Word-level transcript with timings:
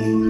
Привет! 0.00 0.29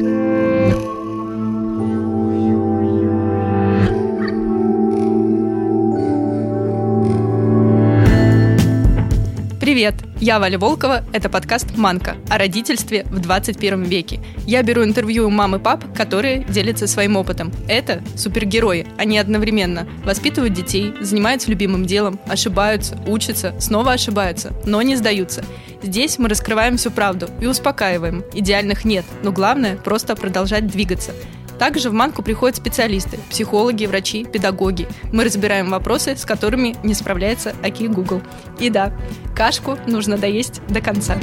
Я 10.20 10.38
Валя 10.38 10.58
Волкова, 10.58 11.02
это 11.14 11.30
подкаст 11.30 11.78
«Манка» 11.78 12.14
о 12.28 12.36
родительстве 12.36 13.04
в 13.04 13.20
21 13.20 13.84
веке. 13.84 14.20
Я 14.46 14.62
беру 14.62 14.84
интервью 14.84 15.26
у 15.26 15.30
мам 15.30 15.56
и 15.56 15.58
пап, 15.58 15.82
которые 15.96 16.44
делятся 16.44 16.86
своим 16.86 17.16
опытом. 17.16 17.50
Это 17.68 18.02
супергерои, 18.16 18.86
они 18.98 19.16
одновременно 19.16 19.88
воспитывают 20.04 20.52
детей, 20.52 20.92
занимаются 21.00 21.50
любимым 21.50 21.86
делом, 21.86 22.20
ошибаются, 22.26 22.98
учатся, 23.06 23.58
снова 23.58 23.92
ошибаются, 23.92 24.52
но 24.66 24.82
не 24.82 24.94
сдаются. 24.94 25.42
Здесь 25.82 26.18
мы 26.18 26.28
раскрываем 26.28 26.76
всю 26.76 26.90
правду 26.90 27.30
и 27.40 27.46
успокаиваем. 27.46 28.22
Идеальных 28.34 28.84
нет, 28.84 29.06
но 29.22 29.32
главное– 29.32 29.76
просто 29.84 30.16
продолжать 30.16 30.66
двигаться– 30.66 31.12
также 31.60 31.90
в 31.90 31.92
Манку 31.92 32.22
приходят 32.22 32.56
специалисты, 32.56 33.18
психологи, 33.28 33.84
врачи, 33.84 34.24
педагоги. 34.24 34.88
Мы 35.12 35.24
разбираем 35.24 35.68
вопросы, 35.68 36.16
с 36.16 36.24
которыми 36.24 36.74
не 36.82 36.94
справляется 36.94 37.54
Аки 37.62 37.82
Google. 37.82 38.22
И 38.58 38.70
да, 38.70 38.96
кашку 39.36 39.76
нужно 39.86 40.16
доесть 40.16 40.62
до 40.70 40.80
конца. 40.80 41.18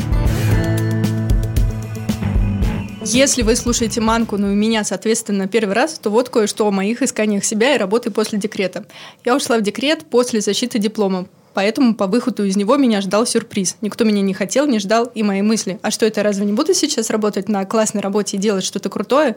Если 3.04 3.42
вы 3.42 3.56
слушаете 3.56 4.00
Манку, 4.00 4.38
ну 4.38 4.52
и 4.52 4.56
меня, 4.56 4.84
соответственно, 4.84 5.48
первый 5.48 5.74
раз, 5.74 5.98
то 5.98 6.12
вот 6.12 6.30
кое-что 6.30 6.68
о 6.68 6.72
моих 6.72 7.02
исканиях 7.02 7.44
себя 7.44 7.74
и 7.74 7.80
работы 7.80 8.12
после 8.12 8.38
декрета. 8.38 8.86
Я 9.26 9.36
ушла 9.36 9.58
в 9.58 9.64
декрет 9.64 10.06
после 10.06 10.42
защиты 10.42 10.78
диплома, 10.78 11.26
поэтому 11.56 11.96
по 11.96 12.06
выходу 12.06 12.46
из 12.46 12.56
него 12.56 12.78
меня 12.78 13.02
ждал 13.02 13.26
сюрприз. 13.26 13.78
Никто 13.82 14.04
меня 14.04 14.22
не 14.22 14.36
хотел, 14.36 14.68
не 14.68 14.78
ждал, 14.78 15.06
и 15.16 15.24
мои 15.24 15.42
мысли. 15.42 15.80
А 15.82 15.90
что 15.90 16.06
это, 16.06 16.22
разве 16.22 16.46
не 16.46 16.54
буду 16.54 16.76
сейчас 16.76 17.10
работать 17.10 17.50
на 17.50 17.66
классной 17.66 18.02
работе 18.02 18.38
и 18.38 18.40
делать 18.40 18.64
что-то 18.64 18.90
крутое? 18.90 19.36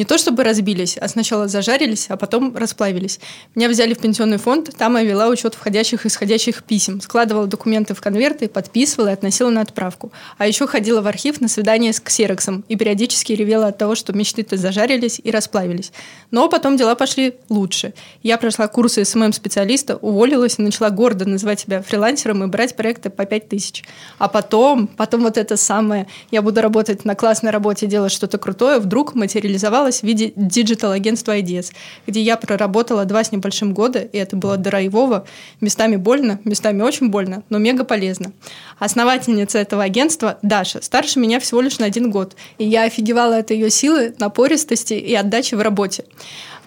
Не 0.00 0.06
то 0.06 0.16
чтобы 0.16 0.44
разбились, 0.44 0.96
а 0.96 1.08
сначала 1.08 1.46
зажарились, 1.46 2.06
а 2.08 2.16
потом 2.16 2.56
расплавились. 2.56 3.20
Меня 3.54 3.68
взяли 3.68 3.92
в 3.92 3.98
пенсионный 3.98 4.38
фонд, 4.38 4.70
там 4.78 4.96
я 4.96 5.02
вела 5.02 5.28
учет 5.28 5.54
входящих 5.54 6.06
и 6.06 6.08
исходящих 6.08 6.64
писем, 6.64 7.02
складывала 7.02 7.46
документы 7.46 7.92
в 7.92 8.00
конверты, 8.00 8.48
подписывала 8.48 9.08
и 9.08 9.12
относила 9.12 9.50
на 9.50 9.60
отправку. 9.60 10.10
А 10.38 10.46
еще 10.46 10.66
ходила 10.66 11.02
в 11.02 11.06
архив 11.06 11.42
на 11.42 11.48
свидание 11.48 11.92
с 11.92 12.00
ксероксом 12.00 12.64
и 12.66 12.76
периодически 12.76 13.34
ревела 13.34 13.66
от 13.66 13.76
того, 13.76 13.94
что 13.94 14.14
мечты-то 14.14 14.56
зажарились 14.56 15.20
и 15.22 15.30
расплавились. 15.30 15.92
Но 16.30 16.48
потом 16.48 16.78
дела 16.78 16.94
пошли 16.94 17.34
лучше. 17.50 17.92
Я 18.22 18.38
прошла 18.38 18.68
курсы 18.68 19.04
SMM 19.04 19.20
-специалиста, 19.20 19.96
уволилась 19.96 20.54
и 20.58 20.62
начала 20.62 20.88
гордо 20.88 21.26
называть 21.26 21.60
себя 21.60 21.82
фрилансером 21.82 22.42
и 22.42 22.46
брать 22.46 22.74
проекты 22.74 23.10
по 23.10 23.26
5 23.26 23.50
тысяч. 23.50 23.84
А 24.16 24.28
потом, 24.28 24.86
потом 24.86 25.24
вот 25.24 25.36
это 25.36 25.58
самое, 25.58 26.06
я 26.30 26.40
буду 26.40 26.62
работать 26.62 27.04
на 27.04 27.14
классной 27.14 27.50
работе, 27.50 27.86
делать 27.86 28.12
что-то 28.12 28.38
крутое, 28.38 28.78
вдруг 28.78 29.14
материализовалось 29.14 29.89
оказалась 29.90 30.00
в 30.00 30.02
виде 30.04 30.32
digital 30.36 30.77
-агентства 30.77 31.36
IDS, 31.38 31.72
где 32.06 32.20
я 32.20 32.36
проработала 32.36 33.04
два 33.04 33.24
с 33.24 33.32
небольшим 33.32 33.74
года, 33.74 33.98
и 33.98 34.16
это 34.16 34.36
было 34.36 34.56
драйвово, 34.56 35.24
местами 35.60 35.96
больно, 35.96 36.38
местами 36.44 36.82
очень 36.82 37.10
больно, 37.10 37.42
но 37.50 37.58
мега 37.58 37.84
полезно. 37.84 38.32
Основательница 38.78 39.58
этого 39.58 39.82
агентства 39.82 40.38
Даша, 40.42 40.80
старше 40.82 41.18
меня 41.18 41.38
всего 41.40 41.60
лишь 41.60 41.78
на 41.78 41.86
один 41.86 42.10
год, 42.10 42.36
и 42.58 42.64
я 42.64 42.84
офигевала 42.84 43.38
от 43.38 43.50
ее 43.50 43.70
силы, 43.70 44.14
напористости 44.18 44.94
и 44.94 45.14
отдачи 45.14 45.56
в 45.56 45.60
работе. 45.60 46.04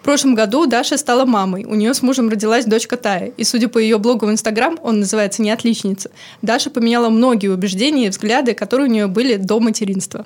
В 0.03 0.05
прошлом 0.05 0.35
году 0.35 0.65
Даша 0.65 0.97
стала 0.97 1.23
мамой. 1.23 1.63
У 1.63 1.75
нее 1.75 1.93
с 1.93 2.01
мужем 2.01 2.27
родилась 2.27 2.65
дочка 2.65 2.97
Тая. 2.97 3.31
И 3.37 3.45
судя 3.45 3.69
по 3.69 3.77
ее 3.77 3.97
блогу 3.97 4.25
в 4.25 4.29
Инстаграм, 4.29 4.77
он 4.83 4.99
называется 4.99 5.41
«Не 5.41 5.49
отличница», 5.49 6.11
Даша 6.41 6.69
поменяла 6.69 7.07
многие 7.07 7.47
убеждения 7.47 8.07
и 8.07 8.09
взгляды, 8.09 8.53
которые 8.53 8.89
у 8.89 8.91
нее 8.91 9.07
были 9.07 9.37
до 9.37 9.61
материнства. 9.61 10.25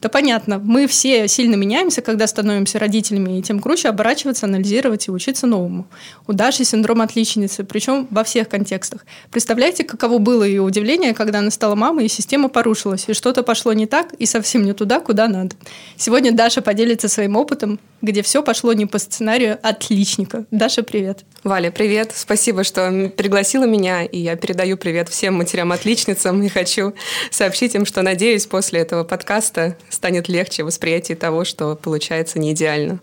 Да 0.00 0.08
понятно, 0.08 0.60
мы 0.60 0.86
все 0.86 1.26
сильно 1.26 1.56
меняемся, 1.56 2.02
когда 2.02 2.28
становимся 2.28 2.78
родителями, 2.78 3.38
и 3.38 3.42
тем 3.42 3.58
круче 3.58 3.88
оборачиваться, 3.88 4.46
анализировать 4.46 5.08
и 5.08 5.10
учиться 5.10 5.48
новому. 5.48 5.88
У 6.28 6.32
Даши 6.32 6.64
синдром 6.64 7.00
отличницы, 7.00 7.64
причем 7.64 8.06
во 8.10 8.22
всех 8.22 8.48
контекстах. 8.48 9.04
Представляете, 9.32 9.82
каково 9.82 10.18
было 10.18 10.44
ее 10.44 10.62
удивление, 10.62 11.14
когда 11.14 11.40
она 11.40 11.50
стала 11.50 11.74
мамой, 11.74 12.06
и 12.06 12.08
система 12.08 12.48
порушилась, 12.48 13.06
и 13.08 13.12
что-то 13.12 13.42
пошло 13.42 13.72
не 13.72 13.86
так, 13.86 14.12
и 14.12 14.26
совсем 14.26 14.64
не 14.64 14.72
туда, 14.72 15.00
куда 15.00 15.26
надо. 15.26 15.56
Сегодня 15.96 16.30
Даша 16.30 16.62
поделится 16.62 17.08
своим 17.08 17.34
опытом, 17.34 17.80
где 18.00 18.22
все 18.22 18.44
пошло 18.44 18.72
не 18.74 18.86
по 18.86 18.98
сценарию 18.98 19.58
отличника. 19.62 20.44
Даша, 20.52 20.84
привет. 20.84 21.24
Валя, 21.42 21.72
привет. 21.72 22.12
Спасибо, 22.14 22.62
что 22.62 23.12
пригласила 23.16 23.64
меня, 23.64 24.04
и 24.04 24.18
я 24.20 24.36
передаю 24.36 24.76
привет 24.76 25.08
всем 25.08 25.34
матерям-отличницам 25.34 26.40
и 26.42 26.48
хочу 26.48 26.94
сообщить 27.32 27.74
им, 27.74 27.84
что, 27.84 28.02
надеюсь, 28.02 28.46
после 28.46 28.80
этого 28.80 29.02
подкаста 29.02 29.76
станет 29.90 30.28
легче 30.28 30.64
восприятие 30.64 31.16
того, 31.16 31.44
что 31.44 31.76
получается 31.76 32.38
не 32.38 32.52
идеально. 32.52 32.98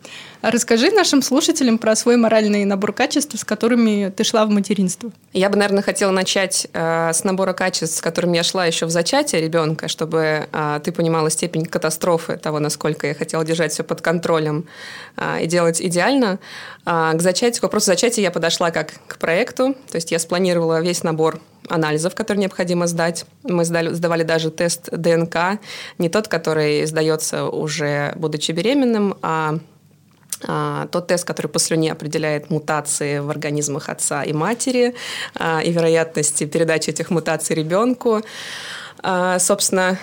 Расскажи 0.48 0.92
нашим 0.92 1.24
слушателям 1.24 1.80
про 1.80 1.96
свой 1.96 2.18
моральный 2.18 2.66
набор 2.66 2.94
качеств, 2.94 3.36
с 3.36 3.44
которыми 3.44 4.14
ты 4.16 4.24
шла 4.24 4.46
в 4.46 4.52
материнство. 4.52 5.12
Я 5.34 5.50
бы, 5.50 5.58
наверное, 5.58 5.82
хотела 5.82 6.12
начать 6.12 6.68
э, 6.72 7.12
с 7.12 7.24
набора 7.24 7.54
качеств, 7.54 7.98
с 7.98 8.02
которым 8.02 8.34
я 8.34 8.44
шла 8.44 8.64
еще 8.68 8.86
в 8.86 8.92
зачатии 8.92 9.38
ребенка, 9.38 9.88
чтобы 9.88 10.48
э, 10.52 10.80
ты 10.84 10.92
понимала 10.92 11.32
степень 11.32 11.66
катастрофы 11.66 12.38
того, 12.38 12.60
насколько 12.60 13.08
я 13.08 13.16
хотела 13.16 13.44
держать 13.44 13.72
все 13.72 13.84
под 13.84 14.02
контролем 14.02 14.68
э, 15.18 15.46
и 15.46 15.48
делать 15.48 15.82
идеально. 15.82 16.38
Э, 16.86 17.14
к 17.16 17.22
зачатию, 17.24 17.62
к 17.62 17.64
вопросу 17.64 17.88
зачатия 17.88 18.22
я 18.22 18.30
подошла 18.30 18.70
как 18.70 18.94
к 19.08 19.18
проекту, 19.18 19.74
то 19.90 19.96
есть 19.96 20.12
я 20.12 20.20
спланировала 20.20 20.80
весь 20.80 21.02
набор 21.02 21.40
анализов, 21.70 22.14
которые 22.14 22.42
необходимо 22.42 22.86
сдать. 22.86 23.26
Мы 23.42 23.66
сдали, 23.66 23.90
сдавали 23.94 24.22
даже 24.22 24.52
тест 24.52 24.90
ДНК, 24.92 25.60
не 25.98 26.10
тот, 26.10 26.28
который 26.28 26.86
сдается 26.86 27.46
уже 27.46 28.14
будучи 28.16 28.52
беременным, 28.52 29.18
а, 29.24 29.58
тот 30.92 31.08
тест, 31.08 31.26
который 31.26 31.48
по 31.48 31.60
слюне 31.60 31.92
определяет 31.92 32.50
мутации 32.50 33.20
в 33.20 33.30
организмах 33.30 33.90
отца 33.90 34.24
и 34.24 34.34
матери 34.34 34.96
а, 35.36 35.62
и 35.62 35.72
вероятности 35.72 36.46
передачи 36.46 36.90
этих 36.90 37.10
мутаций 37.10 37.56
ребенку. 37.56 38.22
А, 39.02 39.40
собственно, 39.40 39.98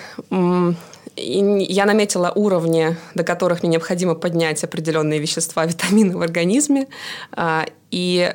я 1.15 1.85
наметила 1.85 2.31
уровни, 2.33 2.97
до 3.13 3.23
которых 3.23 3.61
мне 3.61 3.73
необходимо 3.73 4.15
поднять 4.15 4.63
определенные 4.63 5.19
вещества, 5.19 5.65
витамины 5.67 6.17
в 6.17 6.21
организме. 6.21 6.87
И 7.91 8.33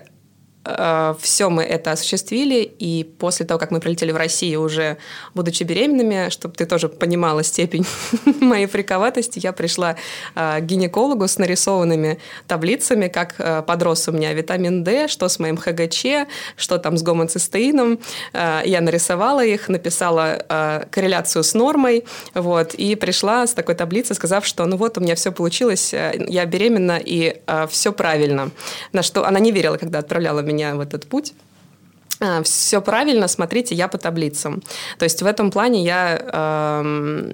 все 1.20 1.48
мы 1.48 1.62
это 1.62 1.92
осуществили, 1.92 2.62
и 2.62 3.04
после 3.04 3.46
того, 3.46 3.58
как 3.58 3.70
мы 3.70 3.80
прилетели 3.80 4.12
в 4.12 4.16
Россию 4.16 4.62
уже 4.62 4.98
будучи 5.34 5.62
беременными, 5.62 6.28
чтобы 6.30 6.54
ты 6.54 6.66
тоже 6.66 6.88
понимала 6.88 7.42
степень 7.42 7.86
моей 8.40 8.66
фриковатости, 8.66 9.38
я 9.42 9.52
пришла 9.52 9.96
э, 10.34 10.60
к 10.60 10.62
гинекологу 10.62 11.26
с 11.26 11.38
нарисованными 11.38 12.18
таблицами, 12.46 13.08
как 13.08 13.36
э, 13.38 13.62
подрос 13.62 14.08
у 14.08 14.12
меня 14.12 14.32
витамин 14.32 14.84
D, 14.84 15.08
что 15.08 15.28
с 15.28 15.38
моим 15.38 15.56
ХГЧ, 15.56 16.28
что 16.56 16.78
там 16.78 16.96
с 16.96 17.02
гомоцистеином. 17.02 17.98
Я 18.32 18.80
нарисовала 18.80 19.44
их, 19.44 19.68
написала 19.68 20.86
корреляцию 20.90 21.42
с 21.42 21.54
нормой, 21.54 22.04
вот, 22.34 22.74
и 22.74 22.94
пришла 22.94 23.46
с 23.46 23.54
такой 23.54 23.74
таблицей, 23.74 24.16
сказав, 24.16 24.46
что 24.46 24.66
ну 24.66 24.76
вот 24.76 24.98
у 24.98 25.00
меня 25.00 25.14
все 25.14 25.32
получилось, 25.32 25.92
я 25.92 26.44
беременна, 26.44 27.00
и 27.02 27.40
все 27.68 27.92
правильно. 27.92 28.50
На 28.92 29.02
что 29.02 29.26
она 29.26 29.38
не 29.38 29.52
верила, 29.52 29.76
когда 29.76 30.00
отправляла 30.00 30.42
меня 30.48 30.74
в 30.74 30.80
этот 30.80 31.06
путь. 31.06 31.34
А, 32.20 32.42
Все 32.42 32.80
правильно, 32.80 33.28
смотрите, 33.28 33.74
я 33.74 33.88
по 33.88 33.98
таблицам. 33.98 34.62
То 34.98 35.04
есть 35.04 35.22
в 35.22 35.26
этом 35.26 35.50
плане 35.50 35.84
я 35.84 36.20
э, 36.20 37.32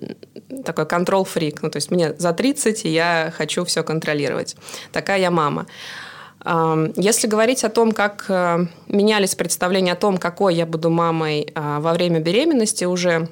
такой 0.64 0.86
контрол-фрик. 0.86 1.62
Ну, 1.62 1.70
то 1.70 1.76
есть 1.76 1.90
мне 1.90 2.14
за 2.18 2.32
30, 2.32 2.84
и 2.84 2.88
я 2.90 3.32
хочу 3.36 3.64
все 3.64 3.82
контролировать. 3.82 4.56
Такая 4.92 5.20
я 5.20 5.30
мама. 5.30 5.66
Э, 6.44 6.92
если 6.96 7.26
говорить 7.26 7.64
о 7.64 7.70
том, 7.70 7.92
как 7.92 8.26
э, 8.28 8.66
менялись 8.88 9.34
представления 9.34 9.92
о 9.92 9.96
том, 9.96 10.18
какой 10.18 10.54
я 10.54 10.66
буду 10.66 10.90
мамой 10.90 11.50
э, 11.54 11.78
во 11.80 11.92
время 11.92 12.20
беременности 12.20 12.84
уже, 12.84 13.28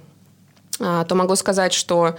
то 0.78 1.14
могу 1.14 1.36
сказать, 1.36 1.74
что 1.74 2.16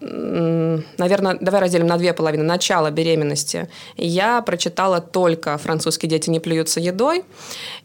наверное, 0.00 1.36
давай 1.40 1.60
разделим 1.60 1.86
на 1.86 1.98
две 1.98 2.12
половины. 2.12 2.42
Начало 2.42 2.90
беременности. 2.90 3.68
Я 3.96 4.40
прочитала 4.42 5.00
только 5.00 5.56
«Французские 5.58 6.08
дети 6.08 6.30
не 6.30 6.40
плюются 6.40 6.80
едой» 6.80 7.24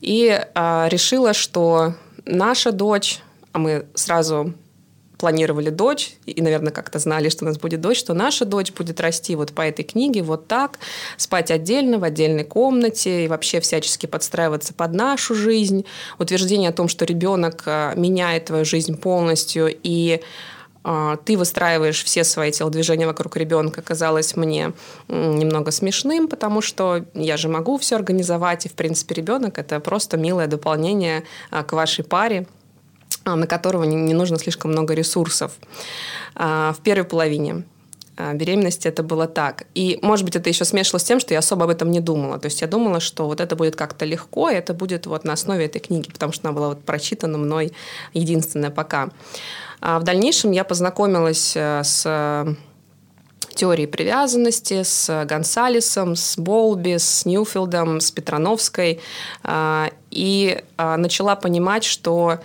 и 0.01 0.27
э, 0.29 0.87
решила, 0.89 1.33
что 1.33 1.93
наша 2.25 2.71
дочь, 2.71 3.19
а 3.51 3.59
мы 3.59 3.85
сразу 3.93 4.53
планировали 5.17 5.69
дочь, 5.69 6.15
и, 6.25 6.41
наверное, 6.41 6.71
как-то 6.71 6.99
знали, 6.99 7.29
что 7.29 7.45
у 7.45 7.47
нас 7.47 7.57
будет 7.57 7.81
дочь, 7.81 7.97
что 7.97 8.13
наша 8.13 8.45
дочь 8.45 8.71
будет 8.71 8.99
расти 8.99 9.35
вот 9.35 9.53
по 9.53 9.61
этой 9.61 9.83
книге, 9.83 10.21
вот 10.21 10.47
так, 10.47 10.79
спать 11.17 11.51
отдельно, 11.51 11.99
в 11.99 12.03
отдельной 12.03 12.43
комнате, 12.43 13.25
и 13.25 13.27
вообще 13.27 13.59
всячески 13.59 14.05
подстраиваться 14.05 14.73
под 14.73 14.93
нашу 14.93 15.33
жизнь. 15.33 15.85
Утверждение 16.19 16.69
о 16.69 16.73
том, 16.73 16.87
что 16.87 17.05
ребенок 17.05 17.63
а, 17.65 17.93
меняет 17.95 18.45
твою 18.45 18.65
жизнь 18.65 18.97
полностью, 18.97 19.73
и 19.83 20.21
ты 21.25 21.37
выстраиваешь 21.37 22.03
все 22.03 22.23
свои 22.23 22.51
телодвижения 22.51 23.07
вокруг 23.07 23.37
ребенка, 23.37 23.81
казалось 23.81 24.35
мне 24.35 24.73
немного 25.07 25.71
смешным, 25.71 26.27
потому 26.27 26.61
что 26.61 27.05
я 27.13 27.37
же 27.37 27.49
могу 27.49 27.77
все 27.77 27.95
организовать, 27.95 28.65
и, 28.65 28.69
в 28.69 28.73
принципе, 28.73 29.15
ребенок– 29.15 29.57
это 29.59 29.79
просто 29.79 30.17
милое 30.17 30.47
дополнение 30.47 31.23
а, 31.49 31.63
к 31.63 31.73
вашей 31.73 32.03
паре, 32.03 32.47
а, 33.23 33.35
на 33.35 33.47
которого 33.47 33.83
не 33.83 34.13
нужно 34.13 34.37
слишком 34.37 34.71
много 34.71 34.93
ресурсов 34.93 35.53
в 36.35 36.77
первой 36.83 37.05
половине. 37.05 37.63
А, 38.17 38.33
беременности 38.33 38.87
это 38.87 39.03
было 39.03 39.27
так. 39.27 39.65
И, 39.75 39.99
может 40.01 40.25
быть, 40.25 40.35
это 40.35 40.49
еще 40.49 40.65
смешивалось 40.65 41.03
с 41.03 41.05
тем, 41.05 41.19
что 41.19 41.33
я 41.33 41.39
особо 41.39 41.65
об 41.65 41.69
этом 41.69 41.91
не 41.91 41.99
думала. 41.99 42.39
То 42.39 42.45
есть 42.45 42.61
я 42.61 42.67
думала, 42.67 42.99
что 42.99 43.25
вот 43.25 43.41
это 43.41 43.55
будет 43.55 43.75
как-то 43.75 44.05
легко, 44.05 44.49
и 44.49 44.55
это 44.55 44.73
будет 44.73 45.05
вот 45.05 45.25
на 45.25 45.33
основе 45.33 45.65
этой 45.65 45.79
книги, 45.79 46.09
потому 46.11 46.31
что 46.31 46.47
она 46.47 46.55
была 46.55 46.69
вот 46.69 46.83
прочитана 46.83 47.37
мной 47.37 47.73
единственная 48.13 48.71
пока. 48.71 49.09
А 49.81 49.99
в 49.99 50.03
дальнейшем 50.03 50.51
я 50.51 50.63
познакомилась 50.63 51.53
э, 51.55 51.81
с 51.83 52.55
теорией 53.53 53.87
привязанности, 53.87 54.83
с 54.83 55.25
Гонсалесом, 55.25 56.15
с 56.15 56.37
Болби, 56.37 56.97
с 56.97 57.25
Ньюфилдом, 57.25 58.01
с 58.01 58.11
Петрановской. 58.11 58.99
А, 59.43 59.91
и 60.11 60.61
начала 60.77 61.37
понимать, 61.37 61.85
что 61.85 62.39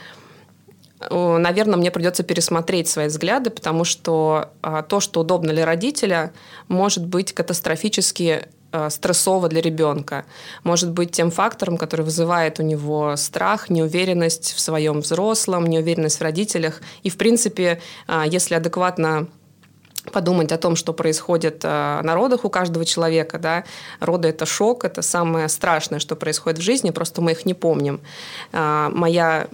наверное, 1.09 1.79
мне 1.79 1.91
придется 1.91 2.23
пересмотреть 2.23 2.89
свои 2.89 3.07
взгляды, 3.07 3.51
потому 3.51 3.85
что 3.85 4.51
а, 4.61 4.83
то, 4.83 5.01
что 5.01 5.21
удобно 5.21 5.53
для 5.53 5.65
родителя, 5.65 6.33
может 6.69 7.07
быть 7.07 7.33
катастрофически 7.33 8.49
а, 8.73 8.91
стрессово 8.91 9.49
для 9.49 9.63
ребенка. 9.63 10.27
Может 10.63 10.91
быть 10.91 11.13
тем 11.13 11.31
фактором, 11.31 11.79
который 11.79 12.03
вызывает 12.03 12.61
у 12.61 12.63
него 12.63 13.17
страх, 13.17 13.71
неуверенность 13.71 14.53
в 14.53 14.61
своем 14.61 15.01
взрослом, 15.01 15.67
неуверенность 15.67 16.19
в 16.19 16.23
родителях. 16.23 16.83
И, 17.03 17.09
в 17.09 17.17
принципе, 17.17 17.81
а, 18.07 18.27
если 18.27 18.55
адекватно 18.55 19.29
подумать 20.13 20.51
о 20.51 20.57
том, 20.57 20.77
что 20.77 20.95
происходит 20.95 21.63
на 21.63 22.15
родах 22.15 22.47
у 22.47 22.49
каждого 22.49 22.87
человека. 22.87 23.39
Да? 23.39 23.65
Роды– 24.01 24.29
это 24.31 24.47
шок, 24.47 24.87
это 24.87 25.03
самое 25.03 25.47
страшное, 25.51 25.99
что 25.99 26.17
происходит 26.17 26.59
в 26.59 26.63
жизни, 26.63 26.91
просто 26.91 27.21
мы 27.21 27.33
их 27.33 27.45
не 27.45 27.53
помним. 27.53 28.01
Моя 28.51 29.47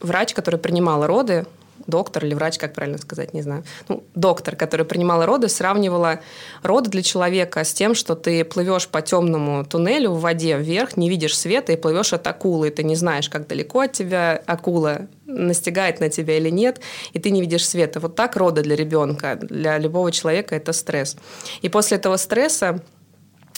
врач, 0.00 0.34
который 0.34 0.58
принимала 0.58 1.06
роды, 1.06 1.46
доктор 1.86 2.24
или 2.24 2.34
врач, 2.34 2.58
как 2.58 2.74
правильно 2.74 2.98
сказать, 2.98 3.34
не 3.34 3.42
знаю. 3.42 3.64
Ну, 3.88 4.04
доктор, 4.14 4.56
который 4.56 4.86
принимала 4.86 5.26
роды, 5.26 5.48
сравнивала 5.48 6.20
роды 6.62 6.90
для 6.90 7.02
человека 7.02 7.64
с 7.64 7.72
тем, 7.72 7.94
что 7.94 8.14
ты 8.14 8.44
плывешь 8.44 8.88
по 8.88 9.02
темному 9.02 9.64
туннелю 9.64 10.12
в 10.12 10.20
воде 10.20 10.56
вверх, 10.58 10.96
не 10.96 11.08
видишь 11.08 11.36
света 11.36 11.72
и 11.72 11.76
плывешь 11.76 12.12
от 12.12 12.26
акулы, 12.26 12.70
ты 12.70 12.84
не 12.84 12.96
знаешь, 12.96 13.28
как 13.28 13.46
далеко 13.46 13.80
от 13.80 13.92
тебя 13.92 14.42
акула 14.46 15.08
настигает 15.26 16.00
на 16.00 16.08
тебя 16.08 16.38
или 16.38 16.50
нет, 16.50 16.80
и 17.12 17.18
ты 17.18 17.30
не 17.30 17.40
видишь 17.40 17.66
света. 17.66 18.00
Вот 18.00 18.14
так 18.16 18.36
роды 18.36 18.62
для 18.62 18.76
ребенка, 18.76 19.36
для 19.40 19.78
любого 19.78 20.10
человека 20.12 20.54
это 20.54 20.72
стресс. 20.72 21.16
И 21.62 21.68
после 21.68 21.98
этого 21.98 22.16
стресса 22.16 22.82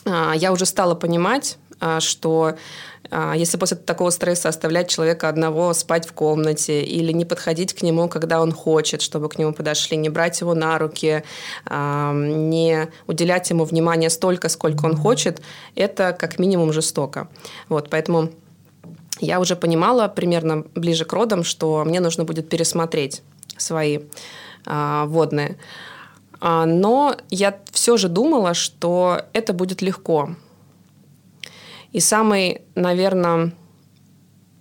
а, 0.05 0.35
я 0.35 0.53
уже 0.53 0.67
стала 0.67 0.95
понимать, 0.95 1.59
а, 1.81 2.01
что 2.01 2.57
если 3.37 3.59
после 3.59 3.77
такого 3.77 4.09
стресса 4.11 4.49
оставлять 4.49 4.89
человека 4.89 5.29
одного 5.29 5.75
спать 5.75 6.07
в 6.07 6.13
комнате 6.15 6.83
или 6.83 7.13
не 7.13 7.27
подходить 7.27 7.75
к 7.75 7.83
нему, 7.83 8.09
когда 8.09 8.41
он 8.41 8.53
хочет, 8.53 9.03
чтобы 9.03 9.29
к 9.29 9.39
нему 9.39 9.53
подошли, 9.53 9.99
не 9.99 10.09
брать 10.09 10.41
его 10.41 10.55
на 10.55 10.79
руки, 10.79 11.23
а, 11.67 12.15
не 12.15 12.89
уделять 13.07 13.51
ему 13.51 13.65
внимания 13.65 14.09
столько, 14.09 14.49
сколько 14.49 14.87
он 14.87 14.97
хочет, 14.97 15.43
это 15.75 16.17
как 16.19 16.39
минимум 16.39 16.73
жестоко. 16.73 17.29
Вот, 17.69 17.91
поэтому 17.91 18.31
я 19.21 19.41
уже 19.41 19.57
понимала 19.57 20.09
примерно 20.09 20.65
ближе 20.75 21.05
к 21.05 21.13
родам, 21.13 21.45
что 21.45 21.85
мне 21.85 22.01
нужно 22.01 22.25
будет 22.25 22.49
пересмотреть 22.49 23.23
свои 23.59 24.01
а, 24.65 25.05
водные. 25.05 25.59
Но 26.41 27.15
я 27.31 27.61
все 27.71 27.97
же 27.97 28.09
думала, 28.09 28.53
что 28.55 29.23
это 29.33 29.53
будет 29.53 29.81
легко, 29.81 30.31
и 31.93 32.01
самый, 32.01 32.63
наверное, 32.75 33.53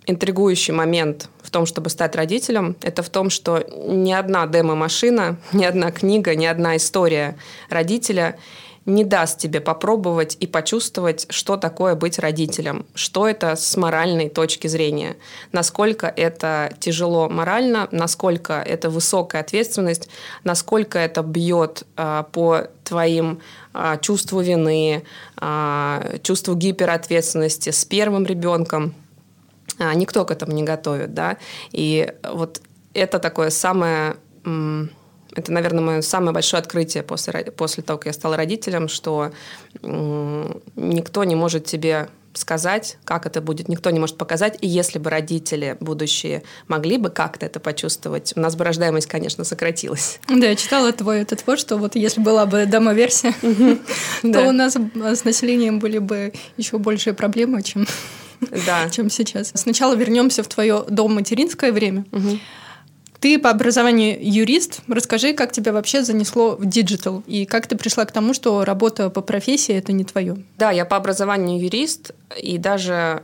интригующий 0.06 0.74
момент 0.74 1.28
в 1.42 1.50
том, 1.50 1.66
чтобы 1.66 1.90
стать 1.90 2.16
родителем, 2.16 2.76
это 2.82 3.02
в 3.02 3.08
том, 3.08 3.30
что 3.30 3.64
ни 3.86 4.12
одна 4.12 4.46
демо-машина, 4.46 5.36
ни 5.52 5.64
одна 5.64 5.90
книга, 5.90 6.34
ни 6.34 6.46
одна 6.46 6.76
история 6.76 7.36
родителя 7.68 8.38
не 8.84 9.04
даст 9.04 9.38
тебе 9.38 9.60
попробовать 9.60 10.36
и 10.40 10.46
почувствовать, 10.48 11.26
что 11.30 11.56
такое 11.56 11.94
быть 11.94 12.18
родителем, 12.18 12.84
что 12.94 13.28
это 13.28 13.54
с 13.54 13.76
моральной 13.76 14.28
точки 14.28 14.66
зрения, 14.66 15.16
насколько 15.52 16.08
это 16.08 16.72
тяжело 16.80 17.28
морально, 17.28 17.88
насколько 17.92 18.54
это 18.54 18.90
высокая 18.90 19.42
ответственность, 19.42 20.08
насколько 20.42 20.98
это 20.98 21.22
бьет 21.22 21.84
а, 21.96 22.24
по 22.24 22.68
твоим 22.82 23.40
чувству 24.00 24.40
вины, 24.40 25.04
а, 25.36 26.18
чувству 26.22 26.54
гиперответственности 26.54 27.70
с 27.70 27.84
первым 27.84 28.26
ребенком. 28.26 28.94
А, 29.78 29.94
никто 29.94 30.24
к 30.24 30.30
этому 30.30 30.52
не 30.52 30.62
готовит, 30.62 31.14
да. 31.14 31.38
И 31.70 32.12
вот 32.22 32.60
это 32.94 33.18
такое 33.18 33.50
самое 33.50 34.16
это, 35.34 35.50
наверное, 35.50 35.80
мое 35.82 36.00
самое 36.02 36.32
большое 36.32 36.60
открытие 36.60 37.02
после, 37.02 37.32
после 37.44 37.82
того, 37.82 37.98
как 37.98 38.06
я 38.06 38.12
стала 38.12 38.36
родителем, 38.36 38.88
что 38.88 39.32
никто 39.82 41.24
не 41.24 41.34
может 41.34 41.64
тебе 41.64 42.08
сказать, 42.34 42.98
как 43.04 43.26
это 43.26 43.40
будет, 43.40 43.68
никто 43.68 43.90
не 43.90 44.00
может 44.00 44.16
показать. 44.16 44.58
И 44.60 44.66
если 44.66 44.98
бы 44.98 45.10
родители 45.10 45.76
будущие 45.80 46.42
могли 46.68 46.98
бы 46.98 47.10
как-то 47.10 47.46
это 47.46 47.60
почувствовать, 47.60 48.32
у 48.36 48.40
нас 48.40 48.56
бы 48.56 48.64
рождаемость, 48.64 49.06
конечно, 49.06 49.44
сократилась. 49.44 50.18
Да, 50.28 50.46
я 50.46 50.56
читала 50.56 50.92
твой 50.92 51.20
этот 51.20 51.42
пост, 51.44 51.60
что 51.60 51.76
вот 51.76 51.94
если 51.94 52.20
была 52.20 52.46
бы 52.46 52.66
демо-версия, 52.66 53.34
то 54.22 54.48
у 54.48 54.52
нас 54.52 54.76
с 54.76 55.24
населением 55.24 55.78
были 55.78 55.98
бы 55.98 56.32
еще 56.56 56.78
большие 56.78 57.14
проблемы, 57.14 57.62
чем 57.62 57.86
сейчас. 59.10 59.52
Сначала 59.54 59.94
вернемся 59.94 60.42
в 60.42 60.48
твое 60.48 60.84
доматеринское 60.88 61.72
время. 61.72 62.04
Ты 63.22 63.38
по 63.38 63.50
образованию 63.50 64.18
юрист. 64.20 64.80
Расскажи, 64.88 65.32
как 65.32 65.52
тебя 65.52 65.72
вообще 65.72 66.02
занесло 66.02 66.56
в 66.56 66.66
digital 66.66 67.22
и 67.28 67.46
как 67.46 67.68
ты 67.68 67.76
пришла 67.76 68.04
к 68.04 68.10
тому, 68.10 68.34
что 68.34 68.64
работа 68.64 69.10
по 69.10 69.20
профессии 69.20 69.72
это 69.76 69.92
не 69.92 70.02
твое. 70.02 70.42
Да, 70.58 70.72
я 70.72 70.84
по 70.84 70.96
образованию 70.96 71.62
юрист 71.62 72.10
и 72.36 72.58
даже 72.58 73.22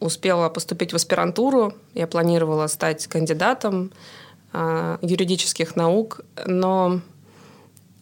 успела 0.00 0.50
поступить 0.50 0.92
в 0.92 0.96
аспирантуру. 0.96 1.72
Я 1.94 2.06
планировала 2.06 2.66
стать 2.66 3.06
кандидатом 3.06 3.90
э, 4.52 4.98
юридических 5.00 5.76
наук, 5.76 6.20
но 6.44 7.00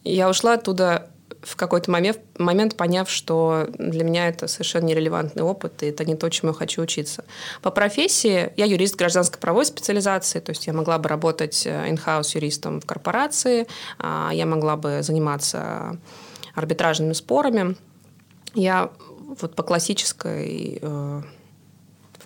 я 0.03 0.29
ушла 0.29 0.55
оттуда 0.55 1.09
в 1.41 1.55
какой-то 1.55 1.91
момент, 1.91 2.19
момент 2.37 2.75
поняв, 2.75 3.09
что 3.09 3.67
для 3.77 4.03
меня 4.03 4.27
это 4.27 4.47
совершенно 4.47 4.85
нерелевантный 4.85 5.43
опыт, 5.43 5.83
и 5.83 5.87
это 5.87 6.05
не 6.05 6.15
то, 6.15 6.29
чему 6.29 6.51
я 6.51 6.57
хочу 6.57 6.81
учиться. 6.81 7.23
По 7.61 7.71
профессии 7.71 8.51
я 8.57 8.65
юрист 8.65 8.95
гражданско-правовой 8.95 9.65
специализации, 9.65 10.39
то 10.39 10.51
есть 10.51 10.67
я 10.67 10.73
могла 10.73 10.97
бы 10.97 11.09
работать 11.09 11.65
in-house 11.65 12.31
э, 12.33 12.37
юристом 12.39 12.81
в 12.81 12.85
корпорации, 12.85 13.67
а, 13.99 14.31
я 14.33 14.45
могла 14.45 14.75
бы 14.77 15.01
заниматься 15.01 15.97
арбитражными 16.53 17.13
спорами. 17.13 17.75
Я 18.53 18.91
вот 19.39 19.55
по 19.55 19.63
классической 19.63 20.79
э, 20.81 21.21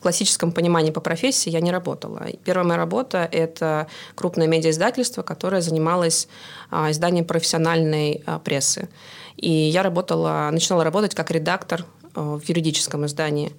классическом 0.01 0.51
понимании 0.51 0.91
по 0.91 1.00
профессии 1.00 1.50
я 1.50 1.62
не 1.62 1.72
работала. 1.72 2.25
Первая 2.43 2.65
моя 2.65 2.77
работа– 2.77 3.27
это 3.31 3.88
крупное 4.15 4.48
медиаиздательство, 4.48 5.22
которое 5.22 5.62
занималось 5.62 6.27
а, 6.70 6.91
изданием 6.91 7.25
профессиональной 7.25 8.24
а, 8.25 8.39
прессы. 8.39 8.89
И 9.38 9.50
я 9.50 9.84
работала, 9.84 10.50
начинала 10.51 10.84
работать 10.84 11.15
как 11.15 11.31
редактор 11.31 11.86
а, 12.15 12.38
в 12.38 12.43
юридическом 12.43 13.05
издании. 13.05 13.53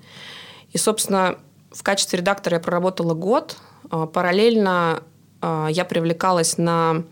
И, 0.72 0.78
собственно, 0.78 1.38
в 1.70 1.82
качестве 1.82 2.18
редактора 2.18 2.56
я 2.56 2.60
проработала 2.60 3.14
год. 3.14 3.56
Параллельно 3.90 5.02
я 5.42 5.84
привлекалась 5.84 6.56
на 6.56 7.04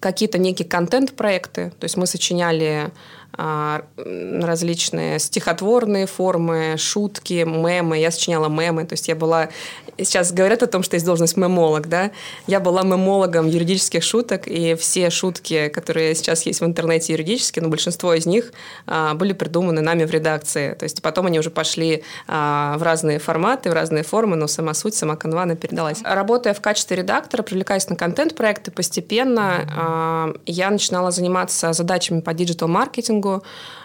какие-то 0.00 0.38
некие 0.38 0.68
контент-проекты. 0.68 1.70
То 1.78 1.84
есть 1.84 1.96
мы 1.96 2.06
сочиняли 2.06 2.92
различные 3.36 5.18
стихотворные 5.18 6.06
формы, 6.06 6.74
шутки, 6.76 7.44
мемы. 7.44 7.98
Я 7.98 8.10
сочиняла 8.10 8.48
мемы, 8.48 8.84
то 8.84 8.94
есть 8.94 9.08
я 9.08 9.14
была... 9.14 9.48
Сейчас 9.96 10.32
говорят 10.32 10.62
о 10.62 10.66
том, 10.66 10.82
что 10.82 10.94
есть 10.94 11.06
должность 11.06 11.36
мемолог, 11.36 11.88
да? 11.88 12.12
Я 12.46 12.60
была 12.60 12.82
мемологом 12.82 13.48
юридических 13.48 14.02
шуток, 14.02 14.46
и 14.46 14.74
все 14.76 15.10
шутки, 15.10 15.68
которые 15.68 16.14
сейчас 16.14 16.46
есть 16.46 16.60
в 16.60 16.64
интернете 16.64 17.12
юридические, 17.12 17.64
но 17.64 17.68
большинство 17.68 18.14
из 18.14 18.24
них 18.24 18.52
а, 18.86 19.14
были 19.14 19.32
придуманы 19.32 19.80
нами 19.80 20.04
в 20.04 20.10
редакции. 20.10 20.74
То 20.74 20.84
есть 20.84 21.02
потом 21.02 21.26
они 21.26 21.40
уже 21.40 21.50
пошли 21.50 22.04
а, 22.28 22.76
в 22.78 22.82
разные 22.82 23.18
форматы, 23.18 23.70
в 23.70 23.72
разные 23.72 24.04
формы, 24.04 24.36
но 24.36 24.46
сама 24.46 24.72
суть, 24.74 24.94
сама 24.94 25.16
канва, 25.16 25.42
она 25.42 25.56
передалась. 25.56 25.98
Работая 26.04 26.54
в 26.54 26.60
качестве 26.60 26.96
редактора, 26.96 27.42
привлекаясь 27.42 27.88
на 27.88 27.96
контент-проекты, 27.96 28.70
постепенно 28.70 30.34
я 30.46 30.70
начинала 30.70 31.10
заниматься 31.10 31.72
задачами 31.72 32.20
по 32.20 32.32
digital-маркетингу, 32.32 33.17
маркетингу. 33.18 33.42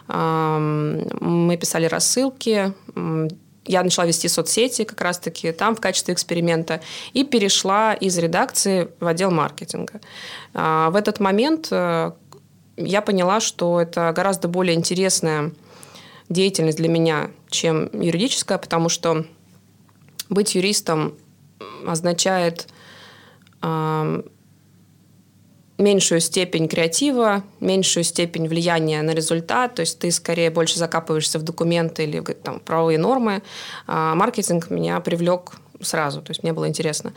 Мы 0.07 1.57
писали 1.57 1.85
рассылки, 1.85 2.73
я 3.65 3.83
начала 3.83 4.05
вести 4.05 4.27
соцсети 4.27 4.83
как 4.83 4.99
раз-таки 4.99 5.53
там 5.53 5.75
в 5.75 5.79
качестве 5.79 6.13
эксперимента 6.13 6.81
и 7.13 7.23
перешла 7.23 7.93
из 7.93 8.17
редакции 8.17 8.89
в 8.99 9.07
отдел 9.07 9.31
маркетинга. 9.31 10.01
А, 10.53 10.89
в 10.89 10.97
этот 10.97 11.21
момент 11.21 11.69
э, 11.71 12.11
я 12.75 13.01
поняла, 13.01 13.39
что 13.39 13.79
это 13.79 14.11
гораздо 14.13 14.49
более 14.49 14.75
интересная 14.75 15.53
деятельность 16.27 16.77
для 16.77 16.89
меня, 16.89 17.31
чем 17.49 17.89
юридическая, 17.93 18.57
потому 18.57 18.89
что 18.89 19.25
быть 20.27 20.55
юристом 20.55 21.13
означает 21.87 22.67
меньшую 25.83 26.21
степень 26.21 26.67
креатива, 26.67 27.43
меньшую 27.59 28.03
степень 28.03 28.47
влияния 28.47 29.01
на 29.01 29.11
результат, 29.11 29.75
то 29.75 29.81
есть 29.81 29.99
ты 29.99 30.11
скорее 30.11 30.49
больше 30.49 30.79
закапываешься 30.79 31.39
в 31.39 31.43
документы 31.43 32.03
или 32.03 32.21
там, 32.21 32.59
правовые 32.59 32.97
нормы. 32.97 33.43
А 33.85 34.15
маркетинг 34.15 34.69
меня 34.69 34.99
привлек 34.99 35.51
сразу, 35.81 36.21
то 36.21 36.31
есть 36.31 36.43
мне 36.43 36.53
было 36.53 36.67
интересно. 36.67 37.13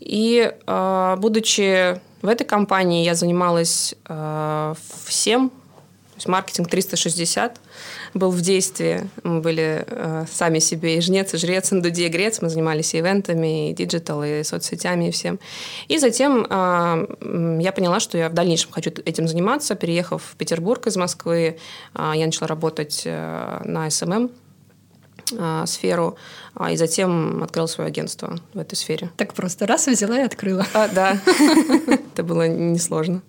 И 0.00 0.52
а, 0.66 1.16
будучи 1.16 2.00
в 2.22 2.28
этой 2.28 2.44
компании, 2.44 3.04
я 3.04 3.14
занималась 3.14 3.94
а, 4.06 4.74
всем, 5.04 5.50
то 5.50 6.16
есть 6.16 6.28
маркетинг 6.28 6.68
360 6.68 7.60
был 8.14 8.30
в 8.30 8.40
действии. 8.40 9.08
Мы 9.22 9.40
были 9.40 9.84
э, 9.86 10.24
сами 10.30 10.58
себе 10.58 10.98
и 10.98 11.00
жнец, 11.00 11.34
и 11.34 11.38
жрец, 11.38 11.72
и 11.72 11.80
в 11.80 12.06
дуде 12.06 12.08
игрец. 12.08 12.42
Мы 12.42 12.48
занимались 12.48 12.94
и 12.94 12.98
ивентами, 12.98 13.70
и 13.70 13.74
digital, 13.74 14.22
и 14.22 14.42
соцсетями, 14.42 15.08
и 15.08 15.10
всем. 15.10 15.38
И 15.88 15.98
затем 15.98 16.46
э, 16.48 17.58
я 17.60 17.72
поняла, 17.72 18.00
что 18.00 18.18
я 18.18 18.28
в 18.28 18.34
дальнейшем 18.34 18.70
хочу 18.72 18.90
этим 19.04 19.28
заниматься. 19.28 19.74
Переехав 19.74 20.22
в 20.22 20.36
Петербург 20.36 20.86
из 20.86 20.96
Москвы, 20.96 21.58
э, 21.94 22.12
я 22.14 22.26
начала 22.26 22.48
работать 22.48 23.02
э, 23.04 23.60
на 23.64 23.88
SMM 23.88 24.30
э, 25.32 25.64
сферу, 25.66 26.16
а, 26.54 26.70
и 26.70 26.76
затем 26.76 27.42
открыла 27.42 27.66
свое 27.66 27.88
агентство 27.88 28.38
в 28.52 28.58
этой 28.58 28.74
сфере. 28.74 29.10
Так 29.16 29.32
просто 29.34 29.66
раз 29.66 29.86
взяла 29.86 30.20
и 30.20 30.22
открыла. 30.22 30.66
А, 30.74 30.88
да, 30.88 31.18
это 31.86 32.22
было 32.22 32.46
несложно. 32.46 33.22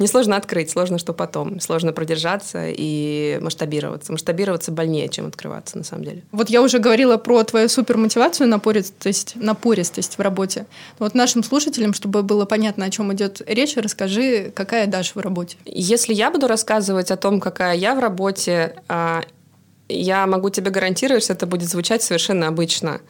Несложно 0.00 0.36
открыть, 0.36 0.70
сложно, 0.70 0.98
что 0.98 1.12
потом. 1.12 1.60
Сложно 1.60 1.92
продержаться 1.92 2.64
и 2.68 3.38
масштабироваться. 3.42 4.12
Масштабироваться 4.12 4.72
больнее, 4.72 5.08
чем 5.10 5.26
открываться, 5.26 5.76
на 5.76 5.84
самом 5.84 6.04
деле. 6.04 6.24
Вот 6.32 6.48
я 6.48 6.62
уже 6.62 6.78
говорила 6.78 7.18
про 7.18 7.44
твою 7.44 7.68
супермотивацию, 7.68 8.48
напористость, 8.48 9.36
напористость 9.36 10.16
в 10.16 10.20
работе. 10.20 10.66
Вот 10.98 11.14
нашим 11.14 11.42
слушателям, 11.42 11.92
чтобы 11.92 12.22
было 12.22 12.46
понятно, 12.46 12.86
о 12.86 12.90
чем 12.90 13.12
идет 13.12 13.42
речь, 13.46 13.76
расскажи, 13.76 14.50
какая 14.54 14.86
Даша 14.86 15.12
в 15.14 15.20
работе. 15.20 15.58
Если 15.66 16.14
я 16.14 16.30
буду 16.30 16.48
рассказывать 16.48 17.10
о 17.10 17.16
том, 17.18 17.38
какая 17.38 17.76
я 17.76 17.94
в 17.94 17.98
работе, 17.98 18.76
а, 18.88 19.22
я 19.90 20.26
могу 20.26 20.50
тебе 20.50 20.70
гарантировать, 20.70 21.24
что 21.24 21.34
это 21.34 21.46
будет 21.46 21.68
звучать 21.68 22.02
совершенно 22.02 22.48
обычно. 22.48 23.00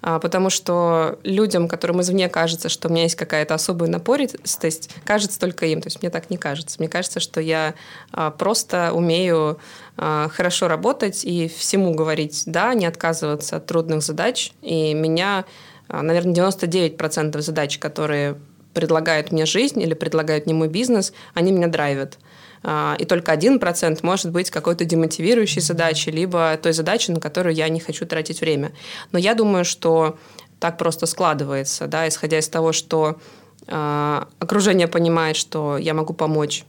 А, 0.00 0.18
потому 0.18 0.50
что 0.50 1.18
людям, 1.22 1.68
которым 1.68 2.00
извне 2.00 2.28
кажется, 2.28 2.68
что 2.68 2.88
у 2.88 2.92
меня 2.92 3.02
есть 3.02 3.16
какая-то 3.16 3.54
особая 3.54 3.88
напористость, 3.88 4.90
кажется 5.04 5.38
только 5.38 5.66
им. 5.66 5.80
То 5.80 5.88
есть 5.88 6.02
мне 6.02 6.10
так 6.10 6.30
не 6.30 6.36
кажется. 6.36 6.76
Мне 6.78 6.88
кажется, 6.88 7.20
что 7.20 7.40
я 7.40 7.74
а, 8.12 8.30
просто 8.30 8.92
умею 8.92 9.58
а, 9.96 10.28
хорошо 10.28 10.68
работать 10.68 11.24
и 11.24 11.48
всему 11.48 11.94
говорить 11.94 12.44
«да», 12.46 12.74
не 12.74 12.86
отказываться 12.86 13.56
от 13.56 13.66
трудных 13.66 14.02
задач. 14.02 14.52
И 14.62 14.94
меня, 14.94 15.44
наверное, 15.88 16.34
99% 16.34 17.40
задач, 17.40 17.78
которые 17.78 18.36
предлагает 18.74 19.32
мне 19.32 19.46
жизнь 19.46 19.80
или 19.80 19.94
предлагает 19.94 20.46
мне 20.46 20.54
мой 20.54 20.68
бизнес, 20.68 21.12
они 21.34 21.50
меня 21.50 21.66
драйвят. 21.66 22.18
А, 22.62 22.96
и 22.98 23.04
только 23.04 23.32
один 23.32 23.58
процент 23.58 24.02
может 24.02 24.30
быть 24.30 24.50
какой-то 24.50 24.84
демотивирующей 24.84 25.60
задачей, 25.60 26.10
либо 26.10 26.56
той 26.62 26.72
задачей, 26.72 27.12
на 27.12 27.20
которую 27.20 27.54
я 27.54 27.68
не 27.68 27.80
хочу 27.80 28.06
тратить 28.06 28.40
время. 28.40 28.72
Но 29.12 29.18
я 29.18 29.34
думаю, 29.34 29.64
что 29.64 30.18
так 30.58 30.78
просто 30.78 31.06
складывается, 31.06 31.86
да, 31.86 32.08
исходя 32.08 32.38
из 32.38 32.48
того, 32.48 32.72
что 32.72 33.18
э, 33.66 34.24
окружение 34.38 34.88
понимает, 34.88 35.36
что 35.36 35.78
я 35.78 35.94
могу 35.94 36.14
помочь 36.14 36.64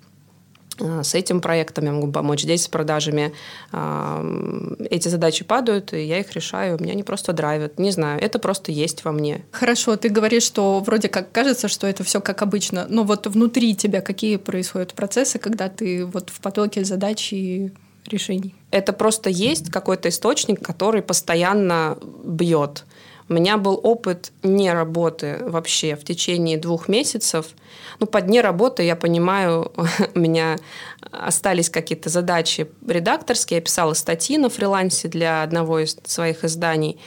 с 0.80 1.16
этим 1.16 1.42
проектом 1.42 1.86
я 1.86 1.92
могу 1.92 2.12
помочь, 2.12 2.42
здесь 2.42 2.64
с 2.64 2.68
продажами. 2.68 3.34
Эти 4.90 5.08
задачи 5.08 5.44
падают, 5.44 5.94
и 5.94 6.04
я 6.04 6.20
их 6.20 6.34
решаю. 6.34 6.78
Меня 6.82 6.94
не 6.94 7.04
просто 7.04 7.34
драйвят. 7.34 7.80
Не 7.80 7.92
знаю, 7.92 8.22
это 8.22 8.40
просто 8.40 8.72
есть 8.72 9.04
во 9.04 9.12
мне. 9.12 9.46
Хорошо, 9.52 9.96
ты 9.96 10.10
говоришь, 10.10 10.44
что 10.44 10.80
вроде 10.80 11.10
как 11.10 11.32
кажется, 11.32 11.68
что 11.68 11.88
это 11.88 12.04
все 12.04 12.22
как 12.22 12.42
обычно, 12.42 12.88
но 12.90 13.04
вот 13.04 13.28
внутри 13.28 13.76
тебя 13.76 14.02
какие 14.02 14.38
происходят 14.38 14.94
процессы, 14.94 15.40
когда 15.40 15.70
ты 15.70 16.06
вот 16.06 16.30
в 16.30 16.40
потоке 16.42 16.84
задач 16.84 17.34
и 17.34 17.72
решений? 18.06 18.56
Это 18.72 18.94
просто 18.94 19.30
есть 19.30 19.70
какой-то 19.70 20.10
источник, 20.10 20.66
который 20.66 21.02
постоянно 21.02 21.98
бьет. 22.24 22.86
У 23.30 23.34
меня 23.34 23.58
был 23.58 23.80
опыт 23.84 24.32
не 24.42 24.74
работы 24.74 25.38
вообще 25.42 25.96
в 25.96 26.04
течение 26.04 26.58
двух 26.58 26.88
месяцев. 26.88 27.50
Ну, 28.00 28.08
по 28.08 28.22
дне 28.22 28.42
работы, 28.42 28.82
я 28.82 28.96
понимаю, 28.96 29.72
у 30.16 30.20
меня 30.20 30.58
остались 31.12 31.70
какие-то 31.70 32.10
задачи 32.10 32.68
редакторские. 32.88 33.60
Я 33.60 33.62
писала 33.62 33.94
статьи 33.94 34.40
на 34.40 34.50
фрилансе 34.50 35.10
для 35.10 35.44
одного 35.44 35.78
из 35.78 35.96
своих 36.06 36.44
изданий, 36.44 37.00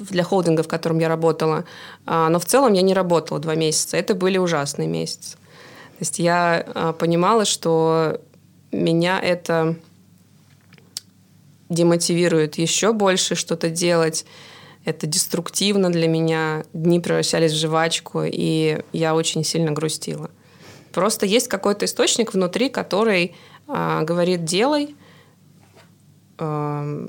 для 0.00 0.24
холдинга, 0.24 0.64
в 0.64 0.68
котором 0.68 0.98
я 0.98 1.08
работала. 1.08 1.64
А, 2.06 2.28
но 2.28 2.40
в 2.40 2.44
целом 2.44 2.72
я 2.72 2.82
не 2.82 2.92
работала 2.92 3.38
два 3.38 3.54
месяца. 3.54 3.96
Это 3.96 4.16
были 4.16 4.36
ужасные 4.38 4.88
месяцы. 4.88 5.36
То 5.36 6.00
есть 6.00 6.18
я 6.18 6.66
а, 6.74 6.92
понимала, 6.92 7.44
что 7.44 8.20
меня 8.72 9.20
это 9.20 9.76
демотивирует 11.68 12.58
еще 12.58 12.92
больше 12.92 13.36
что-то 13.36 13.70
делать 13.70 14.26
это 14.84 15.06
деструктивно 15.06 15.90
для 15.90 16.08
меня, 16.08 16.64
дни 16.72 17.00
превращались 17.00 17.52
в 17.52 17.56
жвачку, 17.58 18.22
и 18.24 18.80
я 18.92 19.14
очень 19.14 19.44
сильно 19.44 19.72
грустила. 19.72 20.30
Просто 20.92 21.26
есть 21.26 21.48
какой-то 21.48 21.86
источник 21.86 22.34
внутри, 22.34 22.68
который 22.68 23.34
э, 23.66 24.00
говорит 24.02 24.44
«делай», 24.44 24.94
э, 26.38 27.08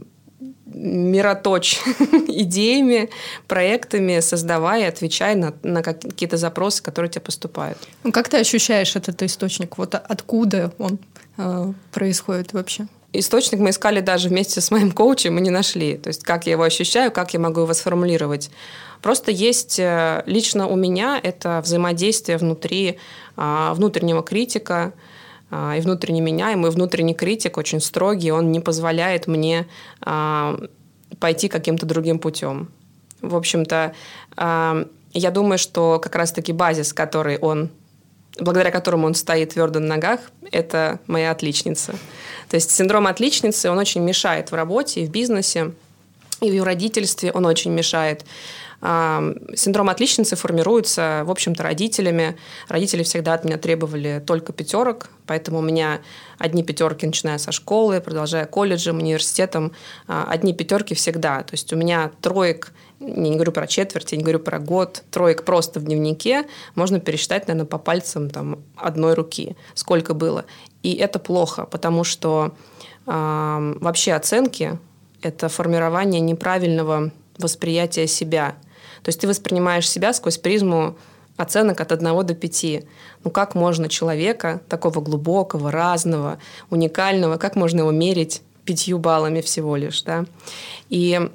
мироточь 0.66 1.80
идеями, 2.28 3.10
проектами, 3.48 4.20
создавая, 4.20 4.90
отвечая 4.90 5.36
на, 5.36 5.54
на 5.64 5.84
какие-то 5.84 6.38
запросы, 6.38 6.84
которые 6.84 7.10
тебе 7.10 7.22
поступают. 7.22 7.78
Ну, 8.04 8.12
как 8.12 8.30
ты 8.30 8.38
ощущаешь 8.38 8.96
этот 8.96 9.22
источник? 9.24 9.78
Вот 9.78 9.96
откуда 9.96 10.74
он 10.78 11.00
э, 11.38 11.74
происходит 11.92 12.54
вообще? 12.54 12.88
Источник 13.20 13.60
мы 13.60 13.70
искали 13.70 14.00
даже 14.00 14.30
вместе 14.30 14.62
с 14.62 14.72
моим 14.72 14.92
коучем, 14.92 15.36
мы 15.36 15.42
не 15.42 15.50
нашли. 15.50 15.98
То 15.98 16.10
есть 16.10 16.24
как 16.24 16.46
я 16.46 16.54
его 16.54 16.64
ощущаю, 16.64 17.12
как 17.12 17.34
я 17.34 17.40
могу 17.40 17.62
его 17.62 17.74
сформулировать. 17.74 18.50
Просто 19.02 19.32
есть 19.32 19.80
э, 19.80 20.24
лично 20.26 20.68
у 20.68 20.76
меня 20.76 21.20
это 21.22 21.62
взаимодействие 21.64 22.38
внутри 22.38 22.98
а, 23.36 23.74
внутреннего 23.74 24.24
критика 24.24 24.94
а, 25.52 25.76
и 25.78 25.82
внутренне 25.82 26.22
меня, 26.22 26.52
и 26.52 26.56
мой 26.56 26.72
внутренний 26.72 27.14
критик 27.14 27.58
очень 27.58 27.82
строгий, 27.82 28.32
он 28.32 28.52
не 28.52 28.60
позволяет 28.60 29.28
мне 29.28 29.68
а, 30.02 30.60
пойти 31.20 31.50
каким-то 31.50 31.86
другим 31.86 32.20
путем. 32.20 32.70
В 33.22 33.36
общем-то, 33.36 33.94
я 34.38 35.32
думаю, 35.32 35.58
что 35.58 36.00
как 36.00 36.16
раз-таки 36.16 36.52
базис, 36.52 36.94
который 36.94 37.38
он 37.38 37.72
благодаря 38.40 38.72
которому 38.72 39.08
он 39.08 39.16
стоит 39.16 39.54
твердо 39.54 39.80
на 39.80 39.88
ногах, 39.88 40.20
это 40.52 41.00
моя 41.08 41.32
отличница. 41.32 41.94
То 42.50 42.56
есть 42.56 42.72
синдром 42.72 43.08
отличницы, 43.08 43.70
он 43.70 43.78
очень 43.78 44.02
мешает 44.02 44.52
в 44.52 44.56
работе 44.56 45.02
и 45.02 45.06
в 45.06 45.12
бизнесе, 45.12 45.72
и 46.42 46.60
в 46.60 46.64
родительстве 46.64 47.32
он 47.32 47.46
очень 47.46 47.72
мешает. 47.72 48.26
Синдром 48.82 49.90
отличницы 49.90 50.36
формируется, 50.36 51.24
в 51.26 51.32
общем-то, 51.32 51.64
родителями. 51.64 52.38
Родители 52.68 53.04
всегда 53.04 53.34
от 53.34 53.44
меня 53.44 53.58
требовали 53.58 54.22
только 54.26 54.54
пятерок, 54.54 55.10
поэтому 55.26 55.60
у 55.60 55.62
меня 55.62 56.02
одни 56.38 56.62
пятерки, 56.62 57.08
начиная 57.08 57.38
со 57.38 57.52
школы, 57.52 58.00
продолжая 58.02 58.46
колледжем, 58.46 58.98
университетом, 58.98 59.72
а, 60.08 60.28
одни 60.30 60.54
пятерки 60.54 60.94
всегда. 60.94 61.42
То 61.44 61.54
есть 61.54 61.72
у 61.74 61.78
меня 61.78 62.12
троек 62.22 62.74
я 63.08 63.14
не 63.14 63.36
говорю 63.36 63.52
про 63.52 63.68
четверть, 63.68 64.12
я 64.12 64.18
не 64.18 64.24
говорю 64.24 64.40
про 64.40 64.60
год, 64.60 65.04
троек 65.12 65.44
просто 65.44 65.80
в 65.80 65.84
дневнике 65.84 66.46
можно 66.76 67.00
пересчитать, 67.00 67.48
наверное, 67.48 67.68
по 67.68 67.78
пальцам 67.78 68.30
там, 68.30 68.60
одной 68.76 69.14
руки, 69.14 69.56
сколько 69.74 70.14
было. 70.14 70.46
И 70.84 70.94
это 70.94 71.20
плохо, 71.20 71.66
потому 71.66 72.04
что 72.04 72.54
э, 73.06 73.74
вообще 73.80 74.14
оценки– 74.14 74.80
это 75.22 75.50
формирование 75.50 76.22
неправильного 76.22 77.12
восприятия 77.38 78.08
себя. 78.08 78.56
То 79.04 79.10
есть 79.10 79.20
ты 79.20 79.28
воспринимаешь 79.28 79.90
себя 79.90 80.14
сквозь 80.14 80.38
призму 80.38 80.96
оценок 81.38 81.82
от 81.82 81.92
1 81.92 82.26
до 82.26 82.34
5. 82.34 82.84
Ну 83.24 83.32
как 83.32 83.56
можно 83.56 83.90
человека, 83.90 84.62
такого 84.70 85.02
глубокого, 85.02 85.72
разного, 85.72 86.38
уникального, 86.70 87.38
как 87.38 87.56
можно 87.56 87.80
его 87.82 87.92
мерить 87.92 88.42
пятью 88.64 89.00
баллами 89.00 89.42
всего 89.42 89.76
лишь, 89.76 90.02
да? 90.04 90.26
И 90.90 91.30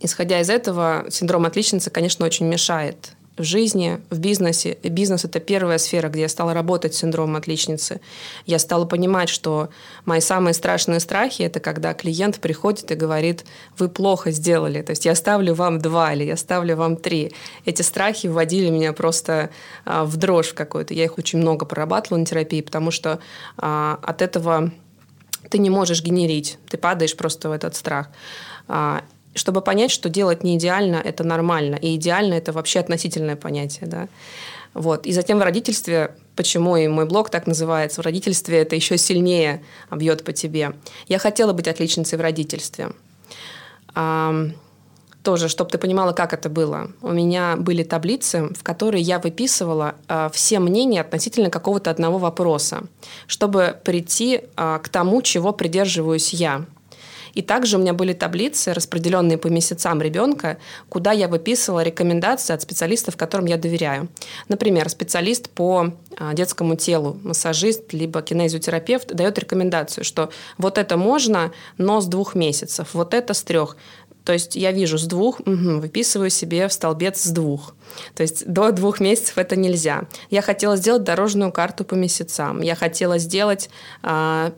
Исходя 0.00 0.40
из 0.40 0.50
этого, 0.50 1.06
синдром 1.10 1.46
отличницы, 1.46 1.90
конечно, 1.90 2.26
очень 2.26 2.46
мешает 2.46 3.14
в 3.38 3.44
жизни, 3.44 4.00
в 4.10 4.18
бизнесе. 4.18 4.76
Бизнес– 4.82 5.24
это 5.24 5.38
первая 5.38 5.78
сфера, 5.78 6.08
где 6.08 6.22
я 6.22 6.28
стала 6.28 6.52
работать 6.54 6.94
с 6.94 6.98
синдромом 6.98 7.36
отличницы. 7.36 8.00
Я 8.46 8.58
стала 8.58 8.84
понимать, 8.84 9.28
что 9.28 9.70
мои 10.04 10.20
самые 10.20 10.54
страшные 10.54 11.00
страхи– 11.00 11.42
это 11.44 11.60
когда 11.60 11.94
клиент 11.94 12.40
приходит 12.40 12.90
и 12.90 12.96
говорит, 12.96 13.44
вы 13.78 13.88
плохо 13.88 14.32
сделали, 14.32 14.82
то 14.82 14.90
есть 14.90 15.04
я 15.04 15.14
ставлю 15.14 15.54
вам 15.54 15.78
два 15.78 16.12
или 16.12 16.24
я 16.24 16.36
ставлю 16.36 16.76
вам 16.76 16.96
три. 16.96 17.32
Эти 17.64 17.82
страхи 17.82 18.26
вводили 18.26 18.70
меня 18.70 18.92
просто 18.92 19.50
а, 19.84 20.04
в 20.04 20.16
дрожь 20.16 20.52
какую-то. 20.52 20.94
Я 20.94 21.04
их 21.04 21.16
очень 21.16 21.38
много 21.38 21.64
прорабатывала 21.64 22.18
на 22.18 22.26
терапии, 22.26 22.60
потому 22.60 22.90
что 22.90 23.20
а, 23.56 24.00
от 24.02 24.20
этого 24.20 24.72
ты 25.48 25.58
не 25.58 25.70
можешь 25.70 26.02
генерить, 26.02 26.58
ты 26.68 26.76
падаешь 26.76 27.16
просто 27.16 27.48
в 27.48 27.52
этот 27.52 27.76
страх. 27.76 28.08
А, 29.38 29.40
чтобы 29.40 29.60
понять, 29.60 29.90
что 29.90 30.08
делать 30.08 30.44
не 30.44 30.56
идеально, 30.56 30.96
это 30.96 31.24
нормально. 31.24 31.76
И 31.76 31.94
идеально 31.94 32.34
это 32.34 32.52
вообще 32.52 32.80
относительное 32.80 33.36
понятие. 33.36 33.86
Да? 33.86 34.08
Вот. 34.74 35.06
И 35.06 35.12
затем 35.12 35.38
в 35.38 35.42
родительстве, 35.42 36.14
почему 36.36 36.76
и 36.76 36.88
мой 36.88 37.06
блог 37.06 37.30
так 37.30 37.46
называется, 37.46 38.02
в 38.02 38.04
родительстве 38.04 38.58
это 38.58 38.76
еще 38.76 38.98
сильнее 38.98 39.62
бьет 39.90 40.24
по 40.24 40.32
тебе. 40.32 40.72
Я 41.08 41.18
хотела 41.18 41.52
быть 41.52 41.68
отличницей 41.68 42.18
в 42.18 42.20
родительстве. 42.20 42.90
Тоже, 45.22 45.48
чтобы 45.48 45.70
ты 45.70 45.78
понимала, 45.78 46.12
как 46.12 46.32
это 46.32 46.48
было. 46.48 46.90
У 47.02 47.12
меня 47.12 47.56
были 47.56 47.82
таблицы, 47.82 48.48
в 48.54 48.62
которые 48.62 49.02
я 49.02 49.18
выписывала 49.18 49.94
э, 50.08 50.30
все 50.32 50.58
мнения 50.58 51.00
относительно 51.02 51.50
какого-то 51.50 51.90
одного 51.90 52.18
вопроса, 52.18 52.84
чтобы 53.26 53.76
прийти 53.84 54.40
э, 54.56 54.78
к 54.82 54.88
тому, 54.88 55.20
чего 55.20 55.52
придерживаюсь 55.52 56.32
я. 56.32 56.64
И 57.38 57.42
также 57.42 57.76
у 57.76 57.80
меня 57.80 57.92
были 57.92 58.14
таблицы, 58.14 58.74
распределенные 58.74 59.38
по 59.38 59.46
месяцам 59.46 60.02
ребенка, 60.02 60.58
куда 60.88 61.12
я 61.12 61.28
выписывала 61.28 61.84
рекомендации 61.84 62.52
от 62.52 62.62
специалистов, 62.62 63.16
которым 63.16 63.46
я 63.46 63.56
доверяю. 63.56 64.08
Например, 64.48 64.88
специалист 64.88 65.48
по 65.48 65.92
а, 66.16 66.34
детскому 66.34 66.74
телу, 66.74 67.16
массажист, 67.22 67.92
либо 67.92 68.22
кинезиотерапевт 68.22 69.14
дает 69.14 69.38
рекомендацию, 69.38 70.02
что 70.02 70.30
вот 70.56 70.78
это 70.78 70.96
можно, 70.96 71.52
но 71.76 72.00
с 72.00 72.06
двух 72.06 72.34
месяцев, 72.34 72.88
вот 72.92 73.14
это 73.14 73.34
с 73.34 73.44
трех. 73.44 73.76
То 74.24 74.32
есть 74.32 74.56
я 74.56 74.72
вижу 74.72 74.98
с 74.98 75.04
двух, 75.04 75.38
угу, 75.38 75.78
выписываю 75.78 76.30
себе 76.30 76.66
в 76.66 76.72
столбец 76.72 77.22
с 77.22 77.30
двух. 77.30 77.76
То 78.16 78.24
есть 78.24 78.48
до 78.52 78.72
двух 78.72 78.98
месяцев 78.98 79.38
это 79.38 79.54
нельзя. 79.54 80.08
Я 80.28 80.42
хотела 80.42 80.76
сделать 80.76 81.04
дорожную 81.04 81.52
карту 81.52 81.84
по 81.84 81.94
месяцам. 81.94 82.62
Я 82.62 82.74
хотела 82.74 83.18
сделать 83.18 83.70
а, 84.02 84.52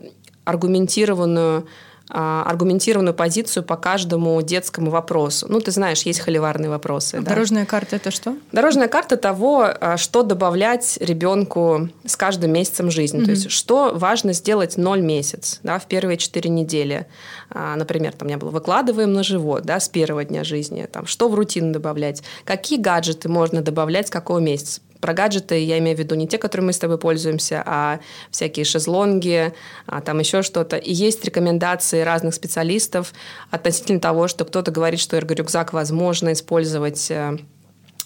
аргументированную 0.45 1.67
аргументированную 2.13 3.13
позицию 3.13 3.63
по 3.63 3.77
каждому 3.77 4.41
детскому 4.41 4.91
вопросу. 4.91 5.45
Ну, 5.49 5.61
ты 5.61 5.71
знаешь, 5.71 6.01
есть 6.01 6.19
холиварные 6.19 6.69
вопросы. 6.69 7.15
А 7.15 7.21
да? 7.21 7.31
Дорожная 7.31 7.65
карта 7.65 7.95
это 7.95 8.11
что? 8.11 8.35
Дорожная 8.51 8.89
карта 8.89 9.15
того, 9.15 9.67
а, 9.79 9.97
что 9.97 10.23
добавлять 10.23 10.97
ребенку 10.99 11.89
с 12.05 12.17
каждым 12.17 12.51
месяцем 12.51 12.91
жизни. 12.91 13.19
Угу. 13.19 13.25
То 13.25 13.31
есть, 13.31 13.51
что 13.51 13.93
важно 13.95 14.33
сделать 14.33 14.77
0 14.77 15.01
месяц 15.01 15.59
да, 15.63 15.79
в 15.79 15.85
первые 15.85 16.17
4 16.17 16.49
недели. 16.49 17.07
Например, 17.53 18.11
там 18.13 18.27
у 18.27 18.29
меня 18.29 18.37
было 18.37 18.49
выкладываем 18.49 19.13
на 19.13 19.23
живот 19.23 19.63
да, 19.63 19.79
с 19.79 19.87
первого 19.87 20.25
дня 20.25 20.43
жизни. 20.43 20.87
Там, 20.91 21.05
что 21.05 21.29
в 21.29 21.35
рутину 21.35 21.71
добавлять, 21.71 22.23
какие 22.43 22.79
гаджеты 22.79 23.29
можно 23.29 23.61
добавлять 23.61 24.07
с 24.07 24.11
какого 24.11 24.39
месяца 24.39 24.81
про 25.01 25.13
гаджеты 25.13 25.63
я 25.63 25.79
имею 25.79 25.97
в 25.97 25.99
виду 25.99 26.15
не 26.15 26.27
те, 26.27 26.37
которые 26.37 26.67
мы 26.67 26.73
с 26.73 26.79
тобой 26.79 26.97
пользуемся, 26.97 27.63
а 27.65 27.99
всякие 28.29 28.63
шезлонги, 28.63 29.53
а 29.87 30.01
там 30.01 30.19
еще 30.19 30.43
что-то. 30.43 30.77
И 30.77 30.93
есть 30.93 31.25
рекомендации 31.25 32.01
разных 32.01 32.35
специалистов 32.35 33.13
относительно 33.49 33.99
того, 33.99 34.27
что 34.27 34.45
кто-то 34.45 34.71
говорит, 34.71 34.99
что 34.99 35.17
эрго-рюкзак 35.17 35.73
возможно 35.73 36.31
использовать 36.33 37.09
э, 37.09 37.37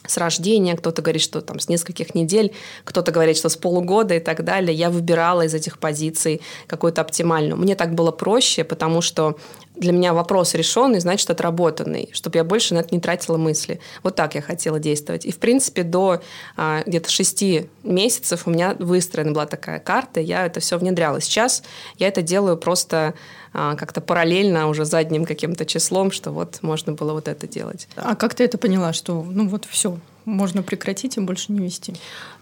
с 0.08 0.18
рождения, 0.18 0.76
кто-то 0.76 1.02
говорит, 1.02 1.22
что 1.22 1.42
там 1.42 1.60
с 1.60 1.68
нескольких 1.68 2.16
недель, 2.16 2.54
кто-то 2.84 3.12
говорит, 3.12 3.38
что 3.38 3.50
с 3.50 3.58
полугода 3.58 4.16
и 4.16 4.20
так 4.20 4.44
далее. 4.44 4.76
Я 4.76 4.90
выбирала 4.90 5.44
из 5.44 5.54
этих 5.54 5.80
позиций 5.80 6.42
какую-то 6.68 7.02
оптимальную. 7.02 7.58
Мне 7.58 7.76
так 7.76 7.94
было 7.94 8.12
проще, 8.12 8.64
потому 8.64 9.02
что 9.02 9.38
для 9.76 9.92
меня 9.92 10.14
вопрос 10.14 10.54
решенный, 10.54 11.00
значит, 11.00 11.30
отработанный, 11.30 12.10
чтобы 12.14 12.38
я 12.38 12.44
больше 12.44 12.74
на 12.74 12.80
это 12.80 12.94
не 12.94 13.02
тратила 13.02 13.38
мысли. 13.38 13.80
Вот 14.04 14.16
так 14.16 14.36
я 14.36 14.42
хотела 14.42 14.80
действовать. 14.80 15.26
И, 15.26 15.32
в 15.32 15.38
принципе, 15.38 15.84
до 15.84 16.22
а, 16.56 16.84
где-то 16.86 17.10
шести 17.10 17.70
месяцев 17.84 18.44
у 18.46 18.50
меня 18.50 18.76
выстроена 18.80 19.32
была 19.32 19.46
такая 19.46 19.80
карта, 19.80 20.20
я 20.20 20.46
это 20.46 20.60
все 20.60 20.78
внедряла. 20.78 21.22
Сейчас 21.22 21.64
я 21.98 22.08
это 22.08 22.22
делаю 22.22 22.58
просто 22.58 23.14
а, 23.54 23.76
как-то 23.76 24.02
параллельно 24.02 24.68
уже 24.68 24.86
задним 24.86 25.26
каким-то 25.26 25.66
числом, 25.66 26.12
что 26.12 26.32
вот 26.32 26.60
можно 26.62 26.94
было 26.94 27.14
вот 27.14 27.28
это 27.28 27.48
делать. 27.48 27.88
А 27.96 28.16
как 28.16 28.34
ты 28.34 28.44
это 28.44 28.58
поняла, 28.58 28.94
что 28.94 29.24
ну 29.24 29.48
вот 29.48 29.66
все, 29.66 29.98
можно 30.26 30.64
прекратить 30.64 31.18
и 31.18 31.22
больше 31.22 31.52
не 31.52 31.60
вести? 31.60 31.96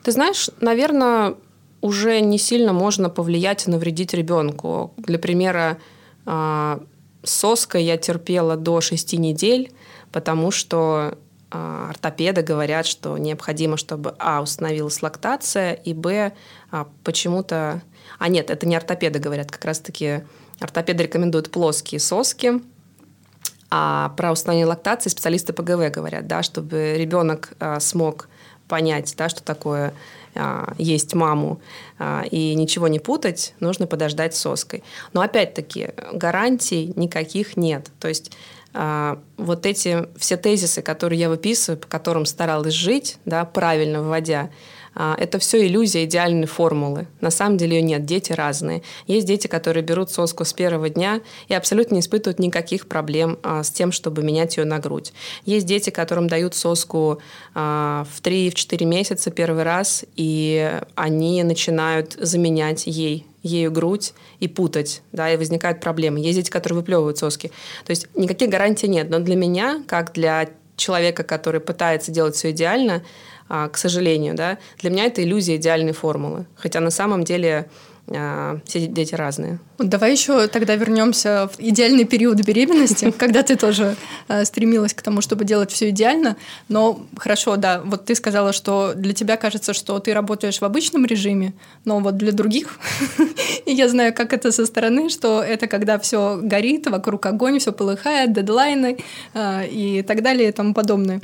Ты 0.03 0.11
знаешь, 0.11 0.49
наверное, 0.59 1.35
уже 1.81 2.21
не 2.21 2.37
сильно 2.37 2.73
можно 2.73 3.09
повлиять 3.09 3.67
и 3.67 3.71
навредить 3.71 4.13
ребенку. 4.13 4.93
Для 4.97 5.19
примера, 5.19 5.77
а, 6.25 6.81
соской 7.23 7.83
я 7.83 7.97
терпела 7.97 8.55
до 8.57 8.81
6 8.81 9.13
недель, 9.13 9.71
потому 10.11 10.51
что 10.51 11.17
а, 11.51 11.89
ортопеды 11.91 12.41
говорят, 12.41 12.85
что 12.85 13.17
необходимо, 13.17 13.77
чтобы 13.77 14.15
а. 14.17 14.41
установилась 14.41 15.01
лактация, 15.01 15.73
и 15.73 15.93
б. 15.93 16.33
А, 16.71 16.87
почему-то... 17.03 17.81
А 18.17 18.27
нет, 18.27 18.49
это 18.49 18.65
не 18.65 18.75
ортопеды 18.75 19.19
говорят, 19.19 19.51
как 19.51 19.63
раз-таки 19.65 20.23
ортопеды 20.59 21.03
рекомендуют 21.03 21.51
плоские 21.51 21.99
соски, 21.99 22.61
а 23.69 24.09
про 24.17 24.31
установление 24.31 24.67
лактации 24.67 25.09
специалисты 25.09 25.53
ПГВ 25.53 25.91
говорят, 25.91 26.27
да, 26.27 26.43
чтобы 26.43 26.95
ребенок 26.97 27.53
а, 27.59 27.79
смог 27.79 28.29
понять, 28.67 29.13
да, 29.17 29.29
что 29.29 29.43
такое 29.43 29.93
а, 30.35 30.73
есть 30.77 31.13
маму 31.13 31.61
а, 31.99 32.23
и 32.29 32.53
ничего 32.55 32.87
не 32.87 32.99
путать, 32.99 33.53
нужно 33.59 33.87
подождать 33.87 34.35
соской. 34.35 34.83
Но 35.13 35.21
опять-таки 35.21 35.89
гарантий 36.13 36.93
никаких 36.95 37.57
нет. 37.57 37.91
То 37.99 38.07
есть 38.07 38.31
а, 38.73 39.19
вот 39.37 39.65
эти 39.65 40.07
все 40.17 40.37
тезисы, 40.37 40.81
которые 40.81 41.19
я 41.19 41.29
выписываю, 41.29 41.79
по 41.79 41.87
которым 41.87 42.25
старалась 42.25 42.73
жить, 42.73 43.17
да, 43.25 43.45
правильно 43.45 44.01
вводя, 44.01 44.49
это 44.95 45.39
все 45.39 45.65
иллюзия 45.65 46.05
идеальной 46.05 46.47
формулы. 46.47 47.07
На 47.21 47.31
самом 47.31 47.57
деле 47.57 47.77
ее 47.77 47.81
нет, 47.81 48.05
дети 48.05 48.31
разные. 48.31 48.83
Есть 49.07 49.27
дети, 49.27 49.47
которые 49.47 49.83
берут 49.83 50.11
соску 50.11 50.45
с 50.45 50.53
первого 50.53 50.89
дня 50.89 51.21
и 51.47 51.53
абсолютно 51.53 51.95
не 51.95 52.01
испытывают 52.01 52.39
никаких 52.39 52.87
проблем 52.87 53.39
а, 53.43 53.63
с 53.63 53.71
тем, 53.71 53.91
чтобы 53.91 54.23
менять 54.23 54.57
ее 54.57 54.65
на 54.65 54.79
грудь. 54.79 55.13
Есть 55.45 55.65
дети, 55.65 55.89
которым 55.89 56.27
дают 56.27 56.55
соску 56.55 57.19
а, 57.53 58.05
в 58.13 58.21
3-4 58.21 58.85
месяца 58.85 59.31
первый 59.31 59.63
раз, 59.63 60.05
и 60.15 60.79
они 60.95 61.43
начинают 61.43 62.13
заменять 62.13 62.87
ей 62.87 63.25
ею 63.43 63.71
грудь 63.71 64.13
и 64.39 64.47
путать, 64.47 65.01
да, 65.11 65.31
и 65.31 65.37
возникают 65.37 65.81
проблемы. 65.81 66.19
Есть 66.19 66.37
дети, 66.37 66.49
которые 66.49 66.77
выплевывают 66.77 67.17
соски. 67.17 67.49
То 67.85 67.89
есть 67.89 68.07
никаких 68.15 68.49
гарантий 68.49 68.87
нет. 68.87 69.09
Но 69.09 69.19
для 69.19 69.35
меня, 69.35 69.83
как 69.85 70.13
для 70.13 70.49
человека, 70.75 71.23
который 71.23 71.59
пытается 71.59 72.11
делать 72.11 72.35
все 72.35 72.51
идеально, 72.51 72.93
а, 72.93 73.01
к 73.71 73.77
сожалению, 73.77 74.33
да, 74.33 74.57
для 74.79 74.89
меня 74.89 75.05
это 75.05 75.23
иллюзия 75.23 75.57
идеальной 75.57 75.93
формулы. 75.93 76.47
Хотя 76.55 76.79
на 76.79 76.89
самом 76.89 77.23
деле 77.23 77.67
а, 77.67 77.92
все 78.05 78.87
дети 78.87 79.15
разные. 79.15 79.59
Давай 79.77 80.11
еще 80.11 80.47
тогда 80.47 80.75
вернемся 80.75 81.49
в 81.53 81.59
идеальный 81.59 82.03
период 82.03 82.37
беременности, 82.41 83.11
когда 83.17 83.43
ты 83.43 83.55
тоже 83.55 83.95
а, 84.27 84.43
стремилась 84.45 84.93
к 84.93 85.01
тому, 85.01 85.21
чтобы 85.21 85.45
делать 85.45 85.71
все 85.71 85.89
идеально. 85.89 86.35
Но 86.67 87.05
хорошо, 87.17 87.55
да, 87.55 87.81
вот 87.83 88.05
ты 88.05 88.15
сказала, 88.15 88.51
что 88.51 88.93
для 88.93 89.13
тебя 89.13 89.37
кажется, 89.37 89.73
что 89.73 89.99
ты 89.99 90.13
работаешь 90.13 90.59
в 90.59 90.63
обычном 90.63 91.05
режиме, 91.05 91.53
но 91.85 91.99
вот 91.99 92.17
для 92.17 92.33
других, 92.33 92.77
я 93.65 93.87
знаю, 93.87 94.13
как 94.13 94.33
это 94.33 94.51
со 94.51 94.65
стороны, 94.65 95.09
что 95.09 95.41
это 95.41 95.67
когда 95.67 95.97
все 95.97 96.39
горит, 96.41 96.87
вокруг 96.87 97.25
огонь, 97.25 97.59
все 97.59 97.71
полыхает, 97.71 98.33
дедлайны 98.33 98.97
а, 99.33 99.63
и 99.63 100.01
так 100.01 100.21
далее 100.21 100.49
и 100.49 100.51
тому 100.51 100.73
подобное. 100.73 101.21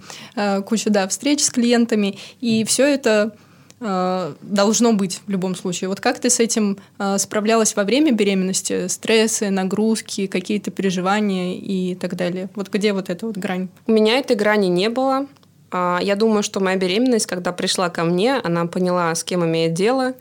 Куча, 0.66 0.90
да, 0.90 1.08
встреч 1.08 1.44
с 1.44 1.50
клиентами, 1.50 2.18
и 2.40 2.64
все 2.64 2.86
это 2.86 3.10
Э, 3.20 3.32
должно 3.80 4.94
быть 4.94 5.22
в 5.26 5.30
любом 5.30 5.56
случае. 5.56 5.88
Вот 5.88 6.02
как 6.02 6.20
ты 6.20 6.30
с 6.30 6.40
этим 6.40 6.78
э, 6.98 7.18
справлялась 7.18 7.76
во 7.76 7.84
время 7.86 8.12
беременности? 8.12 8.88
Стрессы, 8.88 9.50
нагрузки, 9.50 10.28
какие-то 10.28 10.70
переживания 10.70 11.56
и 11.56 11.96
так 11.96 12.16
далее? 12.16 12.50
Вот 12.56 12.70
где 12.70 12.92
вот 12.92 13.10
эта 13.10 13.26
вот 13.26 13.38
грань? 13.38 13.70
У 13.88 13.94
меня 13.94 14.20
этой 14.20 14.36
грани 14.36 14.68
не 14.68 14.90
было. 14.90 15.28
А, 15.72 16.00
я 16.02 16.16
думаю, 16.16 16.44
что 16.44 16.60
моя 16.60 16.78
беременность, 16.78 17.26
когда 17.26 17.54
пришла 17.54 17.90
ко 17.90 18.04
мне, 18.04 18.36
она 18.36 18.66
поняла, 18.66 19.14
с 19.16 19.24
кем 19.24 19.46
имеет 19.46 19.74
дело, 19.74 20.14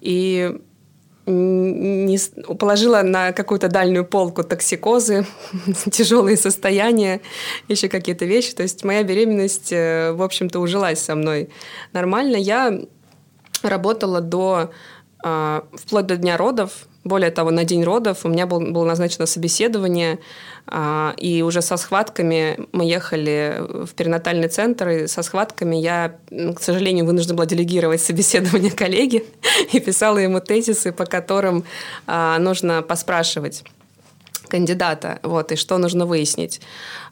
и 0.00 0.58
не 1.26 2.18
положила 2.54 3.02
на 3.02 3.32
какую-то 3.32 3.68
дальнюю 3.68 4.04
полку 4.04 4.44
токсикозы, 4.44 5.26
тяжелые 5.90 6.36
состояния, 6.36 7.20
еще 7.66 7.88
какие-то 7.88 8.24
вещи. 8.24 8.54
То 8.54 8.62
есть 8.62 8.84
моя 8.84 9.02
беременность, 9.02 9.72
э, 9.72 10.12
в 10.12 10.22
общем-то, 10.22 10.60
ужилась 10.60 11.00
со 11.00 11.16
мной 11.16 11.50
нормально. 11.92 12.36
Я 12.36 12.80
работала 13.68 14.20
до 14.20 14.70
а, 15.28 15.64
вплоть 15.72 16.06
до 16.06 16.16
дня 16.16 16.36
родов. 16.36 16.86
Более 17.02 17.30
того, 17.30 17.50
на 17.50 17.64
день 17.64 17.84
родов 17.84 18.24
у 18.24 18.28
меня 18.28 18.46
был, 18.46 18.60
было 18.60 18.84
назначено 18.84 19.26
собеседование, 19.26 20.18
а, 20.66 21.14
и 21.16 21.42
уже 21.42 21.62
со 21.62 21.76
схватками 21.76 22.66
мы 22.72 22.84
ехали 22.84 23.56
в 23.86 23.94
перинатальный 23.94 24.48
центр, 24.48 24.88
и 24.88 25.06
со 25.06 25.22
схватками 25.22 25.76
я, 25.76 26.16
к 26.30 26.60
сожалению, 26.60 27.06
вынуждена 27.06 27.34
была 27.34 27.46
делегировать 27.46 28.02
собеседование 28.02 28.70
коллеге 28.76 29.24
и 29.72 29.80
писала 29.80 30.18
ему 30.18 30.40
тезисы, 30.40 30.92
по 30.92 31.06
которым 31.06 31.64
а, 32.06 32.38
нужно 32.38 32.82
поспрашивать 32.82 33.64
кандидата, 34.48 35.18
вот, 35.22 35.52
и 35.52 35.56
что 35.56 35.78
нужно 35.78 36.06
выяснить. 36.06 36.60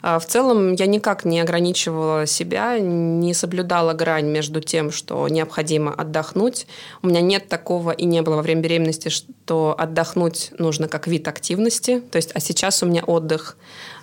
А, 0.01 0.19
в 0.19 0.25
целом 0.25 0.73
я 0.73 0.85
никак 0.85 1.25
не 1.25 1.39
ограничивала 1.39 2.25
себя, 2.25 2.77
не 2.79 3.33
соблюдала 3.33 3.93
грань 3.93 4.27
между 4.27 4.61
тем, 4.61 4.91
что 4.91 5.27
необходимо 5.27 5.93
отдохнуть. 5.93 6.67
У 7.01 7.07
меня 7.07 7.21
нет 7.21 7.47
такого 7.47 7.91
и 7.91 8.05
не 8.05 8.21
было 8.21 8.35
во 8.35 8.41
время 8.41 8.61
беременности, 8.61 9.09
что 9.09 9.75
отдохнуть 9.77 10.51
нужно 10.57 10.87
как 10.87 11.07
вид 11.07 11.27
активности. 11.27 11.99
То 11.99 12.17
есть, 12.17 12.31
а 12.33 12.39
сейчас 12.39 12.83
у 12.83 12.85
меня 12.85 13.03
отдых. 13.03 13.57